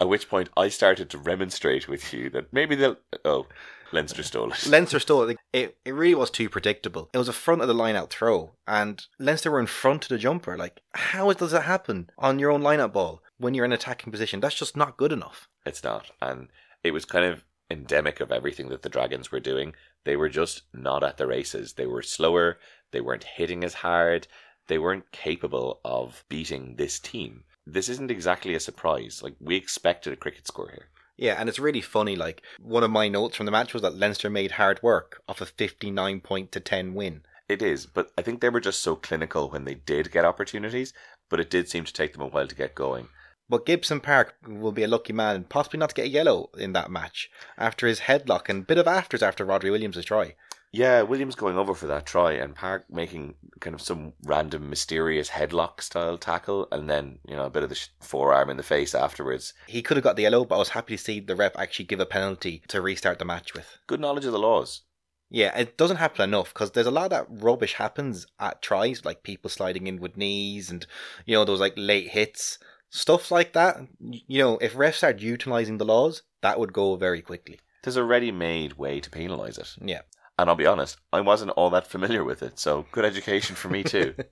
At 0.00 0.08
which 0.08 0.28
point 0.28 0.48
I 0.56 0.68
started 0.68 1.10
to 1.10 1.18
remonstrate 1.18 1.88
with 1.88 2.12
you 2.12 2.30
that 2.30 2.52
maybe 2.52 2.76
they'll. 2.76 2.96
Oh, 3.24 3.46
Leinster 3.92 4.22
stole 4.22 4.52
it. 4.52 4.66
Leinster 4.66 5.00
stole 5.00 5.28
it. 5.28 5.38
it. 5.52 5.76
It 5.84 5.94
really 5.94 6.14
was 6.14 6.30
too 6.30 6.48
predictable. 6.48 7.10
It 7.12 7.18
was 7.18 7.28
a 7.28 7.32
front 7.32 7.62
of 7.62 7.68
the 7.68 7.74
line 7.74 7.96
out 7.96 8.10
throw, 8.10 8.52
and 8.66 9.04
Leinster 9.18 9.50
were 9.50 9.60
in 9.60 9.66
front 9.66 10.04
of 10.04 10.08
the 10.10 10.18
jumper. 10.18 10.56
Like, 10.56 10.80
how 10.92 11.32
does 11.32 11.50
that 11.52 11.62
happen 11.62 12.10
on 12.18 12.38
your 12.38 12.50
own 12.50 12.62
line 12.62 12.80
out 12.80 12.92
ball 12.92 13.22
when 13.38 13.54
you're 13.54 13.64
in 13.64 13.72
attacking 13.72 14.12
position? 14.12 14.40
That's 14.40 14.54
just 14.54 14.76
not 14.76 14.98
good 14.98 15.12
enough. 15.12 15.48
It's 15.66 15.82
not. 15.82 16.10
And 16.20 16.48
it 16.84 16.92
was 16.92 17.04
kind 17.04 17.24
of 17.24 17.44
endemic 17.70 18.20
of 18.20 18.30
everything 18.30 18.68
that 18.68 18.82
the 18.82 18.88
Dragons 18.88 19.32
were 19.32 19.40
doing. 19.40 19.74
They 20.04 20.16
were 20.16 20.28
just 20.28 20.62
not 20.72 21.02
at 21.02 21.16
the 21.16 21.26
races. 21.26 21.72
They 21.74 21.86
were 21.86 22.02
slower. 22.02 22.58
They 22.92 23.00
weren't 23.00 23.24
hitting 23.24 23.64
as 23.64 23.74
hard. 23.74 24.26
They 24.68 24.78
weren't 24.78 25.10
capable 25.12 25.80
of 25.84 26.24
beating 26.28 26.76
this 26.76 26.98
team. 27.00 27.44
This 27.70 27.88
isn't 27.90 28.10
exactly 28.10 28.54
a 28.54 28.60
surprise. 28.60 29.22
Like 29.22 29.34
we 29.40 29.56
expected 29.56 30.12
a 30.12 30.16
cricket 30.16 30.46
score 30.46 30.70
here. 30.70 30.88
Yeah, 31.16 31.34
and 31.38 31.48
it's 31.48 31.58
really 31.58 31.80
funny. 31.80 32.16
Like 32.16 32.42
one 32.60 32.84
of 32.84 32.90
my 32.90 33.08
notes 33.08 33.36
from 33.36 33.46
the 33.46 33.52
match 33.52 33.74
was 33.74 33.82
that 33.82 33.96
Leinster 33.96 34.30
made 34.30 34.52
hard 34.52 34.80
work 34.82 35.20
off 35.28 35.40
a 35.40 35.46
fifty-nine 35.46 36.20
point 36.20 36.52
to 36.52 36.60
ten 36.60 36.94
win. 36.94 37.22
It 37.48 37.60
is, 37.60 37.86
but 37.86 38.10
I 38.16 38.22
think 38.22 38.40
they 38.40 38.50
were 38.50 38.60
just 38.60 38.80
so 38.80 38.94
clinical 38.96 39.50
when 39.50 39.64
they 39.64 39.74
did 39.74 40.12
get 40.12 40.24
opportunities, 40.24 40.92
but 41.28 41.40
it 41.40 41.50
did 41.50 41.68
seem 41.68 41.84
to 41.84 41.92
take 41.92 42.12
them 42.12 42.22
a 42.22 42.26
while 42.26 42.46
to 42.46 42.54
get 42.54 42.74
going. 42.74 43.08
But 43.50 43.64
Gibson 43.64 44.00
Park 44.00 44.34
will 44.46 44.72
be 44.72 44.82
a 44.82 44.88
lucky 44.88 45.14
man 45.14 45.34
and 45.34 45.48
possibly 45.48 45.78
not 45.78 45.88
to 45.90 45.94
get 45.94 46.06
a 46.06 46.10
yellow 46.10 46.50
in 46.58 46.74
that 46.74 46.90
match 46.90 47.30
after 47.56 47.86
his 47.86 48.00
headlock 48.00 48.48
and 48.48 48.66
bit 48.66 48.76
of 48.76 48.86
afters 48.86 49.22
after 49.22 49.46
Rhodri 49.46 49.70
Williams' 49.70 50.04
try. 50.04 50.34
Yeah, 50.70 51.00
Williams 51.00 51.34
going 51.34 51.56
over 51.56 51.74
for 51.74 51.86
that 51.86 52.04
try 52.04 52.32
and 52.32 52.54
Park 52.54 52.84
making 52.90 53.34
kind 53.60 53.74
of 53.74 53.80
some 53.80 54.12
random 54.24 54.70
mysterious 54.70 55.30
headlock 55.30 55.80
style 55.80 56.18
tackle 56.18 56.68
and 56.72 56.88
then, 56.88 57.18
you 57.26 57.36
know, 57.36 57.44
a 57.44 57.50
bit 57.50 57.62
of 57.62 57.68
the 57.68 57.74
sh- 57.74 57.88
forearm 58.00 58.50
in 58.50 58.56
the 58.56 58.62
face 58.62 58.94
afterwards. 58.94 59.54
He 59.66 59.82
could 59.82 59.96
have 59.96 60.04
got 60.04 60.16
the 60.16 60.22
yellow, 60.22 60.44
but 60.44 60.56
I 60.56 60.58
was 60.58 60.70
happy 60.70 60.96
to 60.96 61.02
see 61.02 61.20
the 61.20 61.36
ref 61.36 61.56
actually 61.56 61.86
give 61.86 62.00
a 62.00 62.06
penalty 62.06 62.62
to 62.68 62.80
restart 62.80 63.18
the 63.18 63.24
match 63.24 63.54
with. 63.54 63.78
Good 63.86 64.00
knowledge 64.00 64.24
of 64.24 64.32
the 64.32 64.38
laws. 64.38 64.82
Yeah, 65.30 65.56
it 65.58 65.76
doesn't 65.76 65.98
happen 65.98 66.22
enough 66.22 66.54
because 66.54 66.70
there's 66.70 66.86
a 66.86 66.90
lot 66.90 67.04
of 67.04 67.10
that 67.10 67.26
rubbish 67.28 67.74
happens 67.74 68.26
at 68.40 68.62
tries, 68.62 69.04
like 69.04 69.22
people 69.22 69.50
sliding 69.50 69.86
in 69.86 70.00
with 70.00 70.16
knees 70.16 70.70
and, 70.70 70.86
you 71.26 71.34
know, 71.34 71.44
those 71.44 71.60
like 71.60 71.74
late 71.76 72.08
hits. 72.08 72.58
Stuff 72.90 73.30
like 73.30 73.52
that. 73.52 73.76
You 74.00 74.42
know, 74.42 74.58
if 74.58 74.74
refs 74.74 74.94
start 74.94 75.20
utilising 75.20 75.76
the 75.76 75.84
laws, 75.84 76.22
that 76.40 76.58
would 76.58 76.72
go 76.72 76.96
very 76.96 77.20
quickly. 77.20 77.60
There's 77.82 77.96
a 77.96 78.04
ready 78.04 78.32
made 78.32 78.74
way 78.74 79.00
to 79.00 79.10
penalise 79.10 79.58
it. 79.58 79.74
Yeah. 79.80 80.02
And 80.38 80.48
I'll 80.48 80.56
be 80.56 80.66
honest, 80.66 80.98
I 81.12 81.20
wasn't 81.20 81.50
all 81.52 81.70
that 81.70 81.86
familiar 81.86 82.24
with 82.24 82.42
it, 82.42 82.58
so 82.58 82.86
good 82.92 83.04
education 83.04 83.56
for 83.56 83.68
me 83.68 83.82
too. 83.82 84.14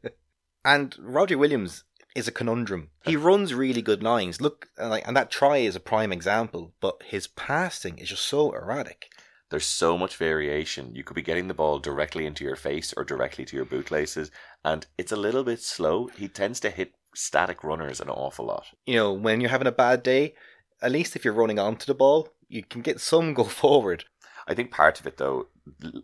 And 0.67 0.97
Rhodri 0.97 1.39
Williams 1.39 1.85
is 2.17 2.27
a 2.27 2.33
conundrum. 2.33 2.91
He 3.05 3.15
runs 3.29 3.55
really 3.55 3.83
good 3.83 4.03
lines. 4.03 4.41
Look, 4.41 4.69
and 4.77 4.91
like, 4.91 5.07
and 5.07 5.17
that 5.17 5.31
try 5.31 5.59
is 5.59 5.77
a 5.77 5.81
prime 5.81 6.13
example. 6.13 6.75
But 6.81 7.05
his 7.05 7.29
passing 7.29 7.99
is 7.99 8.09
just 8.09 8.27
so 8.27 8.51
erratic. 8.53 9.07
There's 9.51 9.65
so 9.65 9.97
much 9.97 10.17
variation. 10.17 10.93
You 10.97 11.05
could 11.05 11.15
be 11.15 11.23
getting 11.23 11.47
the 11.47 11.55
ball 11.55 11.79
directly 11.79 12.27
into 12.27 12.43
your 12.43 12.57
face 12.57 12.93
or 12.97 13.05
directly 13.05 13.45
to 13.45 13.55
your 13.55 13.65
bootlaces, 13.65 14.33
and 14.65 14.85
it's 14.99 15.13
a 15.13 15.17
little 15.17 15.45
bit 15.45 15.63
slow. 15.63 16.09
He 16.09 16.27
tends 16.27 16.59
to 16.61 16.71
hit 16.71 16.95
static 17.15 17.63
runners 17.63 18.01
an 18.01 18.09
awful 18.11 18.47
lot. 18.47 18.67
You 18.87 18.97
know, 18.97 19.13
when 19.13 19.41
you're 19.41 19.51
having 19.51 19.69
a 19.69 19.73
bad 19.73 20.03
day, 20.03 20.35
at 20.83 20.91
least 20.91 21.15
if 21.15 21.25
you're 21.25 21.33
running 21.33 21.61
onto 21.61 21.87
the 21.87 21.95
ball, 21.95 22.29
you 22.49 22.65
can 22.65 22.81
get 22.83 23.01
some 23.01 23.35
go 23.35 23.45
forward. 23.63 24.05
I 24.47 24.55
think 24.55 24.71
part 24.71 25.01
of 25.01 25.07
it, 25.07 25.17
though, 25.17 25.49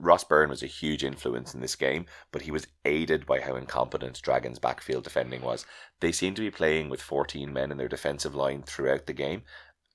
Ross 0.01 0.25
Byrne 0.25 0.51
was 0.51 0.63
a 0.63 0.67
huge 0.67 1.05
influence 1.05 1.55
in 1.55 1.61
this 1.61 1.77
game, 1.77 2.07
but 2.33 2.43
he 2.43 2.51
was 2.51 2.67
aided 2.85 3.25
by 3.25 3.41
how 3.41 3.55
incompetent 3.55 4.21
Dragons' 4.21 4.59
backfield 4.59 5.05
defending 5.05 5.43
was. 5.43 5.65
They 6.01 6.13
seemed 6.13 6.37
to 6.37 6.43
be 6.43 6.51
playing 6.51 6.89
with 6.89 7.01
14 7.01 7.53
men 7.53 7.71
in 7.71 7.79
their 7.79 7.89
defensive 7.89 8.35
line 8.35 8.63
throughout 8.63 9.07
the 9.07 9.13
game, 9.13 9.43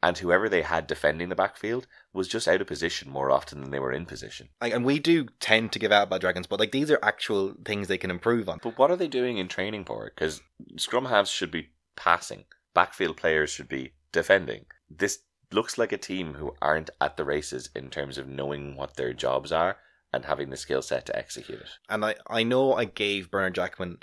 and 0.01 0.17
whoever 0.17 0.47
they 0.47 0.62
had 0.62 0.88
defending 0.88 1.29
the 1.29 1.36
backfield 1.36 1.88
was 2.13 2.27
just 2.27 2.47
out 2.47 2.62
of 2.62 2.67
position 2.67 3.10
more 3.10 3.31
often 3.31 3.62
than 3.62 3.71
they 3.71 3.79
were 3.79 3.91
in 3.91 4.05
position. 4.05 4.47
Like, 4.62 4.73
and 4.73 4.86
we 4.86 4.99
do 4.99 5.27
tend 5.39 5.71
to 5.73 5.79
give 5.79 5.91
out 5.91 6.03
about 6.03 6.21
dragons, 6.21 6.47
but 6.47 6.60
like 6.60 6.71
these 6.71 6.91
are 6.91 6.99
actual 7.01 7.55
things 7.65 7.88
they 7.88 7.97
can 7.97 8.12
improve 8.12 8.47
on. 8.47 8.60
But 8.62 8.77
what 8.77 8.91
are 8.91 8.95
they 8.95 9.07
doing 9.07 9.38
in 9.38 9.47
training 9.47 9.86
for 9.86 10.07
it? 10.07 10.13
Because 10.15 10.41
scrum 10.77 11.05
halves 11.05 11.31
should 11.31 11.51
be 11.51 11.69
passing, 11.95 12.45
backfield 12.75 13.17
players 13.17 13.49
should 13.49 13.67
be 13.67 13.93
defending. 14.12 14.65
This 14.89 15.19
looks 15.51 15.77
like 15.77 15.91
a 15.91 15.97
team 15.97 16.36
who 16.36 16.53
aren't 16.62 16.89
at 16.99 17.17
the 17.17 17.25
races 17.25 17.69
in 17.75 17.89
terms 17.89 18.17
of 18.17 18.27
knowing 18.27 18.75
what 18.75 18.95
their 18.95 19.13
jobs 19.13 19.51
are 19.51 19.77
and 20.13 20.25
having 20.25 20.49
the 20.49 20.57
skill 20.57 20.81
set 20.81 21.05
to 21.05 21.15
execute 21.17 21.60
it. 21.60 21.69
And 21.89 22.03
I, 22.03 22.15
I 22.27 22.43
know 22.43 22.73
I 22.73 22.86
gave 22.86 23.31
Bernard 23.31 23.55
Jackman 23.55 23.99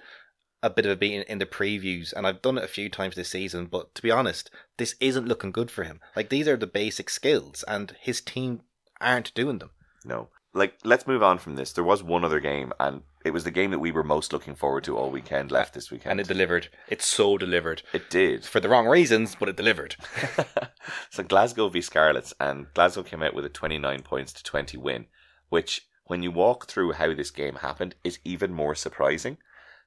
a 0.62 0.70
bit 0.70 0.87
of 0.87 0.92
a 0.92 0.96
beating 0.96 1.24
in 1.28 1.38
the 1.38 1.46
previews, 1.46 2.12
and 2.12 2.26
I've 2.26 2.40
done 2.42 2.57
it 2.57 2.64
a 2.64 2.68
few 2.68 2.88
times 2.88 3.16
this 3.16 3.28
season. 3.28 3.66
But 3.66 3.94
to 3.96 4.02
be 4.02 4.11
honest, 4.11 4.50
this 4.78 4.94
isn't 5.00 5.28
looking 5.28 5.52
good 5.52 5.70
for 5.70 5.85
him. 5.85 6.00
Like 6.16 6.30
these 6.30 6.48
are 6.48 6.57
the 6.57 6.66
basic 6.66 7.11
skills, 7.11 7.64
and 7.68 7.94
his 8.00 8.20
team 8.20 8.62
aren't 9.00 9.35
doing 9.35 9.59
them. 9.59 9.70
No. 10.04 10.28
Like, 10.54 10.78
let's 10.85 11.07
move 11.07 11.22
on 11.22 11.38
from 11.38 11.57
this. 11.57 11.72
There 11.72 11.85
was 11.85 12.02
one 12.02 12.24
other 12.24 12.40
game, 12.40 12.72
and 12.78 13.02
it 13.25 13.33
was 13.33 13.45
the 13.45 13.51
game 13.51 13.71
that 13.71 13.79
we 13.79 13.91
were 13.91 14.05
most 14.05 14.33
looking 14.35 14.55
forward 14.55 14.85
to 14.85 14.97
all 14.97 15.11
weekend 15.11 15.51
left 15.51 15.73
this 15.73 15.91
weekend. 15.91 16.13
And 16.13 16.21
it 16.21 16.29
delivered. 16.29 16.69
It's 16.89 17.07
so 17.07 17.39
delivered 17.39 17.83
it 17.95 18.11
did. 18.11 18.45
for 18.45 18.61
the 18.61 18.69
wrong 18.69 18.87
reasons, 18.87 19.35
but 19.35 19.49
it 19.49 19.57
delivered. 19.57 19.97
so 21.11 21.23
Glasgow 21.23 21.71
v 21.71 21.81
Scarlets, 21.81 22.35
and 22.39 22.67
Glasgow 22.75 23.03
came 23.03 23.23
out 23.23 23.35
with 23.35 23.47
a 23.47 23.49
29 23.49 24.03
points 24.03 24.33
to 24.35 24.45
20 24.45 24.77
win, 24.77 25.07
which, 25.49 25.89
when 26.05 26.23
you 26.23 26.31
walk 26.31 26.67
through 26.67 26.93
how 26.93 27.15
this 27.15 27.31
game 27.31 27.57
happened, 27.57 27.95
is 28.05 28.19
even 28.25 28.53
more 28.53 28.75
surprising. 28.75 29.39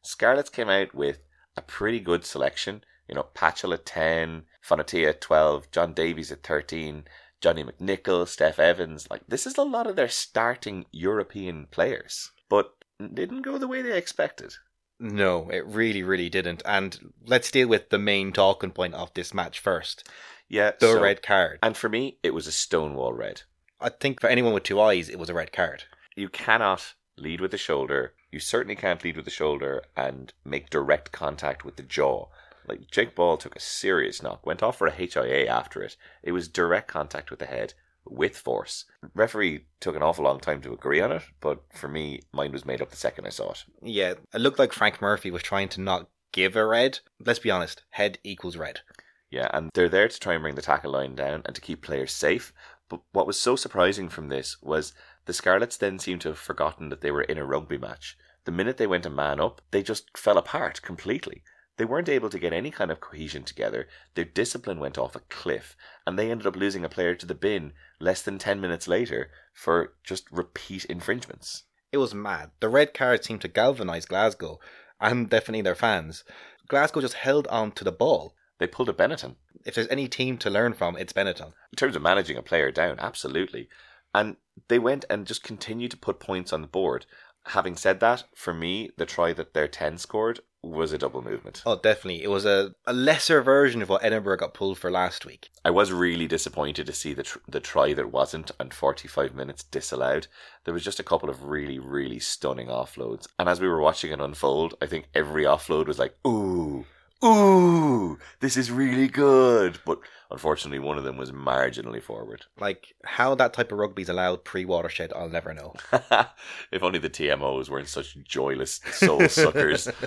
Scarlets 0.02 0.50
came 0.50 0.70
out 0.70 0.96
with 0.96 1.20
a 1.56 1.62
pretty 1.62 2.00
good 2.00 2.26
selection. 2.26 2.84
You 3.08 3.16
know, 3.16 3.28
Patchell 3.36 3.74
at 3.74 3.86
10, 3.86 4.44
Fonotia 4.68 5.10
at 5.10 5.22
12, 5.22 5.72
John 5.72 5.94
Davies 5.94 6.32
at 6.32 6.44
13, 6.44 7.06
Johnny 7.40 7.64
McNicholl, 7.64 8.26
Steff 8.26 8.58
Evans. 8.58 9.08
Like, 9.12 9.22
this 9.28 9.46
is 9.46 9.58
a 9.58 9.64
lot 9.64 9.86
of 9.86 9.96
their 9.96 10.10
starting 10.10 10.86
European 10.92 11.68
players. 11.70 12.32
But 12.50 12.74
it 12.77 12.77
didn't 13.14 13.44
go 13.44 13.58
the 13.58 13.68
way 13.68 13.82
they 13.82 13.98
expected. 13.98 14.56
No, 15.00 15.50
it 15.50 15.66
really, 15.68 16.02
really 16.04 16.30
didn't. 16.30 16.64
And 16.66 17.14
let's 17.26 17.52
deal 17.52 17.68
with 17.68 17.90
the 17.90 18.00
main 18.00 18.32
talking 18.34 18.72
point 18.72 18.96
of 18.96 19.14
this 19.14 19.34
match 19.34 19.60
first 19.60 20.08
Yeah, 20.50 20.72
the 20.80 20.94
so- 20.94 21.02
red 21.02 21.22
card. 21.22 21.60
And 21.62 21.78
for 21.78 21.90
me, 21.90 22.18
it 22.24 22.32
was 22.34 22.48
a 22.48 22.52
stonewall 22.52 23.14
red. 23.14 23.44
I 23.80 23.90
think 23.90 24.20
for 24.22 24.28
anyone 24.28 24.54
with 24.54 24.64
two 24.64 24.82
eyes, 24.82 25.08
it 25.10 25.20
was 25.20 25.30
a 25.30 25.34
red 25.36 25.52
card. 25.52 25.84
you 26.16 26.30
cannot 26.30 26.96
lead 27.16 27.40
with 27.40 27.52
the 27.52 27.58
shoulder. 27.60 28.14
You 28.32 28.40
certainly 28.40 28.76
can't 28.76 29.04
lead 29.04 29.16
with 29.16 29.26
the 29.26 29.32
shoulder 29.32 29.84
and 29.96 30.34
make 30.44 30.72
direct 30.72 31.12
contact 31.12 31.64
with 31.64 31.76
the 31.76 31.84
jaw. 31.84 32.26
Like 32.68 32.90
Jake 32.90 33.14
Ball 33.16 33.38
took 33.38 33.56
a 33.56 33.60
serious 33.60 34.24
knock, 34.24 34.44
went 34.46 34.64
off 34.64 34.80
for 34.80 34.88
a 34.88 34.92
HIA 34.92 35.46
after 35.48 35.84
it. 35.84 35.96
It 36.24 36.32
was 36.32 36.48
direct 36.48 36.88
contact 36.88 37.30
with 37.30 37.38
the 37.40 37.46
head 37.46 37.76
with 38.10 38.38
force. 38.38 38.86
Referee 39.14 39.66
took 39.80 39.96
an 39.96 40.04
awful 40.04 40.26
long 40.26 40.40
time 40.40 40.62
to 40.62 40.74
agree 40.74 41.02
on 41.02 41.12
it, 41.12 41.24
but 41.40 41.62
for 41.74 41.88
me, 41.88 42.22
mine 42.32 42.52
was 42.52 42.66
made 42.66 42.82
up 42.82 42.90
the 42.90 42.96
second 42.96 43.26
I 43.26 43.30
saw 43.30 43.52
it. 43.52 43.64
Yeah, 43.82 44.14
it 44.34 44.42
looked 44.42 44.60
like 44.60 44.74
Frank 44.74 45.02
Murphy 45.02 45.32
was 45.32 45.44
trying 45.44 45.70
to 45.70 45.82
not 45.82 46.10
give 46.32 46.56
a 46.56 46.66
red. 46.66 47.00
Let's 47.20 47.40
be 47.40 47.52
honest, 47.52 47.84
head 47.92 48.20
equals 48.24 48.58
red. 48.58 48.82
Yeah, 49.30 49.50
and 49.54 49.70
they're 49.74 49.90
there 49.90 50.08
to 50.08 50.20
try 50.20 50.34
and 50.34 50.42
bring 50.42 50.56
the 50.56 50.62
tackle 50.62 50.92
line 50.92 51.16
down 51.16 51.42
and 51.46 51.54
to 51.56 51.62
keep 51.62 51.82
players 51.82 52.12
safe. 52.12 52.54
But 52.90 53.02
what 53.12 53.28
was 53.28 53.40
so 53.40 53.56
surprising 53.56 54.08
from 54.08 54.30
this 54.30 54.62
was 54.62 54.94
the 55.26 55.34
Scarlets 55.34 55.78
then 55.78 56.00
seemed 56.00 56.22
to 56.22 56.30
have 56.30 56.38
forgotten 56.38 56.90
that 56.90 57.02
they 57.02 57.12
were 57.12 57.24
in 57.24 57.38
a 57.38 57.46
rugby 57.46 57.78
match. 57.78 58.18
The 58.46 58.52
minute 58.52 58.78
they 58.78 58.88
went 58.88 59.06
a 59.06 59.10
man 59.10 59.42
up, 59.42 59.62
they 59.72 59.84
just 59.84 60.18
fell 60.18 60.38
apart 60.38 60.82
completely. 60.82 61.44
They 61.78 61.86
weren't 61.86 62.10
able 62.10 62.30
to 62.32 62.40
get 62.40 62.54
any 62.54 62.72
kind 62.72 62.90
of 62.92 63.00
cohesion 63.00 63.44
together. 63.44 63.88
Their 64.16 64.26
discipline 64.26 64.80
went 64.80 64.98
off 64.98 65.16
a 65.16 65.20
cliff, 65.20 65.78
and 66.06 66.18
they 66.18 66.32
ended 66.32 66.48
up 66.48 66.56
losing 66.56 66.84
a 66.84 66.90
player 66.90 67.14
to 67.16 67.26
the 67.26 67.36
bin 67.36 67.74
less 68.00 68.22
than 68.22 68.40
10 68.40 68.60
minutes 68.60 68.88
later 68.88 69.30
for 69.54 69.94
just 70.04 70.30
repeat 70.32 70.86
infringements. 70.86 71.64
It 71.92 71.98
was 71.98 72.14
mad. 72.14 72.52
The 72.60 72.70
red 72.70 72.94
card 72.94 73.24
seemed 73.24 73.42
to 73.42 73.48
galvanise 73.48 74.06
Glasgow 74.06 74.60
and 75.00 75.30
definitely 75.30 75.62
their 75.62 75.76
fans. 75.76 76.24
Glasgow 76.68 77.02
just 77.02 77.14
held 77.14 77.48
on 77.48 77.72
to 77.74 77.84
the 77.84 77.92
ball. 77.92 78.36
They 78.60 78.68
pulled 78.68 78.90
a 78.90 78.94
Benetton. 78.94 79.36
If 79.66 79.76
there's 79.76 79.88
any 79.88 80.08
team 80.08 80.38
to 80.40 80.50
learn 80.50 80.74
from, 80.74 80.98
it's 80.98 81.14
Benetton. 81.14 81.54
in 81.72 81.76
terms 81.76 81.96
of 81.96 82.02
managing 82.02 82.38
a 82.38 82.42
player 82.42 82.72
down, 82.72 83.00
absolutely. 83.00 83.70
And 84.14 84.38
they 84.68 84.80
went 84.80 85.06
and 85.10 85.28
just 85.28 85.44
continued 85.44 85.92
to 85.92 85.98
put 85.98 86.20
points 86.20 86.52
on 86.52 86.62
the 86.62 86.68
board. 86.68 87.06
Having 87.48 87.78
said 87.78 88.00
that, 88.00 88.24
for 88.36 88.54
me, 88.54 88.90
the 88.98 89.06
try 89.06 89.32
that 89.34 89.54
their 89.54 89.68
10 89.68 89.98
scored 89.98 90.40
was 90.68 90.92
a 90.92 90.98
double 90.98 91.22
movement. 91.22 91.62
Oh, 91.66 91.76
definitely. 91.76 92.24
It 92.24 92.30
was 92.30 92.46
a, 92.46 92.76
a 92.86 92.94
lesser 92.94 93.42
version 93.42 93.82
of 93.82 93.90
what 93.90 94.04
Edinburgh 94.04 94.38
got 94.38 94.54
pulled 94.54 94.78
for 94.78 94.92
last 94.92 95.26
week. 95.26 95.50
I 95.64 95.70
was 95.70 95.92
really 95.92 96.28
disappointed 96.28 96.86
to 96.86 96.94
see 96.94 97.14
the, 97.14 97.24
tr- 97.24 97.40
the 97.48 97.60
try 97.60 97.94
that 97.94 98.12
wasn't 98.12 98.52
and 98.60 98.74
45 98.74 99.34
minutes 99.34 99.64
disallowed. 99.64 100.28
There 100.66 100.74
was 100.74 100.84
just 100.84 101.00
a 101.00 101.04
couple 101.04 101.30
of 101.30 101.44
really, 101.44 101.80
really 101.80 102.20
stunning 102.20 102.68
offloads. 102.68 103.28
And 103.40 103.50
as 103.50 103.60
we 103.60 103.68
were 103.68 103.82
watching 103.82 104.12
it 104.12 104.22
unfold, 104.22 104.76
I 104.82 104.86
think 104.86 105.08
every 105.14 105.44
offload 105.44 105.88
was 105.88 106.00
like, 106.00 106.16
ooh, 106.26 106.86
ooh, 107.24 108.20
this 108.40 108.58
is 108.58 108.72
really 108.72 109.08
good. 109.08 109.80
But 109.86 110.00
unfortunately, 110.32 110.80
one 110.80 110.98
of 110.98 111.04
them 111.04 111.18
was 111.18 111.32
marginally 111.32 112.02
forward. 112.02 112.46
Like, 112.60 112.96
how 113.04 113.36
that 113.36 113.54
type 113.54 113.72
of 113.72 113.80
rugby's 113.80 114.10
allowed 114.10 114.44
pre 114.44 114.66
watershed, 114.66 115.14
I'll 115.16 115.30
never 115.30 115.54
know. 115.54 115.74
if 116.72 116.84
only 116.84 117.00
the 117.00 117.10
TMOs 117.10 117.70
weren't 117.70 117.90
such 117.90 118.18
joyless 118.24 118.82
soul 118.92 119.28
suckers. 119.28 119.90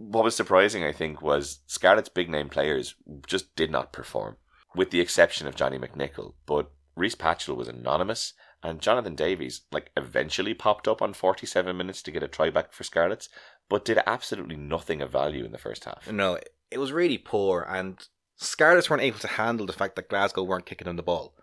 what 0.00 0.24
was 0.24 0.34
surprising, 0.34 0.82
I 0.82 0.92
think, 0.92 1.20
was 1.20 1.60
Scarlet's 1.66 2.08
big 2.08 2.30
name 2.30 2.48
players 2.48 2.94
just 3.26 3.54
did 3.54 3.70
not 3.70 3.92
perform, 3.92 4.38
with 4.74 4.90
the 4.90 5.00
exception 5.00 5.46
of 5.46 5.54
Johnny 5.54 5.78
McNicholl. 5.78 6.34
But 6.46 6.70
Rhys 6.96 7.14
Patchell 7.14 7.56
was 7.56 7.68
anonymous, 7.68 8.32
and 8.62 8.80
Jonathan 8.80 9.14
Davies, 9.14 9.62
like, 9.70 9.90
eventually 9.96 10.54
popped 10.54 10.88
up 10.88 11.02
on 11.02 11.12
47 11.12 11.76
minutes 11.76 12.02
to 12.02 12.10
get 12.10 12.22
a 12.22 12.28
try 12.28 12.50
back 12.50 12.72
for 12.72 12.82
Scarlets, 12.82 13.28
but 13.68 13.84
did 13.84 13.98
absolutely 14.06 14.56
nothing 14.56 15.02
of 15.02 15.12
value 15.12 15.44
in 15.44 15.52
the 15.52 15.58
first 15.58 15.84
half. 15.84 16.10
No, 16.10 16.38
it 16.70 16.78
was 16.78 16.92
really 16.92 17.18
poor, 17.18 17.66
and 17.68 17.98
Scarlets 18.36 18.88
weren't 18.88 19.02
able 19.02 19.18
to 19.18 19.28
handle 19.28 19.66
the 19.66 19.72
fact 19.72 19.96
that 19.96 20.08
Glasgow 20.08 20.42
weren't 20.42 20.66
kicking 20.66 20.86
them 20.86 20.96
the 20.96 21.02
ball. 21.02 21.34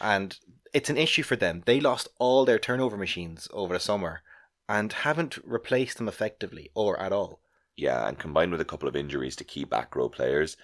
And 0.00 0.36
it's 0.74 0.90
an 0.90 0.98
issue 0.98 1.22
for 1.22 1.36
them. 1.36 1.62
They 1.64 1.80
lost 1.80 2.08
all 2.18 2.44
their 2.44 2.58
turnover 2.58 2.96
machines 2.96 3.48
over 3.52 3.74
the 3.74 3.80
summer 3.80 4.22
and 4.68 4.92
haven't 4.92 5.38
replaced 5.44 5.98
them 5.98 6.08
effectively 6.08 6.70
or 6.74 6.98
at 7.00 7.12
all. 7.12 7.41
Yeah, 7.76 8.06
and 8.06 8.18
combined 8.18 8.52
with 8.52 8.60
a 8.60 8.66
couple 8.66 8.88
of 8.88 8.96
injuries 8.96 9.36
to 9.36 9.44
key 9.44 9.64
back 9.64 9.96
row 9.96 10.08
players, 10.08 10.56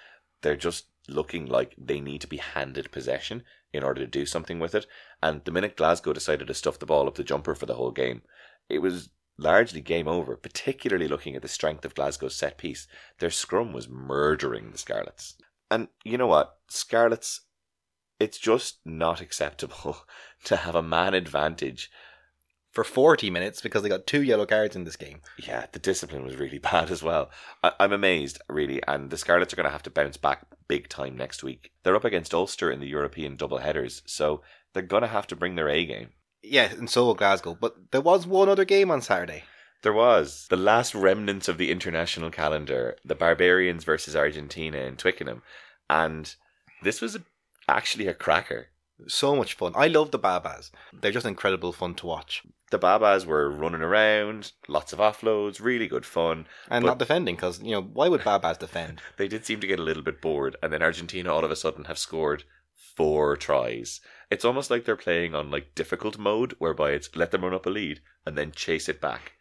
they're 0.43 0.57
just 0.57 0.87
looking 1.09 1.47
like 1.47 1.75
they 1.79 2.01
need 2.01 2.21
to 2.21 2.27
be 2.27 2.37
handed 2.37 2.93
possession 2.93 3.43
in 3.73 3.83
order 3.83 4.01
to 4.03 4.07
do 4.07 4.27
something 4.27 4.59
with 4.59 4.75
it. 4.75 4.87
And 5.23 5.45
the 5.45 5.51
minute 5.51 5.77
Glasgow 5.77 6.13
decided 6.13 6.47
to 6.49 6.55
stuff 6.55 6.79
the 6.79 6.87
ball 6.87 7.09
up 7.09 7.15
the 7.15 7.25
jumper 7.25 7.55
for 7.55 7.67
the 7.67 7.75
whole 7.75 7.91
game, 7.91 8.23
it 8.69 8.81
was 8.81 9.11
largely 9.39 9.81
game 9.81 10.09
over, 10.09 10.37
particularly 10.37 11.09
looking 11.09 11.37
at 11.37 11.43
the 11.43 11.49
strength 11.49 11.85
of 11.85 11.95
Glasgow's 11.95 12.35
set 12.35 12.59
piece. 12.59 12.87
Their 13.19 13.31
scrum 13.31 13.73
was 13.73 13.89
murdering 13.89 14.71
the 14.71 14.79
Scarlets. 14.79 15.37
And 15.71 15.89
you 16.05 16.19
know 16.19 16.27
what? 16.27 16.59
Scarlets, 16.69 17.43
it's 18.19 18.39
just 18.39 18.81
not 18.85 19.21
acceptable 19.21 19.99
to 20.45 20.57
have 20.57 20.75
a 20.75 20.83
man 20.83 21.15
advantage 21.15 21.91
For 22.79 22.85
40 22.85 23.29
minutes 23.31 23.61
because 23.61 23.83
they 23.83 23.89
got 23.89 24.07
two 24.07 24.22
yellow 24.22 24.47
cards 24.47 24.76
in 24.76 24.85
this 24.85 24.95
game. 24.95 25.20
yeah, 25.37 25.66
the 25.72 25.81
discipline 25.81 26.24
was 26.24 26.37
really 26.37 26.59
bad 26.70 26.93
as 26.93 27.03
well. 27.03 27.29
I, 27.64 27.72
I'm 27.81 27.93
amazed, 27.93 28.41
really, 28.49 28.81
and 28.87 29.11
the 29.11 29.18
Scarlets 29.18 29.53
are 29.53 29.57
going 29.57 29.66
to 29.66 29.72
have 29.72 29.83
to 29.83 29.91
bounce 29.91 30.16
back 30.16 30.47
big 30.68 30.89
time 30.89 31.16
next 31.16 31.43
week. 31.43 31.72
They're 31.83 31.97
up 31.97 32.05
against 32.05 32.33
Ulster 32.33 32.70
in 32.70 32.79
the 32.79 32.87
European 32.87 33.35
double 33.35 33.59
headers, 33.59 34.03
so 34.07 34.43
they're 34.72 34.85
going 34.85 35.03
to 35.03 35.09
have 35.09 35.26
to 35.26 35.35
bring 35.35 35.57
their 35.57 35.68
A 35.68 35.85
game. 35.85 36.11
Yeah, 36.41 36.70
and 36.70 36.89
so 36.89 37.05
will 37.05 37.16
Glasgow. 37.16 37.59
But 37.61 37.91
there 37.91 38.01
was 38.01 38.29
one 38.29 38.49
other 38.49 38.64
game 38.64 38.93
on 38.93 39.03
Saturday. 39.03 39.43
There 39.83 39.93
was 39.93 40.47
the 40.49 40.57
last 40.57 40.95
remnants 40.95 41.49
of 41.49 41.59
the 41.59 41.72
international 41.72 42.31
calendar, 42.31 42.97
the 43.05 43.16
Barbarians 43.16 43.83
versus 43.83 44.14
Argentina 44.14 44.79
in 44.79 44.95
Twickenham, 44.95 45.43
and 45.91 46.33
this 46.85 47.01
was 47.01 47.16
a, 47.16 47.22
actually 47.66 48.07
a 48.07 48.14
cracker. 48.14 48.68
So 49.07 49.37
much 49.37 49.55
fun. 49.55 49.73
I 49.77 49.87
love 49.87 50.11
the 50.11 50.19
Babas. 50.19 50.73
They're 50.93 51.13
just 51.13 51.27
incredible 51.27 51.73
fun 51.73 51.95
to 51.97 52.07
watch. 52.07 52.43
The 52.71 52.79
Babas 52.79 53.25
were 53.25 53.51
running 53.51 53.81
around, 53.81 54.53
lots 54.67 54.93
of 54.93 54.99
offloads, 54.99 55.63
really 55.63 55.87
good 55.87 56.05
fun. 56.05 56.47
And 56.69 56.83
But- 56.83 56.89
not 56.89 56.99
defending, 56.99 57.37
because, 57.37 57.63
you 57.63 57.71
know, 57.71 57.83
why 57.83 58.09
would 58.09 58.25
Babas 58.25 58.59
defend? 58.59 59.01
they 59.17 59.29
did 59.29 59.47
seem 59.47 59.61
to 59.61 59.67
get 59.67 59.79
a 59.79 59.83
little 59.83 60.03
bit 60.03 60.21
bored, 60.21 60.57
and 60.63 60.73
then 60.73 60.83
Argentina 60.83 61.33
all 61.33 61.45
of 61.45 61.51
a 61.51 61.57
sudden 61.57 61.85
have 61.85 61.99
scored 61.99 62.45
four 62.75 63.37
tries. 63.37 64.01
It's 64.31 64.45
almost 64.45 64.71
like 64.71 64.85
they're 64.85 64.97
playing 64.97 65.35
on 65.35 65.51
like 65.51 65.75
difficult 65.75 66.19
mode, 66.19 66.55
whereby 66.59 66.91
it's 66.91 67.15
let 67.15 67.31
them 67.31 67.45
run 67.45 67.55
up 67.55 67.67
a 67.67 67.71
lead 67.71 68.01
and 68.27 68.37
then 68.37 68.53
chase 68.53 68.89
it 68.89 69.01
back. 69.01 69.35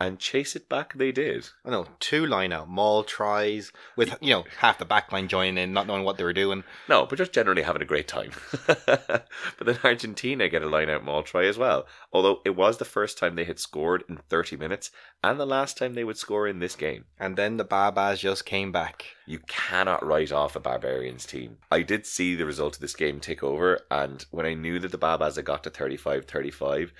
And 0.00 0.18
chase 0.18 0.56
it 0.56 0.68
back 0.68 0.94
they 0.94 1.12
did. 1.12 1.48
I 1.64 1.70
know, 1.70 1.86
two 2.00 2.26
line 2.26 2.52
out, 2.52 2.68
maul 2.68 3.04
tries, 3.04 3.70
with, 3.96 4.16
you 4.20 4.34
know, 4.34 4.44
half 4.58 4.78
the 4.78 4.84
back 4.84 5.12
line 5.12 5.28
joining 5.28 5.56
in, 5.56 5.72
not 5.72 5.86
knowing 5.86 6.04
what 6.04 6.18
they 6.18 6.24
were 6.24 6.32
doing. 6.32 6.64
No, 6.88 7.06
but 7.06 7.16
just 7.16 7.32
generally 7.32 7.62
having 7.62 7.80
a 7.80 7.86
great 7.86 8.08
time. 8.08 8.32
but 8.66 9.28
then 9.60 9.78
Argentina 9.84 10.48
get 10.48 10.62
a 10.62 10.68
line 10.68 10.90
out 10.90 11.04
maul 11.04 11.22
try 11.22 11.44
as 11.44 11.56
well. 11.56 11.86
Although 12.12 12.40
it 12.44 12.56
was 12.56 12.78
the 12.78 12.84
first 12.84 13.18
time 13.18 13.36
they 13.36 13.44
had 13.44 13.60
scored 13.60 14.02
in 14.08 14.16
30 14.28 14.56
minutes 14.56 14.90
and 15.22 15.40
the 15.40 15.46
last 15.46 15.78
time 15.78 15.94
they 15.94 16.04
would 16.04 16.18
score 16.18 16.46
in 16.46 16.58
this 16.58 16.76
game. 16.76 17.04
And 17.18 17.36
then 17.36 17.56
the 17.56 17.64
Babas 17.64 18.20
just 18.20 18.44
came 18.44 18.72
back. 18.72 19.06
You 19.26 19.38
cannot 19.46 20.04
write 20.04 20.32
off 20.32 20.54
a 20.54 20.60
Barbarians 20.60 21.24
team. 21.24 21.56
I 21.70 21.82
did 21.82 22.04
see 22.04 22.34
the 22.34 22.44
result 22.44 22.74
of 22.74 22.80
this 22.80 22.94
game 22.94 23.20
take 23.20 23.42
over, 23.42 23.80
and 23.90 24.24
when 24.30 24.44
I 24.44 24.52
knew 24.52 24.78
that 24.80 24.92
the 24.92 24.98
Babas 24.98 25.36
had 25.36 25.46
got 25.46 25.64
to 25.64 25.70
35 25.70 26.26
35, 26.26 26.92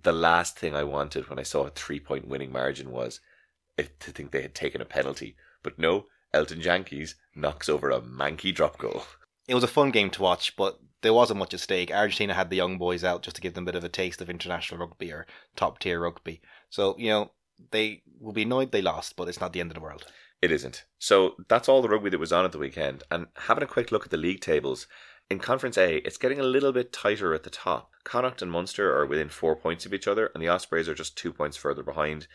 the 0.00 0.12
last 0.12 0.58
thing 0.58 0.74
I 0.74 0.84
wanted 0.84 1.28
when 1.28 1.38
I 1.38 1.44
saw 1.44 1.66
a 1.66 1.70
three 1.70 2.00
point 2.00 2.28
winning 2.28 2.52
margin 2.52 2.90
was 2.90 3.20
to 3.78 4.10
think 4.10 4.30
they 4.30 4.42
had 4.42 4.54
taken 4.54 4.80
a 4.80 4.86
penalty. 4.86 5.36
But 5.62 5.78
no, 5.78 6.06
Elton 6.32 6.60
Jantjies 6.60 7.14
knocks 7.34 7.68
over 7.68 7.90
a 7.90 8.00
manky 8.00 8.54
drop 8.54 8.78
goal. 8.78 9.04
It 9.46 9.54
was 9.54 9.64
a 9.64 9.68
fun 9.68 9.90
game 9.90 10.10
to 10.10 10.22
watch, 10.22 10.56
but 10.56 10.78
there 11.02 11.12
wasn't 11.12 11.38
much 11.38 11.54
at 11.54 11.60
stake. 11.60 11.90
Argentina 11.92 12.34
had 12.34 12.50
the 12.50 12.56
young 12.56 12.78
boys 12.78 13.04
out 13.04 13.22
just 13.22 13.36
to 13.36 13.42
give 13.42 13.54
them 13.54 13.64
a 13.64 13.66
bit 13.66 13.74
of 13.74 13.84
a 13.84 13.88
taste 13.88 14.20
of 14.20 14.30
international 14.30 14.80
rugby 14.80 15.12
or 15.12 15.26
top 15.54 15.78
tier 15.78 16.00
rugby. 16.00 16.40
So, 16.70 16.96
you 16.98 17.08
know, 17.08 17.30
they 17.70 18.02
will 18.20 18.32
be 18.32 18.42
annoyed 18.42 18.72
they 18.72 18.82
lost, 18.82 19.16
but 19.16 19.28
it's 19.28 19.40
not 19.40 19.52
the 19.52 19.60
end 19.60 19.70
of 19.70 19.74
the 19.74 19.80
world. 19.80 20.06
It 20.40 20.50
isn't. 20.50 20.84
So 20.98 21.34
that's 21.48 21.68
all 21.68 21.82
the 21.82 21.88
rugby 21.88 22.10
that 22.10 22.20
was 22.20 22.32
on 22.32 22.44
at 22.44 22.52
the 22.52 22.58
weekend. 22.58 23.02
And 23.10 23.26
having 23.36 23.64
a 23.64 23.68
quick 23.68 23.92
look 23.92 24.04
at 24.04 24.10
the 24.10 24.16
league 24.16 24.40
tables, 24.40 24.86
in 25.30 25.38
Conference 25.38 25.78
A, 25.78 25.96
it's 25.98 26.18
getting 26.18 26.40
a 26.40 26.44
little 26.44 26.72
bit 26.72 26.92
tighter 26.92 27.34
at 27.34 27.42
the 27.42 27.50
top. 27.50 27.90
Connacht 28.04 28.42
and 28.42 28.50
Munster 28.50 28.96
are 28.96 29.06
within 29.06 29.28
four 29.28 29.56
points 29.56 29.86
of 29.86 29.94
each 29.94 30.06
other, 30.06 30.30
and 30.34 30.42
the 30.42 30.48
Ospreys 30.48 30.88
are 30.88 30.94
just 30.94 31.16
two 31.16 31.32
points 31.32 31.56
further 31.56 31.82
behind. 31.82 32.26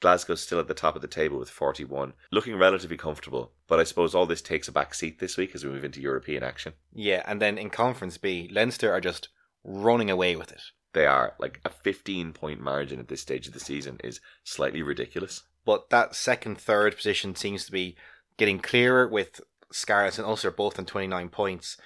Glasgow's 0.00 0.42
still 0.42 0.60
at 0.60 0.68
the 0.68 0.74
top 0.74 0.94
of 0.94 1.02
the 1.02 1.08
table 1.08 1.38
with 1.38 1.48
41, 1.48 2.12
looking 2.30 2.56
relatively 2.56 2.96
comfortable. 2.96 3.52
But 3.66 3.80
I 3.80 3.84
suppose 3.84 4.14
all 4.14 4.26
this 4.26 4.42
takes 4.42 4.68
a 4.68 4.72
back 4.72 4.94
seat 4.94 5.18
this 5.18 5.36
week 5.36 5.54
as 5.54 5.64
we 5.64 5.70
move 5.70 5.84
into 5.84 6.00
European 6.00 6.42
action. 6.42 6.74
Yeah, 6.92 7.22
and 7.26 7.40
then 7.40 7.58
in 7.58 7.70
Conference 7.70 8.18
B, 8.18 8.48
Leinster 8.52 8.92
are 8.92 9.00
just 9.00 9.28
running 9.64 10.10
away 10.10 10.36
with 10.36 10.52
it. 10.52 10.62
They 10.92 11.06
are 11.06 11.34
like 11.38 11.60
a 11.64 11.70
15 11.70 12.32
point 12.32 12.60
margin 12.60 13.00
at 13.00 13.08
this 13.08 13.20
stage 13.20 13.46
of 13.46 13.52
the 13.52 13.60
season 13.60 13.98
is 14.04 14.20
slightly 14.44 14.82
ridiculous. 14.82 15.42
But 15.64 15.90
that 15.90 16.14
second, 16.14 16.58
third 16.58 16.96
position 16.96 17.34
seems 17.34 17.66
to 17.66 17.72
be 17.72 17.96
getting 18.36 18.60
clearer 18.60 19.08
with 19.08 19.40
Scarlets 19.72 20.18
and 20.18 20.26
Ulster 20.26 20.50
both 20.50 20.78
on 20.78 20.86
29 20.86 21.28
points. 21.28 21.76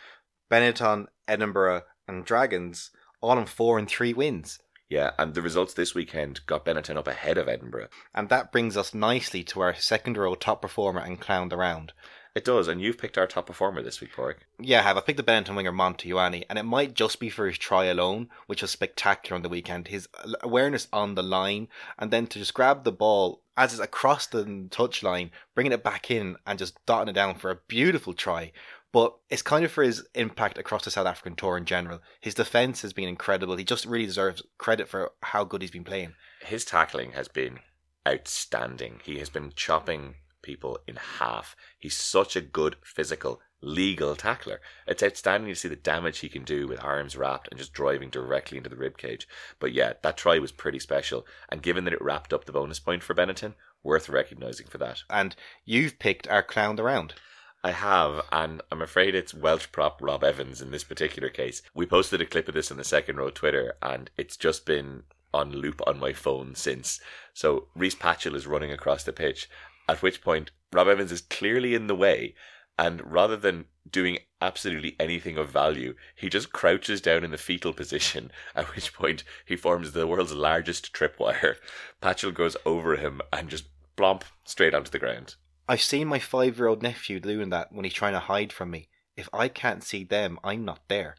Benetton, 0.50 1.06
Edinburgh, 1.28 1.82
and 2.08 2.24
Dragons 2.24 2.90
all 3.20 3.38
on 3.38 3.46
four 3.46 3.78
and 3.78 3.88
three 3.88 4.12
wins. 4.12 4.58
Yeah, 4.88 5.12
and 5.18 5.34
the 5.34 5.42
results 5.42 5.74
this 5.74 5.94
weekend 5.94 6.40
got 6.46 6.64
Benetton 6.64 6.96
up 6.96 7.06
ahead 7.06 7.38
of 7.38 7.48
Edinburgh. 7.48 7.88
And 8.12 8.28
that 8.28 8.50
brings 8.50 8.76
us 8.76 8.92
nicely 8.92 9.44
to 9.44 9.60
our 9.60 9.74
second 9.74 10.16
row 10.16 10.34
top 10.34 10.60
performer 10.62 11.00
and 11.00 11.20
clowned 11.20 11.52
around. 11.52 11.92
It 12.34 12.44
does, 12.44 12.68
and 12.68 12.80
you've 12.80 12.98
picked 12.98 13.18
our 13.18 13.26
top 13.26 13.46
performer 13.46 13.82
this 13.82 14.00
week, 14.00 14.14
Padraig. 14.14 14.38
Yeah, 14.60 14.80
I 14.80 14.82
have. 14.82 14.96
I 14.96 15.00
picked 15.00 15.16
the 15.16 15.22
Benetton 15.24 15.56
winger 15.56 15.72
Monty 15.72 16.10
Ioane, 16.10 16.44
and 16.48 16.58
it 16.58 16.64
might 16.64 16.94
just 16.94 17.18
be 17.18 17.28
for 17.28 17.46
his 17.46 17.58
try 17.58 17.86
alone, 17.86 18.28
which 18.46 18.62
was 18.62 18.70
spectacular 18.70 19.36
on 19.36 19.42
the 19.42 19.48
weekend. 19.48 19.88
His 19.88 20.08
awareness 20.40 20.86
on 20.92 21.16
the 21.16 21.24
line, 21.24 21.68
and 21.98 22.12
then 22.12 22.28
to 22.28 22.38
just 22.38 22.54
grab 22.54 22.84
the 22.84 22.92
ball 22.92 23.42
as 23.56 23.72
it's 23.72 23.82
across 23.82 24.26
the 24.26 24.44
touchline, 24.70 25.30
bringing 25.54 25.72
it 25.72 25.82
back 25.82 26.10
in, 26.10 26.36
and 26.46 26.58
just 26.58 26.78
dotting 26.86 27.08
it 27.08 27.14
down 27.14 27.34
for 27.34 27.50
a 27.50 27.60
beautiful 27.68 28.12
try. 28.12 28.52
But 28.92 29.16
it's 29.28 29.42
kind 29.42 29.64
of 29.64 29.70
for 29.70 29.84
his 29.84 30.04
impact 30.14 30.58
across 30.58 30.84
the 30.84 30.90
South 30.90 31.06
African 31.06 31.36
tour 31.36 31.56
in 31.56 31.64
general. 31.64 32.00
His 32.20 32.34
defense 32.34 32.82
has 32.82 32.92
been 32.92 33.08
incredible. 33.08 33.56
He 33.56 33.64
just 33.64 33.86
really 33.86 34.06
deserves 34.06 34.42
credit 34.58 34.88
for 34.88 35.12
how 35.22 35.44
good 35.44 35.62
he's 35.62 35.70
been 35.70 35.84
playing. 35.84 36.14
his 36.44 36.64
tackling 36.64 37.12
has 37.12 37.28
been 37.28 37.60
outstanding. 38.08 39.00
He 39.04 39.18
has 39.18 39.28
been 39.28 39.52
chopping 39.54 40.16
people 40.42 40.78
in 40.86 40.96
half. 40.96 41.54
He's 41.78 41.96
such 41.96 42.34
a 42.34 42.40
good 42.40 42.76
physical, 42.82 43.40
legal 43.60 44.16
tackler. 44.16 44.60
It's 44.86 45.02
outstanding 45.02 45.50
to 45.50 45.54
see 45.54 45.68
the 45.68 45.76
damage 45.76 46.18
he 46.18 46.28
can 46.28 46.44
do 46.44 46.66
with 46.66 46.82
arms 46.82 47.16
wrapped 47.16 47.48
and 47.50 47.58
just 47.58 47.72
driving 47.72 48.10
directly 48.10 48.56
into 48.58 48.70
the 48.70 48.76
rib 48.76 48.96
cage. 48.96 49.28
But 49.58 49.72
yeah, 49.72 49.92
that 50.02 50.16
try 50.16 50.38
was 50.38 50.52
pretty 50.52 50.78
special, 50.78 51.26
and 51.50 51.62
given 51.62 51.84
that 51.84 51.92
it 51.92 52.02
wrapped 52.02 52.32
up 52.32 52.46
the 52.46 52.52
bonus 52.52 52.80
point 52.80 53.02
for 53.02 53.14
Benetton, 53.14 53.54
worth 53.82 54.08
recognising 54.08 54.66
for 54.66 54.78
that. 54.78 55.02
And 55.08 55.36
you've 55.64 55.98
picked 55.98 56.26
our 56.28 56.42
clown 56.42 56.76
the 56.76 56.84
around. 56.84 57.14
I 57.62 57.72
have, 57.72 58.22
and 58.32 58.62
I'm 58.72 58.80
afraid 58.80 59.14
it's 59.14 59.34
Welsh 59.34 59.66
prop 59.70 60.00
Rob 60.00 60.24
Evans 60.24 60.62
in 60.62 60.70
this 60.70 60.82
particular 60.82 61.28
case. 61.28 61.60
We 61.74 61.84
posted 61.84 62.22
a 62.22 62.26
clip 62.26 62.48
of 62.48 62.54
this 62.54 62.70
on 62.70 62.78
the 62.78 62.84
second 62.84 63.18
row 63.18 63.28
Twitter, 63.28 63.74
and 63.82 64.10
it's 64.16 64.38
just 64.38 64.64
been 64.64 65.02
on 65.34 65.52
loop 65.52 65.82
on 65.86 65.98
my 65.98 66.14
phone 66.14 66.54
since. 66.54 67.00
So 67.34 67.68
Rhys 67.74 67.94
Patchell 67.94 68.34
is 68.34 68.46
running 68.46 68.72
across 68.72 69.04
the 69.04 69.12
pitch, 69.12 69.46
at 69.90 70.00
which 70.00 70.22
point 70.22 70.52
Rob 70.72 70.88
Evans 70.88 71.12
is 71.12 71.20
clearly 71.20 71.74
in 71.74 71.86
the 71.86 71.94
way, 71.94 72.34
and 72.78 73.12
rather 73.12 73.36
than 73.36 73.66
doing 73.90 74.20
absolutely 74.40 74.96
anything 74.98 75.36
of 75.36 75.50
value, 75.50 75.94
he 76.14 76.30
just 76.30 76.52
crouches 76.52 77.02
down 77.02 77.24
in 77.24 77.30
the 77.30 77.36
fetal 77.36 77.74
position, 77.74 78.32
at 78.56 78.74
which 78.74 78.94
point 78.94 79.22
he 79.44 79.54
forms 79.54 79.92
the 79.92 80.06
world's 80.06 80.32
largest 80.32 80.94
tripwire. 80.94 81.56
Patchell 82.00 82.32
goes 82.32 82.56
over 82.64 82.96
him 82.96 83.20
and 83.30 83.50
just 83.50 83.66
blomp 83.98 84.22
straight 84.46 84.72
onto 84.72 84.90
the 84.90 84.98
ground. 84.98 85.34
I've 85.70 85.82
seen 85.82 86.08
my 86.08 86.18
five 86.18 86.58
year 86.58 86.66
old 86.66 86.82
nephew 86.82 87.20
doing 87.20 87.50
that 87.50 87.72
when 87.72 87.84
he's 87.84 87.94
trying 87.94 88.14
to 88.14 88.18
hide 88.18 88.52
from 88.52 88.72
me. 88.72 88.88
If 89.16 89.28
I 89.32 89.46
can't 89.46 89.84
see 89.84 90.02
them, 90.02 90.36
I'm 90.42 90.64
not 90.64 90.80
there. 90.88 91.14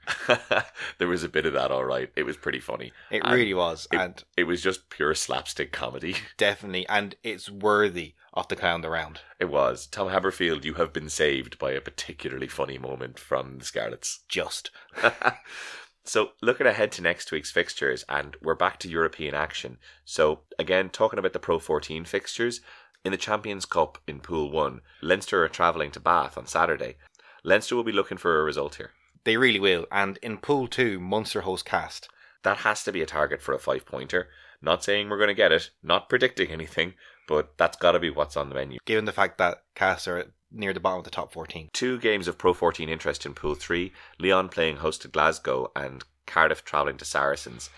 there 0.97 1.07
was 1.07 1.23
a 1.23 1.29
bit 1.29 1.45
of 1.45 1.53
that, 1.53 1.71
all 1.71 1.85
right. 1.85 2.09
It 2.17 2.23
was 2.23 2.35
pretty 2.35 2.59
funny. 2.59 2.91
It 3.09 3.21
And 3.23 3.33
really 3.33 3.53
was, 3.53 3.87
it, 3.93 3.97
and 3.97 4.21
it 4.35 4.43
was 4.43 4.61
just 4.61 4.89
pure 4.89 5.15
slapstick 5.15 5.71
comedy. 5.71 6.15
definitely, 6.37 6.85
and 6.89 7.15
it's 7.23 7.49
worthy 7.49 8.15
of 8.33 8.49
the 8.49 8.57
clown 8.57 8.83
around. 8.83 9.21
It 9.39 9.45
was. 9.45 9.87
Tom 9.87 10.09
Habberfield, 10.09 10.65
you 10.65 10.73
have 10.73 10.91
been 10.91 11.07
saved 11.07 11.57
by 11.57 11.71
a 11.71 11.79
particularly 11.79 12.47
funny 12.47 12.77
moment 12.77 13.19
from 13.19 13.59
the 13.59 13.65
Scarlets. 13.65 14.25
Just 14.27 14.69
so, 16.03 16.31
looking 16.41 16.67
ahead 16.67 16.91
to 16.93 17.01
next 17.01 17.31
week's 17.31 17.51
fixtures, 17.51 18.03
and 18.09 18.35
we're 18.41 18.55
back 18.55 18.79
to 18.79 18.89
European 18.89 19.33
action. 19.33 19.77
So, 20.03 20.41
again, 20.59 20.89
talking 20.89 21.19
about 21.19 21.31
the 21.31 21.39
Pro 21.39 21.57
14 21.57 22.03
fixtures, 22.03 22.59
in 23.03 23.11
the 23.11 23.17
Champions 23.17 23.65
Cup 23.65 23.97
in 24.07 24.19
Pool 24.19 24.51
1, 24.51 24.81
Leinster 25.01 25.43
are 25.43 25.49
travelling 25.49 25.91
to 25.91 25.99
Bath 25.99 26.37
on 26.37 26.45
Saturday. 26.45 26.95
Leinster 27.43 27.75
will 27.75 27.83
be 27.83 27.91
looking 27.91 28.17
for 28.17 28.39
a 28.39 28.43
result 28.43 28.75
here. 28.75 28.91
they 29.23 29.37
really 29.37 29.59
will. 29.59 29.85
And 29.91 30.17
in 30.21 30.37
Pool 30.37 30.67
Two, 30.67 30.99
Munster 30.99 31.41
host 31.41 31.65
Castres. 31.65 32.09
That 32.43 32.57
has 32.59 32.83
to 32.83 32.91
be 32.91 33.01
a 33.01 33.05
target 33.05 33.41
for 33.41 33.53
a 33.53 33.59
five 33.59 33.85
pointer. 33.85 34.29
Not 34.61 34.83
saying 34.83 35.09
we're 35.09 35.17
going 35.17 35.27
to 35.27 35.33
get 35.33 35.51
it, 35.51 35.69
not 35.83 36.09
predicting 36.09 36.51
anything, 36.51 36.93
but 37.27 37.57
that's 37.57 37.77
got 37.77 37.91
to 37.93 37.99
be 37.99 38.09
what's 38.09 38.37
on 38.37 38.49
the 38.49 38.55
menu. 38.55 38.79
Given 38.85 39.05
the 39.05 39.11
fact 39.11 39.37
that 39.37 39.63
Castres 39.75 40.25
are 40.25 40.33
near 40.51 40.73
the 40.73 40.79
bottom 40.79 40.99
of 40.99 41.05
the 41.05 41.11
top 41.11 41.31
14. 41.31 41.69
Two 41.73 41.97
games 41.99 42.27
of 42.27 42.37
Pro 42.37 42.53
14 42.53 42.89
interest 42.89 43.25
in 43.25 43.33
Pool 43.33 43.55
3 43.55 43.91
Lyon 44.19 44.49
playing 44.49 44.77
host 44.77 45.01
to 45.03 45.07
Glasgow 45.07 45.71
and 45.75 46.03
Cardiff 46.27 46.63
travelling 46.65 46.97
to 46.97 47.05
Saracens. 47.05 47.69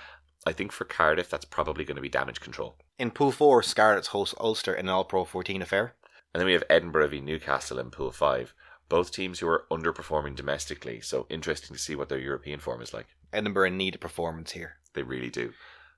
I 0.46 0.52
think 0.52 0.72
for 0.72 0.86
Cardiff, 0.86 1.30
that's 1.30 1.46
probably 1.46 1.86
going 1.86 1.96
to 1.96 2.02
be 2.02 2.10
damage 2.10 2.42
control. 2.42 2.76
In 3.00 3.12
Pool 3.12 3.32
4, 3.32 3.64
Scarlets 3.64 4.08
host 4.08 4.34
Ulster 4.40 4.74
in 4.74 4.88
an 4.88 4.90
All 4.90 5.06
Pro 5.06 5.24
14 5.24 5.62
affair. 5.62 5.96
And 6.34 6.40
then 6.40 6.46
we 6.46 6.54
have 6.54 6.64
Edinburgh 6.70 7.10
v 7.10 7.22
Newcastle 7.22 7.80
in 7.80 7.92
Pool 7.92 8.12
5. 8.12 8.54
Both 8.90 9.12
teams 9.12 9.40
who 9.40 9.48
are 9.48 9.66
underperforming 9.72 10.36
domestically, 10.36 11.00
so 11.02 11.26
interesting 11.30 11.76
to 11.76 11.82
see 11.82 11.96
what 11.96 12.10
their 12.10 12.20
European 12.20 12.60
form 12.60 12.82
is 12.82 12.94
like. 12.94 13.08
Edinburgh 13.32 13.70
need 13.70 13.96
a 13.96 14.00
performance 14.00 14.52
here. 14.52 14.78
They 14.94 15.04
really 15.04 15.30
do. 15.30 15.54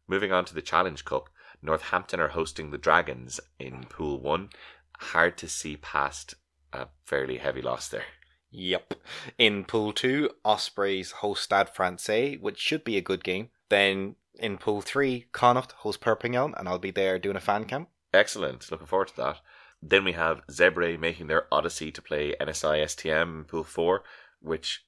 Moving 0.07 0.31
on 0.31 0.45
to 0.45 0.53
the 0.53 0.61
Challenge 0.61 1.03
Cup, 1.03 1.29
Northampton 1.61 2.19
are 2.19 2.29
hosting 2.29 2.69
the 2.69 2.77
Dragons 2.77 3.39
in 3.59 3.85
Pool 3.89 4.19
1. 4.19 4.49
Hard 4.99 5.37
to 5.39 5.49
see 5.49 5.77
past 5.77 6.35
a 6.71 6.87
fairly 7.03 7.37
heavy 7.37 7.61
loss 7.61 7.87
there. 7.87 8.05
Yep. 8.51 8.93
In 9.37 9.65
Pool 9.65 9.91
2, 9.91 10.29
Ospreys 10.45 11.11
host 11.11 11.43
Stade 11.43 11.69
Francais, 11.69 12.37
which 12.37 12.59
should 12.59 12.83
be 12.83 12.97
a 12.97 13.01
good 13.01 13.23
game. 13.23 13.49
Then 13.69 14.15
in 14.39 14.57
Pool 14.57 14.81
3, 14.81 15.27
Connacht 15.31 15.71
host 15.73 16.01
Perpignan, 16.01 16.53
and 16.57 16.67
I'll 16.67 16.79
be 16.79 16.91
there 16.91 17.19
doing 17.19 17.35
a 17.35 17.41
fan 17.41 17.65
camp. 17.65 17.89
Excellent. 18.13 18.69
Looking 18.71 18.87
forward 18.87 19.09
to 19.09 19.17
that. 19.17 19.41
Then 19.81 20.03
we 20.03 20.13
have 20.13 20.45
Zebre 20.47 20.99
making 20.99 21.27
their 21.27 21.47
odyssey 21.51 21.91
to 21.91 22.01
play 22.01 22.33
Enisei-STM 22.39 23.39
in 23.39 23.43
Pool 23.45 23.63
4, 23.63 24.03
which 24.41 24.85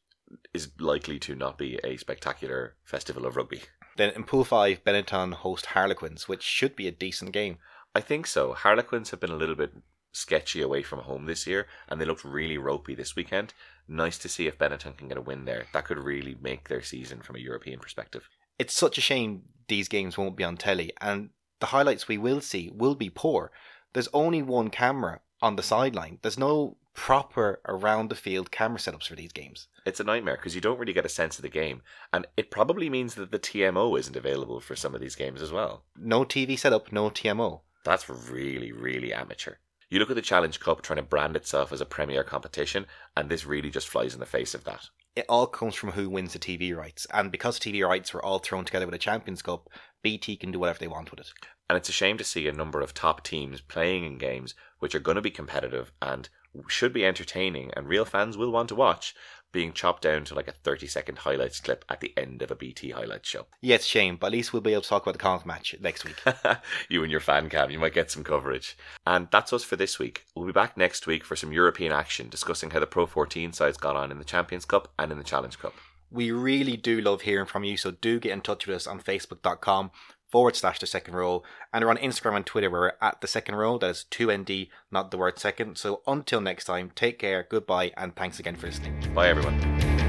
is 0.54 0.72
likely 0.80 1.20
to 1.20 1.36
not 1.36 1.58
be 1.58 1.80
a 1.84 1.98
spectacular 1.98 2.76
festival 2.84 3.26
of 3.26 3.36
rugby. 3.36 3.62
Then 3.98 4.12
in 4.12 4.24
Pool 4.24 4.44
5, 4.44 4.84
Benetton 4.84 5.34
host 5.34 5.68
Harlequins, 5.68 6.28
which 6.28 6.44
should 6.44 6.76
be 6.76 6.88
a 6.88 6.92
decent 6.92 7.32
game. 7.32 7.58
I 7.96 8.02
think 8.02 8.28
so. 8.28 8.54
Harlequins 8.54 9.12
have 9.12 9.20
been 9.20 9.32
a 9.32 9.36
little 9.36 9.56
bit 9.56 9.74
sketchy 10.12 10.62
away 10.62 10.84
from 10.84 11.00
home 11.00 11.26
this 11.26 11.48
year, 11.48 11.68
and 11.88 12.00
they 12.00 12.06
looked 12.06 12.24
really 12.24 12.58
ropey 12.58 12.96
this 12.96 13.16
weekend. 13.16 13.54
Nice 13.88 14.18
to 14.20 14.30
see 14.30 14.48
if 14.48 14.58
Benetton 14.58 14.98
can 14.98 15.08
get 15.08 15.18
a 15.18 15.22
win 15.22 15.46
there. 15.46 15.66
That 15.74 15.86
could 15.86 16.00
really 16.00 16.36
make 16.42 16.68
their 16.68 16.82
season 16.82 17.22
from 17.22 17.36
a 17.36 17.40
European 17.40 17.80
perspective. 17.80 18.30
It's 18.60 18.74
such 18.74 18.98
a 18.98 19.02
shame 19.02 19.44
these 19.68 19.88
games 19.88 20.18
won't 20.18 20.38
be 20.38 20.44
on 20.44 20.58
telly, 20.58 20.92
and 21.02 21.30
the 21.60 21.68
highlights 21.68 22.08
we 22.08 22.18
will 22.18 22.42
see 22.42 22.72
will 22.74 22.96
be 22.96 23.10
poor. 23.10 23.52
There's 23.94 24.10
only 24.14 24.42
one 24.42 24.70
camera 24.70 25.22
on 25.42 25.56
the 25.56 25.64
sideline. 25.64 26.20
There's 26.22 26.38
no 26.38 26.78
proper 26.94 27.62
around 27.68 28.10
the 28.10 28.16
field 28.16 28.50
camera 28.50 28.80
setups 28.80 29.08
for 29.08 29.16
these 29.16 29.32
games. 29.32 29.68
It's 29.86 30.00
a 30.00 30.04
nightmare 30.04 30.36
because 30.36 30.56
you 30.56 30.62
don't 30.62 30.80
really 30.80 30.94
get 30.94 31.06
a 31.06 31.10
sense 31.10 31.38
of 31.38 31.44
the 31.44 31.50
game, 31.50 31.82
and 32.12 32.26
it 32.36 32.52
probably 32.52 32.90
means 32.90 33.16
that 33.16 33.32
the 33.32 33.40
TMO 33.40 33.98
isn't 34.00 34.16
available 34.16 34.60
for 34.60 34.76
some 34.76 34.96
of 34.96 35.02
these 35.02 35.16
games 35.16 35.42
as 35.42 35.52
well. 35.52 35.84
No 35.96 36.26
TV 36.26 36.58
setup, 36.58 36.92
no 36.92 37.10
TMO. 37.10 37.62
That's 37.84 38.10
really, 38.10 38.72
really 38.72 39.14
amateur. 39.14 39.56
You 39.90 40.00
look 40.00 40.10
at 40.10 40.16
the 40.16 40.22
Challenge 40.22 40.60
Cup 40.60 40.82
trying 40.82 40.98
to 40.98 41.04
brand 41.04 41.36
itself 41.36 41.72
as 41.72 41.80
a 41.80 41.86
premier 41.86 42.24
competition, 42.24 42.88
and 43.16 43.30
this 43.30 43.46
really 43.46 43.70
just 43.70 43.88
flies 43.88 44.14
in 44.14 44.20
the 44.20 44.26
face 44.26 44.54
of 44.54 44.64
that. 44.66 44.90
It 45.18 45.26
all 45.28 45.48
comes 45.48 45.74
from 45.74 45.94
who 45.94 46.12
wins 46.12 46.34
the 46.34 46.38
TV 46.38 46.76
rights, 46.76 47.08
and 47.12 47.32
because 47.32 47.60
TV 47.60 47.84
rights 47.84 48.14
were 48.14 48.24
all 48.24 48.38
thrown 48.38 48.66
together 48.66 48.86
with 48.86 48.94
a 48.94 49.00
Champions 49.00 49.42
Cup, 49.42 49.68
BT 50.04 50.38
can 50.38 50.52
do 50.52 50.60
whatever 50.60 50.78
they 50.78 50.88
want 50.88 51.10
with 51.10 51.22
it. 51.22 51.34
And 51.68 51.76
it's 51.76 51.90
a 51.90 51.92
shame 51.92 52.20
to 52.20 52.24
see 52.24 52.48
a 52.48 52.54
number 52.54 52.82
of 52.82 52.94
top 52.94 53.24
teams 53.24 53.60
playing 53.60 54.06
in 54.06 54.20
games 54.20 54.54
which 54.78 54.94
are 54.94 55.00
going 55.00 55.16
to 55.16 55.22
be 55.24 55.32
competitive 55.32 55.92
and 56.04 56.30
should 56.68 56.94
be 56.94 57.04
entertaining, 57.04 57.72
and 57.76 57.88
real 57.88 58.06
fans 58.06 58.38
will 58.38 58.52
want 58.52 58.70
to 58.70 58.76
watch, 58.76 59.16
being 59.52 59.74
chopped 59.74 60.04
down 60.04 60.24
to 60.26 60.36
like 60.36 60.48
a 60.48 60.52
30 60.52 60.88
second 60.88 61.20
highlights 61.20 61.60
clip 61.60 61.86
at 61.90 62.02
the 62.02 62.14
end 62.18 62.42
of 62.42 62.52
a 62.52 62.56
BT 62.56 62.92
highlights 62.92 63.30
show. 63.30 63.48
Yeah, 63.62 63.76
it's 63.76 63.86
a 63.86 63.90
shame, 63.90 64.18
but 64.18 64.28
at 64.28 64.34
least 64.34 64.54
we'll 64.54 64.62
be 64.62 64.74
able 64.74 64.82
to 64.84 64.90
talk 64.90 65.04
about 65.04 65.14
the 65.14 65.20
Connacht 65.20 65.46
match 65.46 65.76
next 65.80 66.06
week. 66.06 66.22
you 66.90 67.04
and 67.04 67.12
your 67.12 67.22
fan 67.22 67.50
cam, 67.50 67.72
you 67.72 67.80
might 67.80 67.94
get 67.94 68.12
some 68.12 68.24
coverage. 68.24 68.78
And 69.06 69.28
that's 69.32 69.54
us 69.54 69.64
for 69.64 69.76
this 69.76 70.00
week. 70.00 70.26
We'll 70.36 70.48
be 70.48 70.52
back 70.52 70.78
next 70.78 71.08
week 71.08 71.24
for 71.24 71.36
some 71.36 71.52
European 71.52 71.92
action, 71.92 72.30
discussing 72.30 72.72
how 72.72 72.80
the 72.80 72.88
Pro 72.88 73.06
14 73.06 73.54
sides 73.54 73.78
got 73.78 73.96
on 73.96 74.12
in 74.12 74.20
the 74.20 74.26
Champions 74.26 74.66
Cup 74.66 74.92
and 75.00 75.12
in 75.12 75.18
the 75.18 75.24
Challenge 75.24 75.58
Cup. 75.58 75.74
we 76.10 76.32
really 76.32 76.78
do 76.78 77.02
love 77.02 77.22
hearing 77.22 77.46
from 77.46 77.64
you, 77.64 77.78
so 77.78 77.92
do 77.92 78.20
get 78.20 78.32
in 78.32 78.42
touch 78.42 78.68
with 78.68 78.76
us 78.76 78.88
on 78.88 79.00
facebook.com 79.00 79.92
forward 80.30 80.56
slash 80.56 80.80
the 80.80 80.88
second 80.88 81.16
row 81.16 81.44
and 81.74 81.84
we're 81.84 81.92
on 81.92 81.98
instagram 81.98 82.36
and 82.36 82.46
twitter 82.46 82.70
where 82.70 82.82
we're 82.82 82.92
at 83.02 83.22
the 83.22 83.28
second 83.28 83.56
row 83.56 83.78
that 83.78 83.90
is 83.90 84.06
2nd 84.12 84.70
not 84.92 85.12
the 85.12 85.18
word 85.18 85.40
second. 85.40 85.78
So 85.78 86.02
until 86.08 86.42
next 86.42 86.66
time 86.66 86.92
take 86.96 87.20
care 87.20 87.46
goodbye 87.50 87.92
and 87.98 88.16
thanks 88.16 88.40
again 88.40 88.56
for 88.56 88.68
listening. 88.68 89.14
Bye, 89.14 89.30
everyone. 89.30 90.07